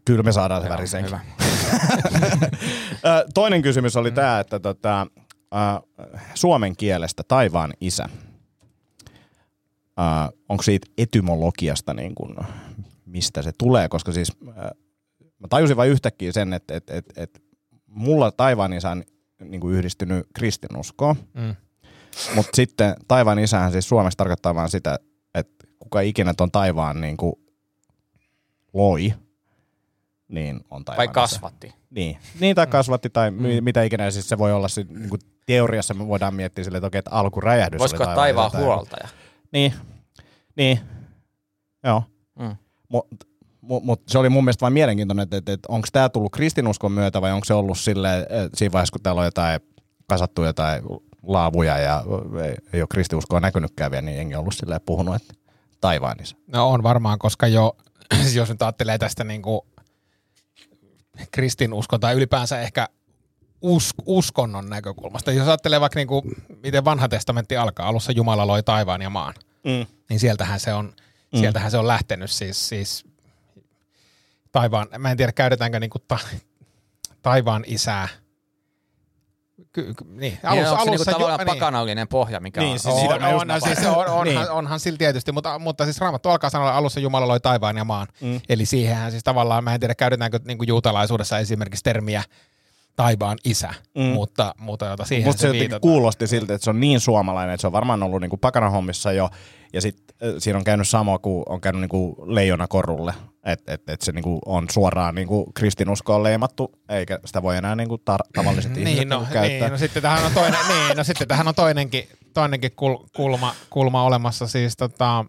Kyllä 0.05 0.23
me 0.23 0.33
saadaan 0.33 0.63
se 0.63 0.69
värisenkin. 0.69 1.19
Toinen 3.35 3.63
kysymys 3.63 3.97
oli 3.97 4.11
tämä, 4.11 4.41
että 4.41 4.61
tota, 4.61 5.07
äh, 5.55 5.83
suomen 6.35 6.77
kielestä 6.77 7.23
taivaan 7.29 7.73
isä. 7.81 8.05
Äh, 9.99 10.29
onko 10.49 10.63
siitä 10.63 10.87
etymologiasta, 10.99 11.95
niin 11.95 12.15
kun, 12.15 12.37
mistä 13.07 13.43
se 13.43 13.53
tulee? 13.59 13.89
Koska 13.89 14.13
siis 14.13 14.33
äh, 14.49 14.55
mä 15.39 15.49
tajusin 15.49 15.77
vain 15.77 15.91
yhtäkkiä 15.91 16.33
sen, 16.33 16.53
että 16.53 16.77
et, 16.77 16.91
et, 16.91 17.05
et 17.17 17.43
mulla 17.87 18.31
taivaan 18.31 18.73
isä 18.73 18.91
on 18.91 19.05
niin 19.45 19.61
kuin 19.61 19.75
yhdistynyt 19.75 20.27
kristinuskoon. 20.35 21.17
Mm. 21.35 21.55
Mutta 22.35 22.57
sitten 22.57 22.95
taivaan 23.09 23.39
isähän 23.39 23.73
siis 23.73 23.89
Suomessa 23.89 24.17
tarkoittaa 24.17 24.55
vaan 24.55 24.71
sitä, 24.71 24.99
että 25.35 25.67
kuka 25.79 26.01
ikinä 26.01 26.35
ton 26.35 26.51
taivaan 26.51 27.01
niin 27.01 27.17
kuin 27.17 27.33
loi, 28.73 29.15
niin 30.29 30.61
on 30.71 30.85
taivaan 30.85 30.97
Vai 30.97 31.05
isä. 31.05 31.13
kasvatti? 31.13 31.75
Niin, 31.91 32.19
niin 32.41 32.57
tai 32.57 32.67
kasvatti 32.67 33.11
tai 33.11 33.31
mm. 33.31 33.39
mitä 33.61 33.83
ikinä. 33.83 34.11
Siis 34.11 34.29
se 34.29 34.39
voi 34.39 34.53
olla, 34.53 34.69
se, 34.69 34.87
niin 34.89 35.09
kuin 35.09 35.21
teoriassa 35.47 35.95
me 35.95 36.09
voidaan 36.09 36.35
miettiä 36.35 36.65
sille, 36.65 36.79
että 36.79 36.87
okei, 36.87 36.99
että 36.99 37.11
alkuräjähdys 37.11 37.79
Voisiko 37.79 38.05
oli 38.05 38.15
taivaan 38.15 38.49
isä. 38.49 38.59
huoltaja? 38.59 39.09
Niin, 39.53 39.75
niin, 40.57 40.81
joo. 41.85 42.03
Mm. 42.39 42.57
Mutta 42.89 43.27
mut, 43.61 43.85
mut 43.85 44.03
se 44.09 44.19
oli 44.19 44.29
mun 44.29 44.45
mielestä 44.45 44.61
vain 44.61 44.73
mielenkiintoinen, 44.73 45.23
että, 45.23 45.37
että, 45.37 45.53
että 45.53 45.73
onko 45.73 45.89
tämä 45.93 46.09
tullut 46.09 46.33
kristinuskon 46.33 46.93
myötä 46.93 47.21
vai 47.21 47.33
onko 47.33 47.45
se 47.45 47.55
ollut 47.55 47.79
sille 47.79 48.27
siinä 48.55 48.73
vaiheessa, 48.73 48.93
kun 48.93 49.03
täällä 49.03 49.21
on 49.21 49.25
jotain 49.25 49.61
kasattu 50.07 50.45
jotain 50.45 50.83
laavuja 51.23 51.79
ja 51.79 52.05
ei, 52.45 52.55
ei 52.73 52.83
ole 52.83 52.89
kristinuskoa 52.91 53.41
näkynytkään 53.41 53.91
vielä, 53.91 54.03
niin 54.03 54.17
jengi 54.17 54.35
on 54.35 54.41
ollut 54.41 54.55
silleen 54.55 54.81
puhunut, 54.87 55.15
että 55.15 55.35
taivaan 55.81 56.21
isä. 56.23 56.37
No 56.47 56.71
on 56.71 56.83
varmaan, 56.83 57.19
koska 57.19 57.47
jo, 57.47 57.77
jos 58.35 58.49
nyt 58.49 58.63
ajattelee 58.63 58.99
tästä 58.99 59.25
niin 59.25 59.43
kuin 59.43 59.61
kristinuskon 61.31 62.01
tai 62.01 62.15
ylipäänsä 62.15 62.61
ehkä 62.61 62.89
us, 63.63 63.95
uskonnon 64.07 64.71
näkökulmasta. 64.71 65.33
Jos 65.33 65.49
ajattelee 65.49 65.81
vaikka 65.81 65.99
niin 65.99 66.09
kuin, 66.09 66.23
miten 66.63 66.85
vanha 66.85 67.09
testamentti 67.09 67.57
alkaa, 67.57 67.89
alussa 67.89 68.13
Jumala 68.13 68.47
loi 68.47 68.63
taivaan 68.63 69.03
ja 69.03 69.11
maan, 69.11 69.35
Mm. 69.65 69.87
niin 70.09 70.21
sieltähän 70.21 70.61
se 70.61 70.75
on, 70.75 70.85
Mm. 71.33 71.39
sieltähän 71.41 71.71
se 71.71 71.79
on 71.79 71.87
lähtenyt 71.89 72.31
siis, 72.31 72.69
siis 72.69 73.05
taivaan, 74.53 74.89
mä 74.99 75.11
en 75.11 75.17
tiedä 75.17 75.33
käytetäänkö 75.33 75.81
niin 75.81 75.91
kuin 75.91 76.03
ta, 76.09 76.19
taivaan 77.23 77.65
isää. 77.67 78.09
Ky, 79.73 79.95
ky, 79.95 80.05
niin, 80.05 80.19
Niin, 80.19 80.39
alussa, 80.43 80.71
se 80.71 80.77
niinku 80.77 80.91
alussa 80.91 81.13
tavallaan 81.13 81.41
jo, 81.41 81.47
pakanallinen 81.47 82.09
pohja, 82.09 82.41
mikä 82.41 82.61
Niin, 82.61 82.73
on? 82.73 82.79
siis 82.79 82.95
on, 82.95 83.23
on, 83.25 83.35
on, 83.41 83.49
no, 83.49 83.61
siis 83.61 83.79
on, 83.87 83.97
onhan, 84.07 84.25
Niin. 84.25 84.51
onhan 84.51 84.81
sillä 84.81 84.97
tietysti, 84.99 85.33
mutta, 85.33 85.59
mutta 85.59 85.85
siis 85.85 86.01
Raamattu 86.01 86.29
alkaa 86.29 86.51
sanoa 86.51 86.71
alussa 86.73 87.01
Jumala 87.01 87.29
loi 87.29 87.41
taivaan 87.41 87.77
ja 87.77 87.85
maan. 87.85 88.07
Mm. 88.21 88.41
Eli 88.49 88.67
siihenhän 88.67 89.11
siis 89.11 89.25
tavallaan, 89.25 89.65
mä 89.65 89.75
en 89.75 89.81
tiedä 89.81 89.95
käytetäänkö 89.95 90.41
niin 90.45 90.59
juutalaisuudessa 90.67 91.39
esimerkiksi 91.39 91.83
termiä 91.85 92.23
taivaan 92.99 93.39
isä, 93.45 93.75
Mm. 93.95 94.03
mutta, 94.03 94.55
mutta 94.59 94.87
jota 94.87 95.05
siihen 95.05 95.29
Musta 95.29 95.41
se 95.41 95.51
se 95.71 95.81
kuulosti 95.81 96.27
siltä, 96.27 96.55
että 96.55 96.65
se 96.65 96.71
on 96.71 96.81
niin 96.81 97.01
suomalainen, 97.01 97.55
että 97.55 97.61
se 97.61 97.67
on 97.67 97.73
varmaan 97.73 98.03
ollut 98.03 98.21
niinku 98.21 98.37
pakanahommissa 98.37 99.13
jo, 99.13 99.31
ja 99.73 99.81
sitten 99.81 100.17
siinä 100.39 100.59
on 100.59 100.65
käynyt 100.65 100.89
sama 100.89 101.19
kuin 101.19 101.43
on 101.49 101.61
käynyt 101.61 101.81
niinku 101.81 102.17
leijona 102.27 102.69
korulle, 102.69 103.15
että 103.45 103.75
et, 103.75 103.89
et 103.89 104.01
se 104.01 104.13
niinku 104.13 104.39
on 104.47 104.67
suoraan 104.71 105.15
niinku 105.15 105.51
kristinuskoon 105.55 106.23
leimattu, 106.23 106.73
eikä 106.89 107.19
sitä 107.25 107.43
voi 107.43 107.57
enää 107.57 107.77
niinku 107.77 107.97
tar- 107.97 108.29
tavalliset 108.35 108.77
ihmiset 108.77 108.99
Niin, 108.99 109.09
no, 109.09 109.17
niinku 109.19 109.33
käyttää. 109.33 109.61
niin, 109.69 109.73
no 109.73 109.79
sitten 109.79 110.03
tähän 110.03 110.25
on, 110.27 110.33
toinen, 110.33 110.61
niin, 110.69 110.97
no 110.97 111.05
sitten 111.05 111.29
tähän 111.29 111.49
on 111.49 111.55
toinenkin, 111.55 112.09
toinenkin 112.35 112.73
kul, 112.77 112.97
kulma, 113.17 113.55
kulma 113.71 114.03
olemassa, 114.03 114.47
siis, 114.47 114.77
tota, 114.77 115.25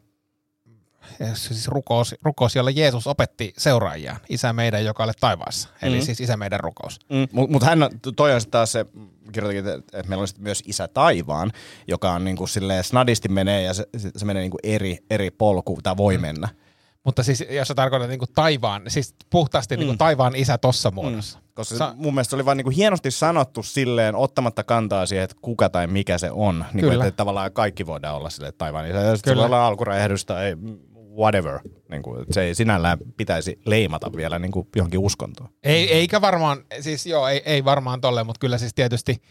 siis 1.34 1.68
rukous, 1.68 2.16
rukous, 2.22 2.56
jolla 2.56 2.70
Jeesus 2.70 3.08
opetti 3.08 3.54
seuraajiaan, 3.58 4.20
isä 4.30 4.54
meidän, 4.54 4.86
joka 4.86 5.04
olet 5.04 5.18
taivaassa. 5.20 5.70
Eli 5.82 5.96
Mm. 5.96 6.02
siis 6.02 6.22
isä 6.22 6.38
meidän 6.38 6.60
rukous. 6.60 7.00
Mm, 7.10 7.28
Mutta 7.32 7.54
mut 7.54 7.64
hän, 7.64 7.80
toi 8.16 8.34
on 8.34 8.42
taas 8.52 8.72
se, 8.72 8.86
kirjoitakin, 9.32 9.70
että 9.94 10.04
meillä 10.10 10.22
on 10.22 10.28
myös 10.38 10.64
Isä 10.66 10.88
Taivaan, 10.88 11.52
joka 11.88 12.12
on 12.12 12.24
niinku 12.26 12.48
silleen 12.48 12.84
snadisti 12.84 13.30
menee 13.30 13.62
ja 13.64 13.74
se, 13.74 13.86
se 14.18 14.26
menee 14.26 14.42
niinku 14.42 14.58
eri, 14.64 14.98
eri 15.10 15.32
polku, 15.32 15.80
tai 15.84 15.98
voi 15.98 16.18
mennä. 16.18 16.48
Mutta 17.04 17.24
siis 17.24 17.44
jos 17.50 17.68
sä 17.68 17.76
tarkoitat 17.76 18.10
niin 18.10 18.20
kuin 18.20 18.30
taivaan, 18.36 18.82
siis 18.88 19.16
puhtaasti 19.30 19.78
niin 19.78 19.88
kuin 19.88 19.98
taivaan 19.98 20.36
isä 20.36 20.58
tossa 20.58 20.92
muodossa. 20.92 21.40
Koska 21.54 21.78
Sa- 21.78 21.94
mun 21.98 22.14
mielestä 22.14 22.30
se 22.30 22.36
oli 22.36 22.46
vaan 22.46 22.58
niinku 22.58 22.70
hienosti 22.70 23.12
sanottu 23.12 23.64
silleen, 23.64 24.16
ottamatta 24.16 24.64
kantaa 24.64 25.06
siihen, 25.06 25.24
että 25.24 25.36
kuka 25.42 25.70
tai 25.70 25.88
mikä 25.88 26.18
se 26.18 26.32
on. 26.32 26.56
Niinku, 26.74 26.80
Kyllä. 26.80 26.94
että, 26.94 27.08
että 27.08 27.18
tavallaan 27.18 27.52
kaikki 27.54 27.86
voidaan 27.86 28.16
olla 28.16 28.30
silleen, 28.30 28.50
että 28.50 28.58
taivaan 28.58 28.88
isä. 28.90 28.98
Ja 28.98 29.16
sitten 29.16 29.32
Kyllä. 29.32 29.42
voi 29.42 29.46
olla 29.46 29.68
alkuräjähdys 29.68 30.26
tai 30.26 30.56
whatever. 31.20 31.60
Niin 31.90 32.04
kuin, 32.04 32.26
se 32.32 32.42
ei 32.42 32.56
sinällään 32.56 32.98
pitäisi 33.18 33.60
leimata 33.66 34.12
vielä 34.16 34.40
niin 34.40 34.52
kuin 34.52 34.68
johonkin 34.76 35.00
uskontoon. 35.00 35.50
Ei, 35.64 35.94
eikä 35.94 36.22
varmaan, 36.22 36.58
siis 36.80 37.06
joo, 37.06 37.28
ei, 37.28 37.42
ei 37.46 37.66
varmaan 37.66 38.02
tolle, 38.02 38.24
mutta 38.24 38.40
kyllä 38.40 38.58
siis 38.58 38.74
tietysti, 38.74 39.22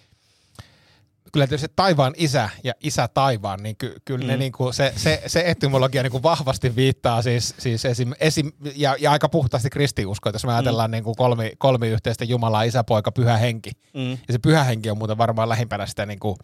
kyllä 1.32 1.46
tietysti 1.46 1.72
taivaan 1.76 2.14
isä 2.16 2.50
ja 2.64 2.72
isä 2.80 3.08
taivaan, 3.14 3.62
niin 3.62 3.76
ky, 3.76 3.94
kyllä 4.04 4.24
mm. 4.24 4.28
ne 4.28 4.36
niinku, 4.36 4.72
se, 4.72 4.92
se, 4.96 5.22
se 5.26 5.42
etymologia 5.46 6.02
niinku 6.02 6.22
vahvasti 6.22 6.76
viittaa 6.76 7.22
siis, 7.22 7.54
siis 7.58 7.84
esim, 7.84 8.12
esim, 8.20 8.52
ja, 8.76 8.96
ja, 9.00 9.12
aika 9.12 9.28
puhtaasti 9.28 9.70
kristiusko, 9.70 10.30
jos 10.32 10.44
me 10.44 10.52
ajatellaan 10.52 10.90
mm. 10.90 10.92
niinku 10.92 11.14
kolmi, 11.14 11.52
kolmi 11.58 11.88
yhteistä 11.88 12.24
Jumalaa, 12.24 12.62
isä, 12.62 12.84
poika, 12.84 13.12
pyhä 13.12 13.36
henki. 13.36 13.70
Mm. 13.94 14.10
Ja 14.10 14.32
se 14.32 14.38
pyhä 14.38 14.64
henki 14.64 14.90
on 14.90 14.98
muuten 14.98 15.18
varmaan 15.18 15.48
lähimpänä 15.48 15.86
sitä 15.86 16.06
niinku, 16.06 16.36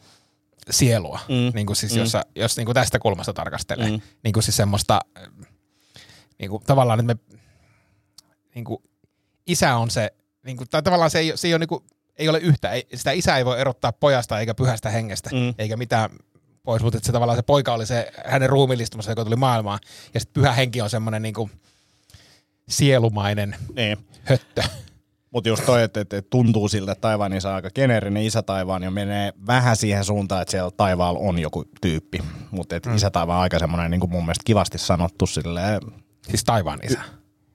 sielua, 0.71 1.21
mm. 1.29 1.55
niin 1.55 1.67
kuin 1.67 1.77
siis 1.77 1.93
mm. 1.93 1.99
jos, 1.99 2.13
jos 2.35 2.57
niin 2.57 2.65
kuin 2.65 2.75
tästä 2.75 2.99
kulmasta 2.99 3.33
tarkastelee. 3.33 3.91
Mm. 3.91 4.01
Niin 4.25 4.33
kuin 4.33 4.43
siis 4.43 4.57
semmoista, 4.57 5.01
niin 6.39 6.51
kuin 6.51 6.63
tavallaan, 6.67 7.01
että 7.01 7.15
me, 7.15 7.39
niin 8.55 8.65
kuin 8.65 8.83
isä 9.47 9.77
on 9.77 9.91
se, 9.91 10.11
niin 10.47 10.57
kuin, 10.57 10.69
tai 10.71 10.83
tavallaan 10.83 11.11
se 11.11 11.19
ei, 11.19 11.33
se 11.35 11.49
ei 11.49 11.55
ole, 11.55 11.59
niin 11.59 11.69
kuin, 11.69 11.85
ei 12.17 12.29
ole 12.29 12.39
yhtä, 12.39 12.71
ei, 12.71 12.87
sitä 12.95 13.13
isää 13.13 13.39
ei 13.39 13.45
voi 13.45 13.61
erottaa 13.61 13.93
pojasta 13.93 14.41
eikä 14.41 14.55
pyhästä 14.55 14.91
hengestä, 14.91 15.31
mm. 15.33 15.55
eikä 15.59 15.77
mitään 15.77 16.11
pois, 16.63 16.83
mutta 16.83 16.97
että 16.97 17.07
se 17.07 17.13
tavallaan 17.13 17.39
se 17.39 17.43
poika 17.43 17.75
oli 17.75 17.87
se 17.87 18.13
hänen 18.27 18.49
ruumiillistumassa, 18.49 19.11
joka 19.11 19.25
tuli 19.25 19.37
maailmaan, 19.37 19.79
ja 20.15 20.21
sitten 20.21 20.43
pyhä 20.43 20.53
henki 20.53 20.81
on 20.81 20.91
semmoinen 20.91 21.23
niin 21.23 21.35
kuin 21.35 21.51
sielumainen 22.69 23.57
Niin. 23.75 24.07
höttö. 24.25 24.63
Mutta 25.35 25.49
just 25.49 25.66
toi, 25.66 25.82
että, 25.82 26.01
että 26.01 26.22
tuntuu 26.22 26.68
siltä, 26.68 26.93
että 26.93 27.01
taivaan 27.01 27.32
isä 27.32 27.49
on 27.49 27.55
aika 27.55 27.70
geneerinen 27.74 28.22
isä 28.22 28.43
taivaan, 28.43 28.82
ja 28.82 28.91
menee 28.91 29.32
vähän 29.47 29.76
siihen 29.76 30.05
suuntaan, 30.05 30.43
että 30.43 30.51
siellä 30.51 30.70
taivaalla 30.76 31.20
on 31.20 31.39
joku 31.39 31.64
tyyppi. 31.80 32.18
Mutta 32.51 32.74
mm. 32.87 32.95
isä 32.97 33.11
taivaan 33.11 33.37
on 33.37 33.43
aika 33.43 33.59
semmoinen 33.59 33.91
niin 33.91 34.01
kuin 34.01 34.11
mun 34.11 34.24
mielestä 34.24 34.43
kivasti 34.45 34.78
sanottu 34.78 35.26
silleen, 35.26 35.80
Siis 36.28 36.45
taivaan 36.45 36.78
isä. 36.82 37.01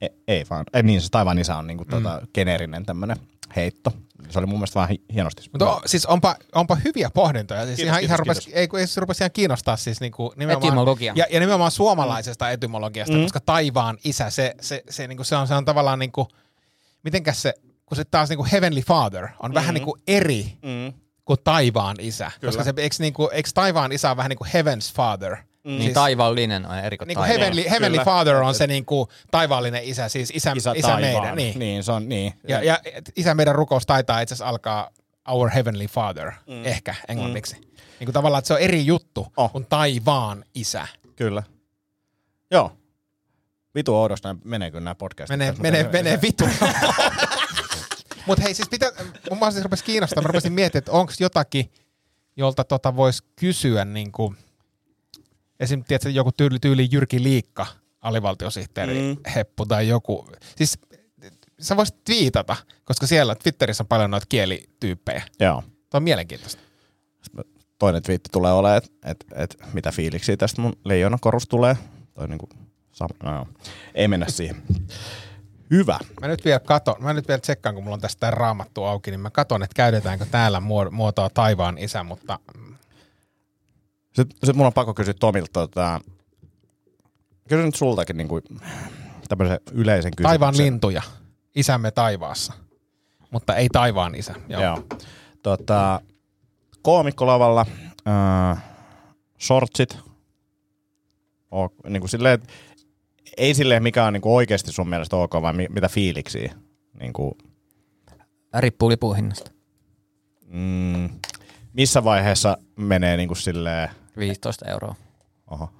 ei, 0.00 0.08
ei 0.28 0.44
vaan, 0.50 0.64
ei 0.72 0.82
niin 0.82 1.00
se 1.00 1.08
taivaan 1.10 1.38
isä 1.38 1.56
on 1.56 1.66
niin 1.66 1.76
kuin 1.76 1.88
mm. 1.88 1.90
tota, 1.90 2.22
geneerinen 2.34 2.86
tämmöinen 2.86 3.16
heitto. 3.56 3.92
Se 4.28 4.38
oli 4.38 4.46
mun 4.46 4.58
mielestä 4.58 4.74
vähän 4.74 4.88
hi- 4.88 5.04
hienosti. 5.14 5.42
Mutta 5.52 5.70
o, 5.76 5.82
siis 5.86 6.06
onpa, 6.06 6.36
onpa 6.54 6.74
hyviä 6.84 7.10
pohdintoja. 7.14 7.64
Siis 7.66 7.76
Kiitos, 7.76 7.88
ihan, 7.88 8.00
kiitos, 8.00 8.08
ihan 8.10 8.18
rupesi, 8.18 8.40
kiitos. 8.40 8.58
ei, 8.60 8.68
kun 8.68 8.78
ei 8.80 8.86
se 8.86 9.00
rupesi 9.00 9.22
ihan 9.22 9.30
kiinnostaa 9.32 9.76
siis 9.76 10.00
niinku 10.00 10.32
nimenomaan, 10.36 10.68
Etymologia. 10.68 11.12
Ja, 11.16 11.24
ja 11.30 11.40
nimenomaan 11.40 11.70
suomalaisesta 11.70 12.50
etymologiasta, 12.50 13.16
Mm. 13.16 13.22
koska 13.22 13.40
taivaan 13.40 13.98
isä, 14.04 14.30
se, 14.30 14.54
se, 14.60 14.82
se, 14.90 15.06
niinku, 15.06 15.24
se, 15.24 15.36
on, 15.36 15.46
se 15.48 15.54
on 15.54 15.64
tavallaan 15.64 15.98
niinku, 15.98 16.28
mitenkäs 17.02 17.42
se, 17.42 17.54
kun 17.90 17.96
se 17.96 18.04
taas 18.04 18.28
niinku 18.28 18.46
heavenly 18.52 18.80
father 18.80 19.28
on 19.42 19.50
mm. 19.50 19.54
vähän 19.54 19.74
niinku 19.74 19.98
eri 20.08 20.58
Mm. 20.62 20.92
kuin 21.24 21.38
taivaan 21.44 21.96
isä. 22.00 22.30
Kyllä. 22.40 22.50
Koska 22.50 22.64
se, 22.64 22.72
eikö, 22.76 22.96
niinku, 22.98 23.28
eikö 23.32 23.50
taivaan 23.54 23.92
isä 23.92 24.10
on 24.10 24.16
vähän 24.16 24.30
niin 24.30 24.38
kuin 24.38 24.48
heaven's 24.50 24.94
father? 24.94 25.36
Mm. 25.64 25.70
Niin 25.78 25.94
taivaallinen 25.94 26.66
on 26.66 26.78
eri 26.78 26.96
kuin 26.98 27.08
Niin 27.08 27.16
kuin 27.16 27.26
taivaan. 27.28 27.40
heavenly, 27.40 27.70
heavenly 27.70 27.98
father 28.04 28.36
on 28.36 28.54
se 28.54 28.66
niin 28.66 28.84
kuin 28.84 29.08
taivaallinen 29.30 29.84
isä, 29.84 30.08
siis 30.08 30.30
isä, 30.34 30.52
isä, 30.56 30.72
isä 30.74 30.96
meidän. 30.96 31.36
Niin. 31.36 31.58
niin, 31.58 31.84
se 31.84 31.92
on 31.92 32.08
niin. 32.08 32.32
Ja, 32.48 32.62
ja 32.64 32.78
isä 33.16 33.34
meidän 33.34 33.54
rukous 33.54 33.86
taitaa 33.86 34.20
itse 34.20 34.32
asiassa 34.34 34.48
alkaa 34.48 34.90
Our 35.28 35.50
Heavenly 35.50 35.86
Father, 35.86 36.32
mm. 36.46 36.64
ehkä 36.64 36.94
englanniksi. 37.08 37.54
Mm. 37.56 37.60
Niin 38.00 38.06
kuin 38.06 38.12
tavallaan, 38.12 38.38
että 38.38 38.46
se 38.48 38.54
on 38.54 38.60
eri 38.60 38.86
juttu 38.86 39.26
Oh. 39.36 39.52
kuin 39.52 39.66
taivaan 39.66 40.44
isä. 40.54 40.86
Kyllä. 41.16 41.42
Joo. 42.50 42.72
Vitu 43.74 43.96
oudosta 43.96 44.28
nämä 44.28 44.40
menee 44.44 44.70
kyllä 44.70 44.84
nämä 44.84 44.94
podcastit. 44.94 45.38
Menee, 45.38 45.54
menee, 45.58 45.88
menee 45.92 46.18
vitu. 46.22 46.44
Mutta 48.30 48.42
hei, 48.42 48.54
siis 48.54 48.68
pitää, 48.68 48.90
mun 49.30 49.52
siis 49.52 49.64
rupesi 49.64 49.84
kiinnostaa, 49.84 50.22
mä 50.22 50.26
rupesin 50.26 50.52
miettimään, 50.52 50.80
että 50.80 50.92
onko 50.92 51.12
jotakin, 51.20 51.72
jolta 52.36 52.64
tota 52.64 52.96
voisi 52.96 53.22
kysyä, 53.36 53.84
niin 53.84 54.12
kuin, 54.12 54.36
esim. 55.60 55.84
tiedätkö, 55.84 56.10
joku 56.10 56.32
tyyli, 56.32 56.58
tyyli 56.58 56.88
Jyrki 56.92 57.22
Liikka, 57.22 57.66
alivaltiosihteeri 58.00 59.02
mm. 59.02 59.16
Heppu 59.34 59.66
tai 59.66 59.88
joku. 59.88 60.28
Siis 60.56 60.78
sä 61.60 61.76
voisit 61.76 62.04
twiitata, 62.04 62.56
koska 62.84 63.06
siellä 63.06 63.34
Twitterissä 63.34 63.82
on 63.82 63.88
paljon 63.88 64.10
noita 64.10 64.26
kielityyppejä. 64.28 65.22
Joo. 65.40 65.62
Tämä 65.62 65.98
on 65.98 66.02
mielenkiintoista. 66.02 66.62
Toinen 67.78 68.02
twiitti 68.02 68.28
tulee 68.32 68.52
olemaan, 68.52 68.78
että 68.78 68.90
et, 69.10 69.24
et, 69.34 69.56
mitä 69.72 69.92
fiiliksiä 69.92 70.36
tästä 70.36 70.62
mun 70.62 70.76
leijonakorus 70.84 71.48
tulee. 71.48 71.76
Toi 72.14 72.28
niinku, 72.28 72.48
sam- 72.92 73.26
no 73.26 73.34
joo. 73.34 73.46
Ei 73.94 74.08
mennä 74.08 74.26
siihen. 74.28 74.62
Hyvä. 75.70 75.98
Mä 76.20 76.28
nyt 76.28 76.44
vielä 76.44 76.60
katon, 76.60 76.94
mä 76.98 77.12
nyt 77.12 77.28
vielä 77.28 77.40
tsekkaan, 77.40 77.74
kun 77.74 77.84
mulla 77.84 77.94
on 77.94 78.00
tästä 78.00 78.30
raamattu 78.30 78.84
auki, 78.84 79.10
niin 79.10 79.20
mä 79.20 79.30
katon, 79.30 79.62
että 79.62 79.74
käytetäänkö 79.74 80.26
täällä 80.30 80.58
muo- 80.58 80.90
muotoa 80.90 81.30
taivaan 81.30 81.78
isä, 81.78 82.02
mutta 82.04 82.38
Sitten, 84.12 84.36
sitten 84.36 84.56
mulla 84.56 84.66
on 84.66 84.72
pakko 84.72 84.94
kysyä 84.94 85.14
Tomilta, 85.14 85.52
tota, 85.52 86.00
kysyn 87.48 87.64
nyt 87.64 87.74
sultakin 87.74 88.16
niin 88.16 88.28
kuin, 88.28 88.42
tämmöisen 89.28 89.58
yleisen 89.72 90.10
kysymyksen. 90.10 90.24
taivaan 90.24 90.56
lintuja, 90.56 91.02
isämme 91.54 91.90
taivaassa, 91.90 92.52
mutta 93.30 93.54
ei 93.56 93.68
taivaan 93.72 94.14
isä. 94.14 94.34
Joo. 94.48 94.62
Joo. 94.62 94.82
Tota, 95.42 96.00
koomikkolavalla, 96.82 97.66
äh, 98.08 98.62
shortsit, 99.40 99.98
o, 101.54 101.68
niin 101.88 102.00
kuin 102.00 102.10
silleen, 102.10 102.42
ei 103.36 103.54
silleen 103.54 103.82
mikä 103.82 104.04
on 104.04 104.12
niin 104.12 104.20
kuin 104.20 104.32
oikeasti 104.32 104.72
sun 104.72 104.88
mielestä 104.88 105.16
ok, 105.16 105.32
vaan 105.42 105.56
mi, 105.56 105.66
mitä 105.70 105.88
fiiliksiä. 105.88 106.54
Niin 107.00 107.12
kuin, 107.12 107.32
Riippuu 108.58 108.88
lipun 108.88 109.16
hinnasta. 109.16 109.50
mm, 110.46 111.08
missä 111.72 112.04
vaiheessa 112.04 112.58
menee 112.76 113.16
niin 113.16 113.28
kuin 113.28 113.38
silleen, 113.38 113.88
15 114.18 114.66
euroa. 114.70 114.94
oho. 115.50 115.64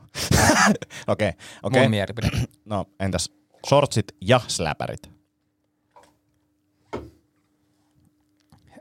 Okei, 1.06 1.28
Okay. 1.28 1.32
okei. 1.62 1.82
Mun 1.82 1.90
mielipide. 1.90 2.30
No 2.64 2.84
entäs 3.00 3.32
shortsit 3.68 4.04
ja 4.20 4.40
släpärit? 4.48 5.10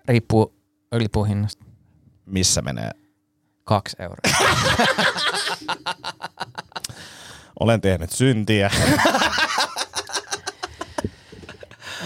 Riippuu 0.08 0.56
lipun 0.92 1.28
hinnasta. 1.28 1.66
Missä 2.26 2.62
menee? 2.62 2.92
Kaksi 3.64 3.96
euroa. 4.00 4.18
Olen 7.60 7.82
tehnyt 7.82 8.12
syntiä. 8.12 8.72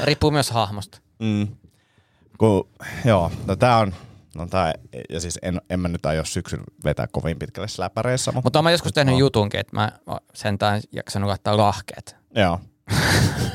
Riippuu 0.04 0.32
myös 0.32 0.52
hahmosta. 0.52 0.98
Mm. 1.20 1.48
Kun, 2.38 2.70
joo, 3.06 3.32
no 3.48 3.56
tää 3.56 3.78
on, 3.78 3.94
no 4.36 4.46
tää, 4.46 4.74
ja 5.10 5.20
siis 5.20 5.40
en, 5.42 5.62
en 5.70 5.80
mä 5.80 5.88
nyt 5.88 6.06
aio 6.06 6.26
syksyn 6.26 6.60
vetää 6.86 7.08
kovin 7.12 7.40
pitkälle 7.40 7.68
släpäreissä, 7.68 8.32
mutta, 8.32 8.46
Mutta 8.46 8.62
mä 8.62 8.72
joskus 8.72 8.94
tehnyt 8.94 9.14
no. 9.14 9.20
jutunkin, 9.20 9.60
että 9.60 9.76
mä 9.76 9.92
sentään 10.34 10.82
jaksanut 10.92 11.30
katsoa 11.30 11.58
lahkeet. 11.58 12.16
Joo, 12.36 12.60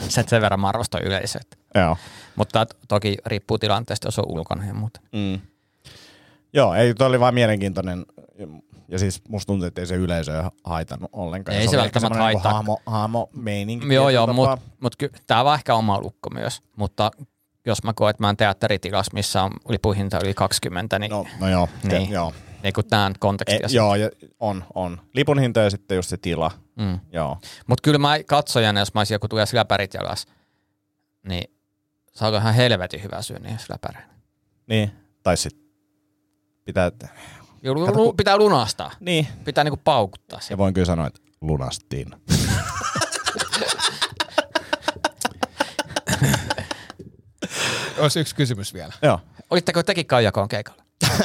Sen, 0.09 0.29
sen 0.29 0.43
verran 0.43 0.61
mä 0.61 0.69
arvostan 0.69 1.03
yleisöä. 1.03 1.41
joo. 1.75 1.97
Mutta 2.37 2.67
to- 2.67 2.75
toki 2.89 3.17
riippuu 3.27 3.59
tilanteesta, 3.59 4.07
jos 4.09 4.19
on 4.19 4.25
ulkona 4.29 4.67
ja 4.67 4.75
muuta. 4.75 5.01
Mm. 5.13 5.41
Joo, 6.53 6.75
ei, 6.75 6.95
toi 6.95 7.07
oli 7.07 7.21
vaan 7.21 7.35
mielenkiintoinen, 7.35 8.07
ja 8.89 8.99
siis 8.99 9.23
musta 9.29 9.47
tuntuu, 9.47 9.67
että 9.69 9.81
ei 9.81 9.87
se 9.87 9.95
yleisö 9.95 10.45
haitannut 10.65 11.11
ollenkaan. 11.13 11.57
Ei 11.59 11.65
Ja 11.65 11.71
se 11.71 11.77
ehkä 11.77 11.83
välttämättä 11.83 12.19
niinku 12.19 12.23
haittaa. 12.25 12.53
Hahmo, 12.53 12.79
hahmo 12.87 13.31
meininki. 13.37 13.95
Joo, 13.95 14.09
joo, 14.09 14.27
mutta 14.33 14.59
mut 14.81 14.97
ky- 14.97 15.13
tää 15.27 15.43
on 15.43 15.55
ehkä 15.55 15.75
oma 15.75 16.01
lukko 16.01 16.31
myös. 16.31 16.63
Mutta 16.77 17.11
jos 17.67 17.83
mä 17.83 17.93
koen, 17.93 18.11
että 18.11 18.23
mä 18.23 18.27
oon 18.29 18.37
teatteritilassa, 18.37 19.11
missä 19.15 19.43
on 19.43 19.51
lipuhinta 19.69 20.19
yli 20.25 20.35
20, 20.35 20.99
niin, 20.99 21.11
No, 21.11 21.27
no 21.41 21.49
joo, 21.49 21.69
te, 21.89 21.99
Niin. 21.99 22.11
joo. 22.11 22.33
niin 22.63 22.73
kun 22.73 22.85
tää 22.85 23.07
on 23.07 23.15
konteksti. 23.19 23.57
E, 23.57 23.67
joo, 23.71 23.95
ja 23.95 24.11
on, 24.41 24.65
on. 24.75 25.01
Lipun 25.15 25.39
hinta 25.39 25.61
ja 25.61 25.71
sitten 25.71 25.97
just 25.97 26.09
se 26.09 26.17
tila. 26.17 26.51
Mm. 26.77 27.01
Joo. 27.13 27.39
Mutta 27.67 27.83
kyllä 27.83 27.99
mä 27.99 28.15
katsojana, 28.27 28.81
jos 28.81 28.95
mä 28.95 29.01
olisin 29.01 29.15
joku 29.15 29.29
tulee 29.29 29.45
läpärit 29.53 29.95
jalas, 29.95 30.27
niin 31.29 31.55
saako 32.15 32.37
ihan 32.37 32.55
helvetin 32.55 33.03
hyvä 33.03 33.23
syy 33.23 33.39
niihin 33.39 33.59
läpäreihin. 33.69 34.11
Niin, 34.67 34.91
tai 35.23 35.37
sitten 35.37 35.65
pitää, 36.65 36.91
Kato, 37.63 37.75
lu- 37.75 37.93
kun- 38.07 38.17
pitää 38.17 38.37
lunastaa. 38.37 38.91
niin, 39.01 39.27
Pitää 39.45 39.65
niinku 39.65 39.81
paukuttaa 39.85 40.37
ja 40.37 40.43
sitä. 40.43 40.59
voin 40.59 40.75
kyllä 40.75 40.85
sanoa, 40.85 41.07
että 41.07 41.21
lunastin. 41.41 42.11
Olisi 47.99 48.21
yksi 48.21 48.35
kysymys 48.35 48.75
vielä. 48.75 48.93
joo. 49.03 49.21
Olitteko 49.51 49.83
tekin 49.83 50.07
Kaijakoon 50.07 50.49
keikalla? 50.49 50.83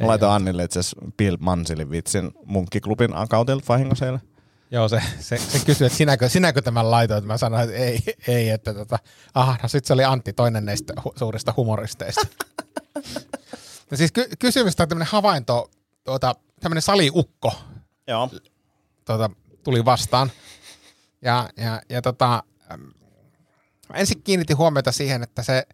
Mä 0.00 0.06
laitoin 0.06 0.32
Annille 0.32 0.64
itse 0.64 0.80
Bill 1.16 1.36
Mansilin 1.40 1.90
vitsin 1.90 2.30
munkkiklubin 2.44 3.16
akautilta 3.16 3.64
vahingossa 3.68 4.06
eilen. 4.06 4.20
Joo, 4.70 4.88
se, 4.88 5.02
se, 5.20 5.38
se 5.38 5.58
kysyi, 5.66 5.86
että 5.86 5.96
sinäkö, 5.98 6.28
sinäkö 6.28 6.62
tämän 6.62 6.90
laitoit? 6.90 7.24
Mä 7.24 7.36
sanoin, 7.36 7.62
että 7.62 7.76
ei, 7.76 8.00
ei 8.28 8.50
että 8.50 8.74
tota, 8.74 8.98
aha, 9.34 9.56
no 9.62 9.68
sit 9.68 9.84
se 9.84 9.92
oli 9.92 10.04
Antti, 10.04 10.32
toinen 10.32 10.64
näistä 10.64 10.92
hu- 11.00 11.12
suurista 11.18 11.54
humoristeista. 11.56 12.26
no 13.90 13.96
siis 13.96 14.12
ky- 14.12 14.28
kysymys 14.38 14.76
tai 14.76 14.86
tämmöinen 14.86 15.12
havainto, 15.12 15.70
tuota, 16.04 16.34
tämmöinen 16.60 16.82
saliukko 16.82 17.52
Joo. 18.06 18.30
tuota, 19.04 19.30
tuli 19.64 19.84
vastaan. 19.84 20.30
Ja, 21.22 21.48
ja, 21.56 21.82
ja 21.88 22.02
tota, 22.02 22.42
mä 23.88 23.96
ensin 23.96 24.22
kiinnitin 24.22 24.56
huomiota 24.56 24.92
siihen, 24.92 25.22
että 25.22 25.42
se, 25.42 25.66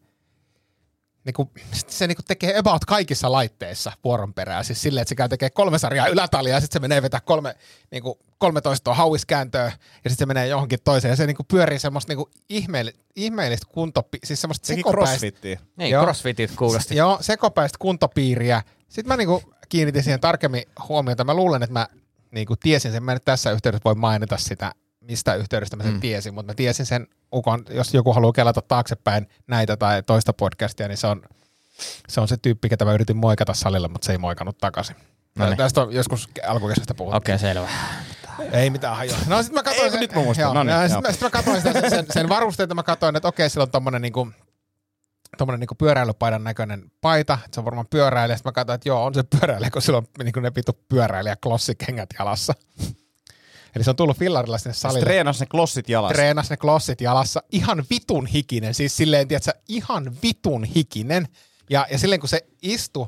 niinku, 1.25 1.51
se 1.87 2.07
niinku 2.07 2.23
tekee 2.29 2.59
about 2.59 2.85
kaikissa 2.85 3.33
laitteissa 3.33 3.93
vuoron 4.05 4.35
perään. 4.35 4.65
Siis 4.65 4.83
silleen, 4.83 5.03
että 5.03 5.09
se 5.09 5.15
käy 5.15 5.29
tekee 5.29 5.51
kolme 5.51 5.79
sarjaa 5.79 6.07
ylätalia 6.07 6.55
ja 6.55 6.61
sitten 6.61 6.81
se 6.81 6.81
menee 6.81 7.03
vetää 7.03 7.21
kolme, 7.21 7.55
niinku, 7.91 8.19
13 8.39 8.95
hauiskääntöä 8.95 9.65
ja 9.65 9.71
sitten 10.11 10.17
se 10.17 10.27
menee 10.27 10.47
johonkin 10.47 10.79
toiseen. 10.85 11.13
Ja 11.13 11.17
se 11.17 11.27
niinku 11.27 11.45
pyörii 11.45 11.79
semmoista 11.79 12.11
niinku 12.11 12.31
ihmeelli, 12.49 12.93
ihmeellistä 13.17 13.67
kuntopi... 13.71 14.19
Siis 14.25 14.41
semmoista 14.41 14.67
sekopäistä... 14.67 15.27
Niin, 15.77 15.91
Joo. 15.91 16.03
crossfitit 16.03 16.51
kuulosti. 16.57 16.97
Joo, 16.97 17.19
sekopäistä 17.21 17.77
kuntopiiriä. 17.79 18.63
Sitten 18.89 19.09
mä 19.09 19.17
niinku 19.17 19.43
kiinnitin 19.69 20.03
siihen 20.03 20.21
tarkemmin 20.21 20.63
huomiota. 20.89 21.25
Mä 21.25 21.35
luulen, 21.35 21.63
että 21.63 21.73
mä 21.73 21.89
niinku 22.31 22.57
tiesin 22.57 22.93
sen. 22.93 23.03
Mä 23.03 23.13
en 23.13 23.17
nyt 23.17 23.25
tässä 23.25 23.51
yhteydessä 23.51 23.85
voi 23.85 23.95
mainita 23.95 24.37
sitä, 24.37 24.73
mistä 25.03 25.35
yhteydestä 25.35 25.77
mä 25.77 25.83
sen 25.83 25.93
mm. 25.93 26.01
tiesin, 26.01 26.35
mutta 26.35 26.53
mä 26.53 26.55
tiesin 26.55 26.87
sen 26.87 27.07
ukon, 27.33 27.65
jos 27.71 27.95
joku 27.95 28.13
haluaa 28.13 28.33
kelata 28.33 28.63
taaksepäin 28.63 29.29
näitä 29.47 29.77
tai 29.77 30.03
toista 30.03 30.33
podcastia, 30.33 30.89
niin 30.89 30.97
se 30.97 31.07
on 31.07 31.23
se, 32.09 32.21
on 32.21 32.29
se 32.29 32.37
tyyppi, 32.37 32.69
ketä 32.69 32.85
mä 32.85 32.93
yritin 32.93 33.17
moikata 33.17 33.55
salilla, 33.55 33.89
mutta 33.89 34.07
se 34.07 34.13
ei 34.13 34.19
moikannut 34.19 34.59
takaisin. 34.59 34.97
No 35.39 35.47
niin. 35.47 35.57
Tästä 35.57 35.81
on 35.83 35.93
joskus 35.93 36.29
alkukesästä 36.47 36.95
puhuttu. 36.95 37.17
Okei, 37.17 37.35
okay, 37.35 37.49
selvä. 37.49 37.69
Ei 38.53 38.71
mitään 38.71 38.97
hajoa. 38.97 39.19
No 39.27 39.43
sit 39.43 39.53
mä 39.53 39.63
katsoin 39.63 39.85
Ei, 39.85 39.91
sen, 39.91 40.01
nyt 40.01 40.15
mä 40.15 40.23
muistan. 40.23 40.43
joo, 40.43 40.55
No 40.55 40.63
niin, 40.63 40.71
ja 40.71 40.89
sit, 40.89 41.03
mä, 41.03 41.13
sit 41.13 41.21
mä 41.21 41.31
katsoin 41.31 41.57
sitä, 41.57 41.73
sen, 41.81 41.91
sen, 41.91 42.07
sen 42.11 42.29
varusteita, 42.29 42.75
mä 42.75 42.83
katsoin, 42.83 43.17
että 43.17 43.29
okei, 43.29 43.51
sillä 43.51 43.63
on 43.63 43.71
tommonen 43.71 44.03
niinku, 44.03 44.29
tommonen 45.39 45.61
niinku 45.61 45.75
pyöräilypaidan 45.75 46.45
näköinen 46.45 46.91
paita, 47.01 47.35
että 47.35 47.55
se 47.55 47.61
on 47.61 47.65
varmaan 47.65 47.87
pyöräilijä. 47.91 48.37
Sitten 48.37 48.51
mä 48.51 48.53
katsoin, 48.53 48.75
että 48.75 48.89
joo, 48.89 49.05
on 49.05 49.15
se 49.15 49.23
pyöräilijä, 49.23 49.71
kun 49.71 49.83
sillä 49.83 49.99
on 49.99 50.07
niinku 50.23 50.41
ne 50.41 50.53
vitu 50.57 50.73
pyöräilijä 50.89 51.37
klossikengät 51.43 52.09
jalassa. 52.19 52.55
Eli 53.77 53.85
se 53.85 53.91
on 53.91 53.97
tullut 53.97 54.19
fillarilla 54.19 54.59
sinne 54.59 54.75
salille. 54.75 55.05
treenas 55.05 55.41
ne 55.41 55.47
klossit 55.47 55.89
jalassa. 55.89 56.15
Treenas 56.15 56.51
ne 56.51 56.57
klossit 56.57 57.01
jalassa. 57.01 57.43
Ihan 57.53 57.85
vitun 57.91 58.27
hikinen. 58.27 58.75
Siis 58.75 58.97
silleen, 58.97 59.29
tiedätkö, 59.29 59.53
ihan 59.69 60.17
vitun 60.23 60.65
hikinen. 60.65 61.29
Ja, 61.71 61.87
ja 61.91 61.99
silleen, 61.99 62.21
kun 62.21 62.29
se 62.29 62.47
istui 62.63 63.07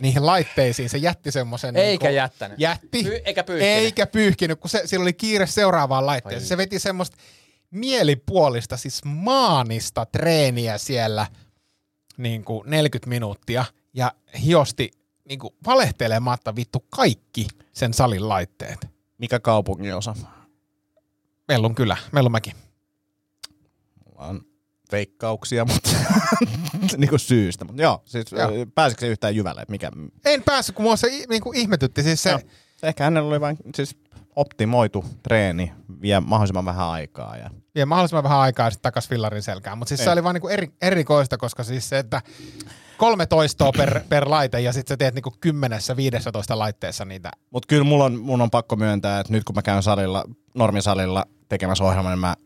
niihin 0.00 0.26
laitteisiin, 0.26 0.88
se 0.88 0.98
jätti 0.98 1.32
semmoisen... 1.32 1.76
Eikä 1.76 2.10
jättänyt. 2.10 2.60
Jätti. 2.60 3.02
Py- 3.02 3.22
eikä 3.24 3.44
pyyhkinyt. 3.44 3.74
Eikä 3.76 4.06
pyyhkinyt, 4.06 4.60
kun 4.60 4.70
se, 4.70 4.82
sillä 4.84 5.02
oli 5.02 5.12
kiire 5.12 5.46
seuraavaan 5.46 6.06
laitteeseen. 6.06 6.48
Se 6.48 6.56
veti 6.56 6.78
semmoista 6.78 7.16
mielipuolista, 7.70 8.76
siis 8.76 9.04
maanista 9.04 10.06
treeniä 10.06 10.78
siellä 10.78 11.26
niin 12.16 12.44
kuin 12.44 12.70
40 12.70 13.08
minuuttia 13.08 13.64
ja 13.94 14.12
hiosti 14.44 14.90
niin 15.28 15.38
kuin 15.38 15.54
valehtelematta 15.66 16.56
vittu 16.56 16.84
kaikki 16.90 17.46
sen 17.72 17.94
salin 17.94 18.28
laitteet. 18.28 18.97
Mikä 19.18 19.40
kaupungin 19.40 19.94
osa? 19.94 20.14
Mellun 21.48 21.74
kylä, 21.74 21.96
Mellunmäki. 22.12 22.52
Mulla 24.04 24.26
on 24.26 24.40
veikkauksia, 24.92 25.64
mutta 25.64 25.90
niin 26.96 27.08
kuin 27.10 27.20
syystä. 27.20 27.64
Mutta 27.64 27.82
joo, 27.82 28.02
siis 28.04 28.32
Joo. 28.32 28.50
pääsikö 28.74 29.00
se 29.00 29.08
yhtään 29.08 29.36
jyvälle? 29.36 29.64
Mikä, 29.68 29.90
En 30.24 30.42
päässyt, 30.42 30.74
kun 30.74 30.82
mua 30.82 30.96
se 30.96 31.06
niin 31.28 31.42
kuin 31.42 31.58
ihmetytti. 31.58 32.02
Siis 32.02 32.22
se, 32.22 32.30
Joo. 32.30 32.40
Ehkä 32.82 33.04
hänellä 33.04 33.28
oli 33.28 33.40
vain 33.40 33.56
siis 33.74 33.96
optimoitu 34.36 35.04
treeni, 35.22 35.72
vie 36.02 36.20
mahdollisimman 36.20 36.64
vähän 36.64 36.86
aikaa. 36.86 37.36
Ja 37.36 37.50
vie 37.74 37.84
mahdollisimman 37.84 38.24
vähän 38.24 38.38
aikaa 38.38 38.66
ja 38.66 38.70
sitten 38.70 38.82
takas 38.82 39.08
fillarin 39.08 39.42
selkään. 39.42 39.78
Mutta 39.78 39.88
siis 39.88 39.98
se 39.98 40.10
Ei. 40.10 40.12
oli 40.12 40.24
vaan 40.24 40.34
niinku 40.34 40.48
eri, 40.48 40.72
erikoista, 40.82 41.38
koska 41.38 41.64
siis 41.64 41.88
se, 41.88 41.98
että 41.98 42.22
kolme 42.98 43.26
toistoa 43.26 43.72
per, 43.72 44.00
per 44.08 44.30
laite 44.30 44.60
ja 44.60 44.72
sitten 44.72 44.92
sä 44.92 44.96
teet 44.96 45.14
niinku 45.14 45.34
kymmenessä, 45.40 45.96
viidessätoista 45.96 46.58
laitteessa 46.58 47.04
niitä. 47.04 47.30
Mutta 47.50 47.66
kyllä 47.66 47.84
mulla 47.84 48.04
on, 48.04 48.20
mun 48.20 48.42
on 48.42 48.50
pakko 48.50 48.76
myöntää, 48.76 49.20
että 49.20 49.32
nyt 49.32 49.44
kun 49.44 49.54
mä 49.54 49.62
käyn 49.62 49.82
salilla, 49.82 50.24
normisalilla 50.54 51.24
tekemässä 51.48 51.84
ohjelmaa, 51.84 52.12
niin 52.12 52.20
mä 52.20 52.36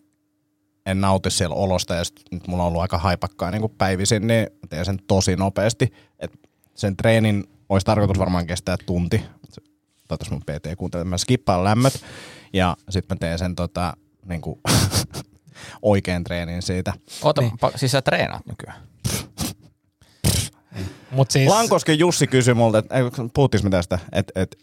en 0.86 1.00
nauti 1.00 1.30
siellä 1.30 1.57
olosta, 1.57 1.94
ja 1.94 2.03
nyt 2.30 2.46
mulla 2.46 2.62
on 2.62 2.66
ollut 2.68 2.82
aika 2.82 2.98
haipakkaa 2.98 3.50
niin 3.50 3.61
kuin 3.61 3.74
päivisin, 3.78 4.26
niin 4.26 4.46
mä 4.53 4.68
teen 4.68 4.84
sen 4.84 4.98
tosi 5.07 5.36
nopeasti. 5.36 5.92
Et 6.18 6.32
sen 6.74 6.96
treenin 6.96 7.44
olisi 7.68 7.84
tarkoitus 7.84 8.18
varmaan 8.18 8.46
kestää 8.46 8.76
tunti. 8.86 9.18
Toivottavasti 10.09 10.30
mun 10.30 10.42
PT 10.42 10.78
kuuntelee. 10.78 11.05
Mä 11.05 11.18
skippaan 11.18 11.64
lämmöt, 11.64 12.05
ja 12.53 12.76
sitten 12.90 13.16
mä 13.16 13.18
teen 13.18 13.38
sen 13.38 13.55
tota, 13.55 13.92
niin 14.26 14.40
kuin, 14.40 14.61
oikean 15.82 16.24
treenin 16.24 16.62
siitä. 16.62 16.92
Oota, 17.22 17.40
niin. 17.40 17.53
pa- 17.53 17.78
siis 17.78 17.92
sä 17.92 18.03
treenaat 18.03 18.46
nykyään. 18.46 18.91
Mut 21.12 21.30
siis, 21.30 21.48
Lankosken 21.48 21.98
Jussi 21.98 22.26
kysyi 22.26 22.54
multa, 22.54 22.78
että 22.78 22.94
ei, 22.94 23.02
puhuttiinko 23.34 23.64
me 23.64 23.70
tästä, 23.70 23.98
että 24.12 24.40
et, 24.40 24.56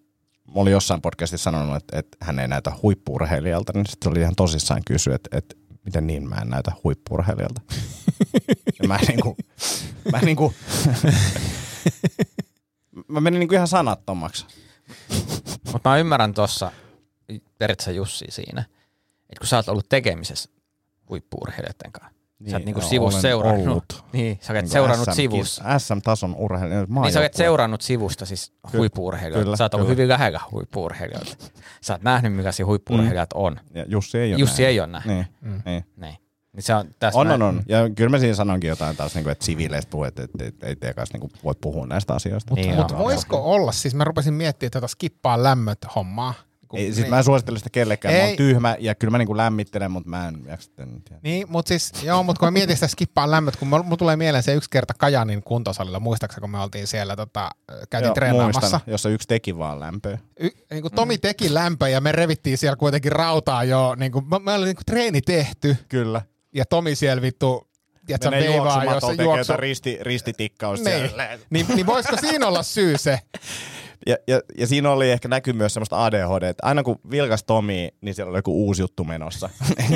mä 0.47 0.54
olin 0.56 0.72
jossain 0.72 1.02
podcastissa 1.02 1.43
sanonut, 1.43 1.76
että, 1.76 2.00
että 2.00 2.18
hän 2.22 2.39
ei 2.39 2.47
näytä 2.47 2.72
huippuurheilijalta, 2.84 3.74
niin 3.74 3.86
sitten 3.86 4.06
se 4.06 4.10
oli 4.10 4.20
ihan 4.20 4.36
tosissaan 4.36 4.82
kysyä, 4.86 5.16
että, 5.16 5.38
että 5.38 5.56
miten 5.86 6.08
niin 6.08 6.30
mä 6.30 6.36
en 6.36 6.50
näytä 6.50 6.72
ja 8.82 8.88
mä 8.88 9.00
niinku, 9.08 9.38
mä 10.12 10.20
niinku, 10.20 10.54
mä 13.08 13.22
menin 13.22 13.39
niinku 13.39 13.56
ihan 13.56 13.68
sanattomaksi. 13.68 14.45
Mutta 15.72 15.89
mä 15.89 15.97
ymmärrän 15.97 16.34
tuossa 16.34 16.72
periaatteessa 17.58 17.91
Jussi 17.91 18.26
siinä, 18.30 18.62
että 19.30 19.39
kun 19.39 19.47
sä 19.47 19.56
oot 19.56 19.70
ollut 19.70 19.89
tekemisessä 19.89 20.50
huippuurheilijoiden 21.10 21.91
kanssa, 21.91 22.18
niin, 22.40 22.52
sä 22.52 22.58
oot 22.58 22.66
niinku 22.66 22.82
no, 22.82 22.88
sivussa 22.88 23.16
olen 23.18 23.22
seurannut. 23.22 23.68
ollut. 23.68 24.06
Niin, 24.14 24.40
sä 24.42 24.54
oot 24.54 24.56
Niinku 24.56 24.72
seurannut 24.74 25.08
SM-kis- 25.08 25.16
sivussa. 25.16 25.80
SM-tason 25.80 26.36
urheilija. 26.36 26.86
Niin 27.04 27.14
sä 27.14 27.20
oot 27.22 27.34
seurannut 27.34 27.82
sivusta 27.82 28.26
siis 28.26 28.54
huippuurheilijoita. 28.74 29.44
kyllä, 29.44 29.58
Sä 29.58 29.64
oot 29.64 29.74
ollut 29.74 29.86
kyllä. 29.88 29.96
hyvin 29.96 30.10
lähellä 30.10 30.40
huippuurheilijoita. 30.52 31.36
Sä 31.82 31.94
oot 31.94 32.02
nähnyt, 32.04 32.34
millaisia 32.34 32.66
huippuurheilijat 32.66 33.30
on. 33.34 33.60
Ja 33.74 33.86
Jussi 33.88 34.18
ei 34.18 34.34
ole 34.34 34.40
Jussi 34.40 34.62
näin. 34.62 34.70
ei 34.70 34.80
ole 34.80 34.88
nähnyt. 34.88 35.16
Niin, 35.16 35.28
mm. 35.42 35.62
niin. 35.66 35.84
Niin. 35.98 36.16
Niin 36.54 36.64
se 36.64 36.76
on, 36.76 36.86
tässä 37.00 37.20
On, 37.20 37.28
mä- 37.28 37.34
on, 37.34 37.42
on. 37.42 37.62
Ja 37.68 37.90
kyllä 37.96 38.10
mä 38.10 38.20
siinä 38.20 38.34
sanonkin 38.36 38.68
jotain 38.68 38.96
taas, 38.98 39.16
niin 39.16 39.24
kuin, 39.24 39.32
että 39.32 39.46
siviileistä 39.46 39.90
puhuu, 39.90 40.04
että, 40.04 40.24
että, 40.24 40.46
että 40.46 40.68
ei 40.68 40.76
tee 40.76 40.94
kanssa 40.94 41.18
niin 41.18 41.30
voi 41.44 41.54
puhua 41.62 41.86
näistä 41.88 42.14
asioista. 42.14 42.54
Niin 42.56 42.76
Mutta 42.76 42.94
joo. 42.94 43.04
voisiko 43.04 43.38
olla, 43.54 43.72
siis 43.72 43.96
mä 43.96 44.04
rupesin 44.04 44.34
miettimään 44.34 44.72
tätä 44.72 44.88
skippaa 44.88 45.44
lämmöt 45.44 45.78
hommaa. 45.96 46.34
Kun- 46.70 46.80
Ei, 46.80 46.86
siis 46.86 46.97
niin, 46.97 47.09
mä 47.09 47.17
en 47.17 47.24
suosittele 47.24 47.57
sitä 47.57 47.70
kellekään. 47.70 48.13
Mä 48.13 48.20
Ei. 48.20 48.28
oon 48.28 48.38
tyhmä 48.38 48.76
ja 48.80 48.95
kyllä 48.95 49.11
mä 49.11 49.17
niinku 49.17 49.38
lämmittelen, 49.38 49.91
mutta 49.91 50.09
mä 50.09 50.28
en 50.28 50.38
jaksa 50.47 50.65
sitä 50.65 50.86
nyt. 50.86 51.09
niin 51.24 51.45
mutta 51.51 51.70
siis, 51.70 51.91
joo, 52.03 52.24
mutta 52.24 52.39
kun 52.39 52.47
mä 52.47 52.51
mietin 52.51 52.76
sitä 52.78 52.88
skippaa 52.88 53.32
lämmöt, 53.32 53.55
kun 53.55 53.67
mulla 53.67 53.97
tulee 53.97 54.15
mieleen 54.15 54.43
se 54.43 54.53
yksi 54.53 54.70
kerta 54.70 54.93
Kajanin 54.97 55.43
kuntosalilla, 55.43 55.99
muistaakseni 55.99 56.41
kun 56.41 56.49
me 56.49 56.59
oltiin 56.59 56.88
siellä, 56.88 57.15
tota, 57.15 57.49
käytiin 57.89 58.07
Joo, 58.07 58.13
treenaamassa. 58.15 58.59
muistan, 58.61 58.80
jossa 58.88 59.09
yksi 59.09 59.28
teki 59.28 59.57
vaan 59.57 59.80
lämpöä. 59.80 60.17
y, 60.39 60.49
niin 60.72 60.82
kuin 60.82 60.93
Tomi 60.93 61.17
teki 61.17 61.53
lämpöä 61.53 61.89
ja 61.89 62.01
me 62.01 62.11
revittiin 62.11 62.57
siellä 62.57 62.76
kuitenkin 62.76 63.11
rautaa 63.11 63.63
jo, 63.63 63.95
niin 63.95 64.11
kuin, 64.11 64.28
mä, 64.28 64.39
mä 64.39 64.53
olin 64.55 64.65
niin 64.65 64.76
kuin 64.76 64.86
treeni 64.86 65.22
tehty 65.22 65.78
Kyllä. 65.89 66.22
ja 66.55 66.65
Tomi 66.65 66.95
siellä 66.95 67.22
vittu, 67.22 67.70
tiedätkö, 68.05 68.30
Menee 68.30 68.49
veivaa, 68.49 68.84
jos 68.84 69.01
se 69.03 69.09
tekee 69.09 69.24
juoksu... 69.26 69.39
jotain 69.41 69.59
risti, 69.59 69.97
ristitikkausta. 70.01 70.89
Niin. 70.89 71.07
siellä. 71.07 71.39
niin, 71.49 71.65
niin 71.76 71.86
voisiko 71.86 72.17
siinä 72.17 72.47
olla 72.47 72.63
syy 72.63 72.97
se? 72.97 73.20
Ja, 74.08 74.16
ja, 74.28 74.39
ja, 74.58 74.68
siinä 74.68 74.91
oli 74.91 75.12
ehkä 75.12 75.28
näkyy 75.28 75.54
myös 75.54 75.74
semmoista 75.74 76.06
ADHD, 76.06 76.43
että 76.43 76.66
aina 76.68 76.84
kun 76.84 77.00
vilkas 77.12 77.43
Tomi, 77.43 77.89
niin 78.02 78.16
siellä 78.16 78.30
oli 78.30 78.38
joku 78.38 78.66
uusi 78.66 78.82
juttu 78.82 79.04
menossa. 79.04 79.50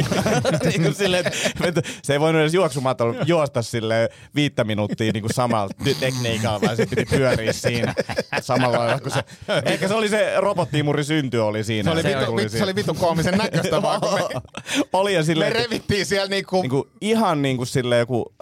niin 0.65 0.81
kuin 0.81 0.93
silleen, 0.93 1.25
että, 1.63 1.81
se 2.03 2.13
ei 2.13 2.19
voinut 2.19 2.41
edes 2.41 2.53
juoksumatolla 2.53 3.15
juosta 3.25 3.61
sille 3.61 4.09
viittä 4.35 4.63
minuuttia 4.63 5.11
niin 5.11 5.21
kuin 5.23 5.33
samalla 5.33 5.69
tekniikalla, 5.99 6.61
vaan 6.61 6.77
se 6.77 6.85
piti 6.85 7.05
pyöriä 7.05 7.53
siinä 7.53 7.93
samalla 8.41 8.77
lailla. 8.79 8.99
Kun 8.99 9.11
se, 9.11 9.23
ehkä 9.65 9.87
se 9.87 9.93
oli 9.93 10.09
se 10.09 10.33
robottiimuri 10.37 11.03
synty 11.03 11.37
oli 11.37 11.63
siinä. 11.63 11.89
Se 11.89 11.93
oli, 11.93 12.01
Se 12.01 12.19
vitu, 12.19 12.35
vittu, 12.35 12.57
se 12.57 12.63
oli 12.63 12.75
vitun 12.75 12.95
koomisen 12.97 13.37
näköistä 13.37 13.81
vaan, 13.81 14.01
kun 14.01 14.09
me, 14.11 14.41
oli 14.93 15.13
ja 15.13 15.19
me 15.19 15.23
silleen, 15.25 15.51
että- 15.51 15.63
revittiin 15.63 16.05
siellä 16.05 16.27
niinku... 16.27 16.61
niinku, 16.61 16.87
ihan 17.01 17.41
niinku 17.41 17.65
sille 17.65 17.97
joku 17.97 18.35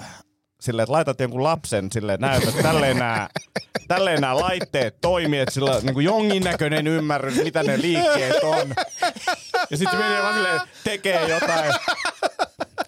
silleen, 0.62 0.84
että 0.84 0.94
laitat 0.94 1.20
jonkun 1.20 1.44
lapsen 1.44 1.92
silleen, 1.92 2.14
että 2.14 2.28
näytät, 2.28 2.50
että 2.50 2.64
tälleen 2.64 2.98
nämä, 2.98 3.30
tälleen 3.88 4.22
nämä 4.22 4.40
laitteet 4.40 5.02
toimii, 5.02 5.40
että 5.40 5.54
sillä 5.54 5.72
on 5.72 5.84
niinku 5.84 6.00
jonkinnäköinen 6.00 6.88
ymmärrys, 6.88 7.44
mitä 7.44 7.64
ne 7.64 7.82
liikkeet 7.82 8.44
on. 8.44 8.74
Ja 9.70 9.78
sitten 9.78 10.00
menee 10.00 10.22
vaan 10.22 10.34
silleen, 10.34 10.62
tekee 10.84 11.30
jotain. 11.30 11.74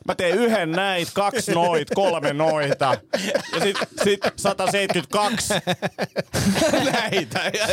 Mä 0.08 0.16
teen 0.16 0.38
yhden 0.38 0.72
näit, 0.72 1.10
kaksi 1.14 1.52
noit, 1.52 1.88
kolme 1.96 2.34
noita. 2.34 2.98
Ja 3.54 3.60
sit, 3.60 3.78
sit 4.04 4.20
172 4.36 5.54
näitä. 6.92 7.52
Ja, 7.54 7.68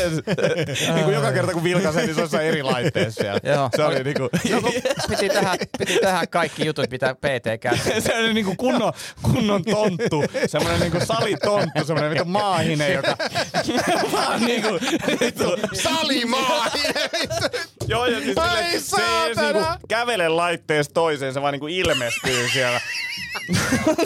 niin 0.94 1.04
kuin 1.04 1.14
joka 1.14 1.32
kerta 1.32 1.52
kun 1.52 1.64
vilkasen, 1.64 2.06
niin 2.06 2.28
se 2.28 2.36
on 2.36 2.42
eri 2.42 2.62
laitteessa 2.62 3.22
siellä. 3.22 3.40
Joo. 3.44 3.68
Se 3.76 3.84
oli 3.84 4.04
niinku... 4.04 4.28
piti, 5.08 5.28
tehdä, 5.28 5.56
piti 5.78 5.98
tehdä 6.02 6.26
kaikki 6.30 6.66
jutut, 6.66 6.90
mitä 6.90 7.14
PT 7.14 7.60
käy. 7.60 7.76
se 8.00 8.18
oli 8.18 8.34
niinku 8.34 8.54
kunnon, 8.56 8.92
kunnon 9.22 9.64
tonttu, 9.64 10.24
semmoinen 10.46 10.80
niinku 10.80 10.98
salitonttu, 11.06 11.84
semmoinen 11.84 12.10
vittu 12.10 12.24
maahinen, 12.24 12.92
joka 12.92 13.16
vaan 14.12 14.44
niinku, 14.44 14.68
vittu, 15.20 15.44
Salimaa! 15.82 16.66
Joo, 17.90 18.06
ja 18.06 18.20
siis 18.20 18.38
Ai 18.38 18.64
sille, 18.64 18.80
se 18.80 19.02
ei 19.02 19.26
edes 19.26 19.36
niinku 19.36 19.62
kävele 19.88 20.28
laitteesta 20.28 20.94
toiseen, 20.94 21.34
se 21.34 21.42
vaan 21.42 21.52
niinku 21.52 21.66
ilmestyy 21.66 22.48
siellä. 22.52 22.80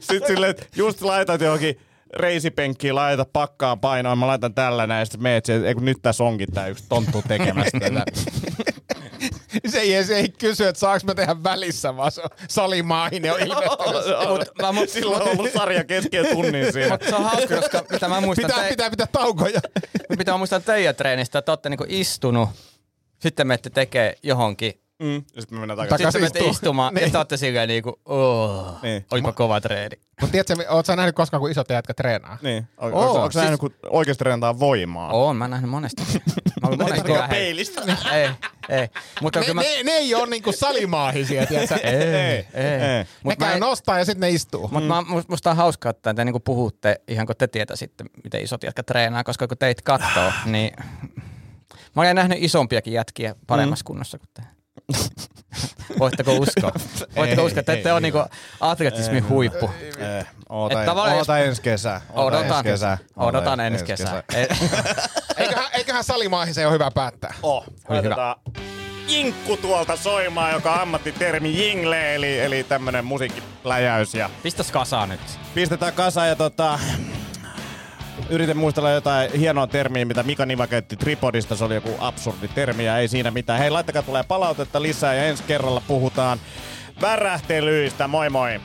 Sitten 0.00 0.26
silleen, 0.26 0.50
että 0.50 0.66
just 0.76 1.02
laitat 1.02 1.40
johonkin 1.40 1.80
reisipenkkiin, 2.16 2.94
laita 2.94 3.26
pakkaan 3.32 3.80
painoon, 3.80 4.18
mä 4.18 4.26
laitan 4.26 4.54
tällä 4.54 4.86
näin, 4.86 5.06
sitten 5.06 5.22
meet 5.22 5.48
ei 5.48 5.74
kun 5.74 5.84
nyt 5.84 5.98
tässä 6.02 6.24
onkin 6.24 6.52
tää 6.52 6.66
yksi 6.66 6.84
tonttu 6.88 7.22
tekemässä 7.28 7.80
tätä. 7.80 8.04
se 9.70 9.78
se 9.80 9.80
ei, 9.80 10.04
se 10.04 10.16
ei 10.16 10.28
kysy, 10.28 10.66
että 10.66 10.80
saanko 10.80 11.06
mä 11.06 11.14
tehdä 11.14 11.42
välissä, 11.42 11.96
vaan 11.96 12.12
se 12.12 12.22
on 12.22 12.28
Salimaahinen 12.48 13.32
on. 13.32 13.38
Mut, 14.28 14.48
mä, 14.62 14.72
mut, 14.72 14.88
Silloin 14.88 15.22
on 15.22 15.28
ollut 15.28 15.52
sarja 15.52 15.84
kesken 15.84 16.26
tunnin 16.26 16.72
siinä. 16.72 16.90
mut 16.90 17.02
se 17.08 17.14
on 17.14 17.24
hauska, 17.24 17.56
koska 17.56 17.84
mitä 17.90 18.08
mä 18.08 18.20
muistan, 18.20 18.46
Pitää, 18.46 18.62
te, 18.62 18.68
pitää 18.68 18.90
pitää 18.90 19.06
taukoja. 19.12 19.60
mitä 20.18 20.32
mä 20.32 20.38
muistan 20.38 20.62
teidän 20.62 20.94
treenistä, 20.94 21.38
että 21.38 21.52
olette 21.52 21.68
niinku 21.68 21.86
istunut, 21.88 22.48
sitten 23.18 23.46
menette 23.46 23.70
tekee 23.70 24.14
johonkin, 24.22 24.80
Mm. 25.02 25.14
Ja 25.34 25.40
sitten 25.40 25.58
me 25.58 25.60
mennään 25.60 25.76
takaisin. 25.78 25.90
sitten 25.90 25.98
Takas 25.98 26.14
menette 26.20 26.38
istuu. 26.38 26.50
istumaan, 26.50 26.94
Niin. 26.94 27.04
ja 27.04 27.10
te 27.10 27.16
olette 27.18 27.36
silleen 27.36 27.68
niinku, 27.68 28.00
oh, 28.04 28.82
Niin. 28.82 29.06
olipa 29.10 29.32
kova 29.32 29.60
treeni. 29.60 29.96
Mutta 30.20 30.32
tiedätkö, 30.32 30.70
oot 30.72 30.86
sä 30.86 30.96
nähnyt 30.96 31.14
koskaan, 31.14 31.40
kun 31.40 31.50
isot 31.50 31.70
jätkä 31.70 31.94
treenaa? 31.94 32.38
Niin. 32.42 32.68
On, 32.78 32.92
Oo, 32.92 33.00
onko, 33.00 33.14
onko 33.14 33.30
siis- 33.30 33.42
nähnyt, 33.42 33.60
kun 33.60 33.74
oikeasti 33.90 34.18
treenataan 34.18 34.60
voimaa? 34.60 35.12
Oon, 35.12 35.36
mä 35.36 35.48
nähnyt 35.48 35.70
monesti. 35.70 36.02
Mä 36.62 36.68
oon 36.68 36.78
monesti 36.78 37.08
lähellä. 37.08 37.28
peilistä. 37.28 37.82
Ei, 38.12 38.28
ei. 38.68 38.88
Mutta 39.22 39.38
Ne, 39.38 39.44
kyllä 39.46 39.54
mä... 39.54 39.62
ne, 39.62 39.82
ne 39.84 39.90
ei 39.92 40.14
ole 40.14 40.26
niinku 40.26 40.52
salimaahisia, 40.52 41.46
tiedätkö? 41.46 41.74
Ei, 41.74 41.92
ei. 41.92 42.46
ei. 42.54 42.78
Ne 42.78 43.06
Mut 43.22 43.38
mä 43.38 43.46
käy 43.46 43.54
en- 43.54 43.60
nostaa 43.60 43.98
ja 43.98 44.04
sitten 44.04 44.20
ne 44.20 44.30
istuu. 44.30 44.68
Mutta 44.72 45.02
mm. 45.02 45.08
musta, 45.10 45.32
musta 45.32 45.50
on 45.50 45.56
hauskaa, 45.56 45.90
että 45.90 46.14
te 46.14 46.24
niinku 46.24 46.40
puhutte 46.40 47.00
ihan 47.08 47.26
kun 47.26 47.36
te 47.38 47.46
tietäisitte, 47.46 48.04
miten 48.24 48.42
isot 48.42 48.62
jätkät 48.62 48.86
treenaa, 48.86 49.24
koska 49.24 49.48
kun 49.48 49.58
teitä 49.58 49.82
katsoo, 49.84 50.32
niin 50.44 50.72
mä 51.96 52.02
olen 52.02 52.16
nähnyt 52.16 52.38
isompiakin 52.40 52.92
jätkiä 52.92 53.34
paremmassa 53.46 53.82
mm. 53.82 53.86
kunnossa 53.86 54.18
kuin 54.18 54.28
te. 54.34 54.42
Voitteko 55.98 56.32
uskoa? 56.32 56.72
Voitteko 57.16 57.44
uskoa, 57.44 57.60
että 57.60 57.72
te 57.72 57.78
ette 57.78 57.92
ole 57.92 58.00
niinku 58.00 58.24
atletismin 58.60 59.28
huippu? 59.28 59.70
Oota, 60.48 60.80
Et 60.80 60.86
tavallaan 60.86 61.16
oota 61.16 61.38
ensi 61.38 61.62
kesä. 61.62 62.00
Oota 62.12 62.38
Odotan, 62.38 62.58
ensi 62.58 62.70
kesä. 62.70 62.98
Oota 63.16 63.38
odotan 63.38 63.60
ensi 63.60 63.84
kesää. 63.84 64.22
Ei- 64.34 64.46
Eiköhän, 65.38 65.68
eiköhän 65.72 66.04
salimaahisen 66.04 66.66
ole 66.66 66.74
hyvä 66.74 66.90
päättää. 66.94 67.34
Oh, 67.42 67.64
laitetaan 67.88 68.36
jinkku 69.08 69.56
tuolta 69.56 69.96
soimaan, 69.96 70.52
joka 70.52 70.72
on 70.72 70.80
ammattitermi 70.80 71.58
jingle, 71.66 72.14
eli, 72.14 72.40
eli 72.40 72.64
tämmönen 72.64 73.04
musiikkipläjäys. 73.04 74.14
Ja 74.14 74.30
Pistäs 74.42 74.70
kasaan 74.70 75.08
nyt. 75.08 75.20
pistetään 75.54 75.92
kasaan 75.92 76.28
ja 76.28 76.36
tota... 76.36 76.78
Yritän 78.30 78.56
muistella 78.56 78.90
jotain 78.90 79.32
hienoa 79.32 79.66
termiä, 79.66 80.04
mitä 80.04 80.22
Mika 80.22 80.46
Niva 80.46 80.66
käytti 80.66 80.96
Tripodista. 80.96 81.56
Se 81.56 81.64
oli 81.64 81.74
joku 81.74 81.90
absurdi 81.98 82.48
termi 82.48 82.84
ja 82.84 82.98
ei 82.98 83.08
siinä 83.08 83.30
mitään. 83.30 83.58
Hei, 83.58 83.70
laittakaa 83.70 84.02
tulee 84.02 84.22
palautetta 84.22 84.82
lisää 84.82 85.14
ja 85.14 85.24
ensi 85.24 85.42
kerralla 85.42 85.82
puhutaan 85.86 86.38
värähtelyistä. 87.00 88.08
Moi 88.08 88.30
moi! 88.30 88.60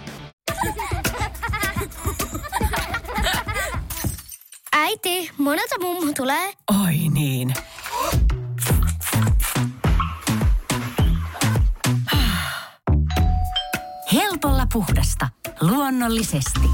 Äiti, 4.73 5.29
monelta 5.37 5.75
mummu 5.81 6.13
tulee? 6.13 6.53
Oi 6.85 6.95
niin. 7.13 7.53
Helpolla 14.13 14.67
puhdasta. 14.73 15.27
Luonnollisesti. 15.61 16.69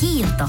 Kiilto. 0.00 0.48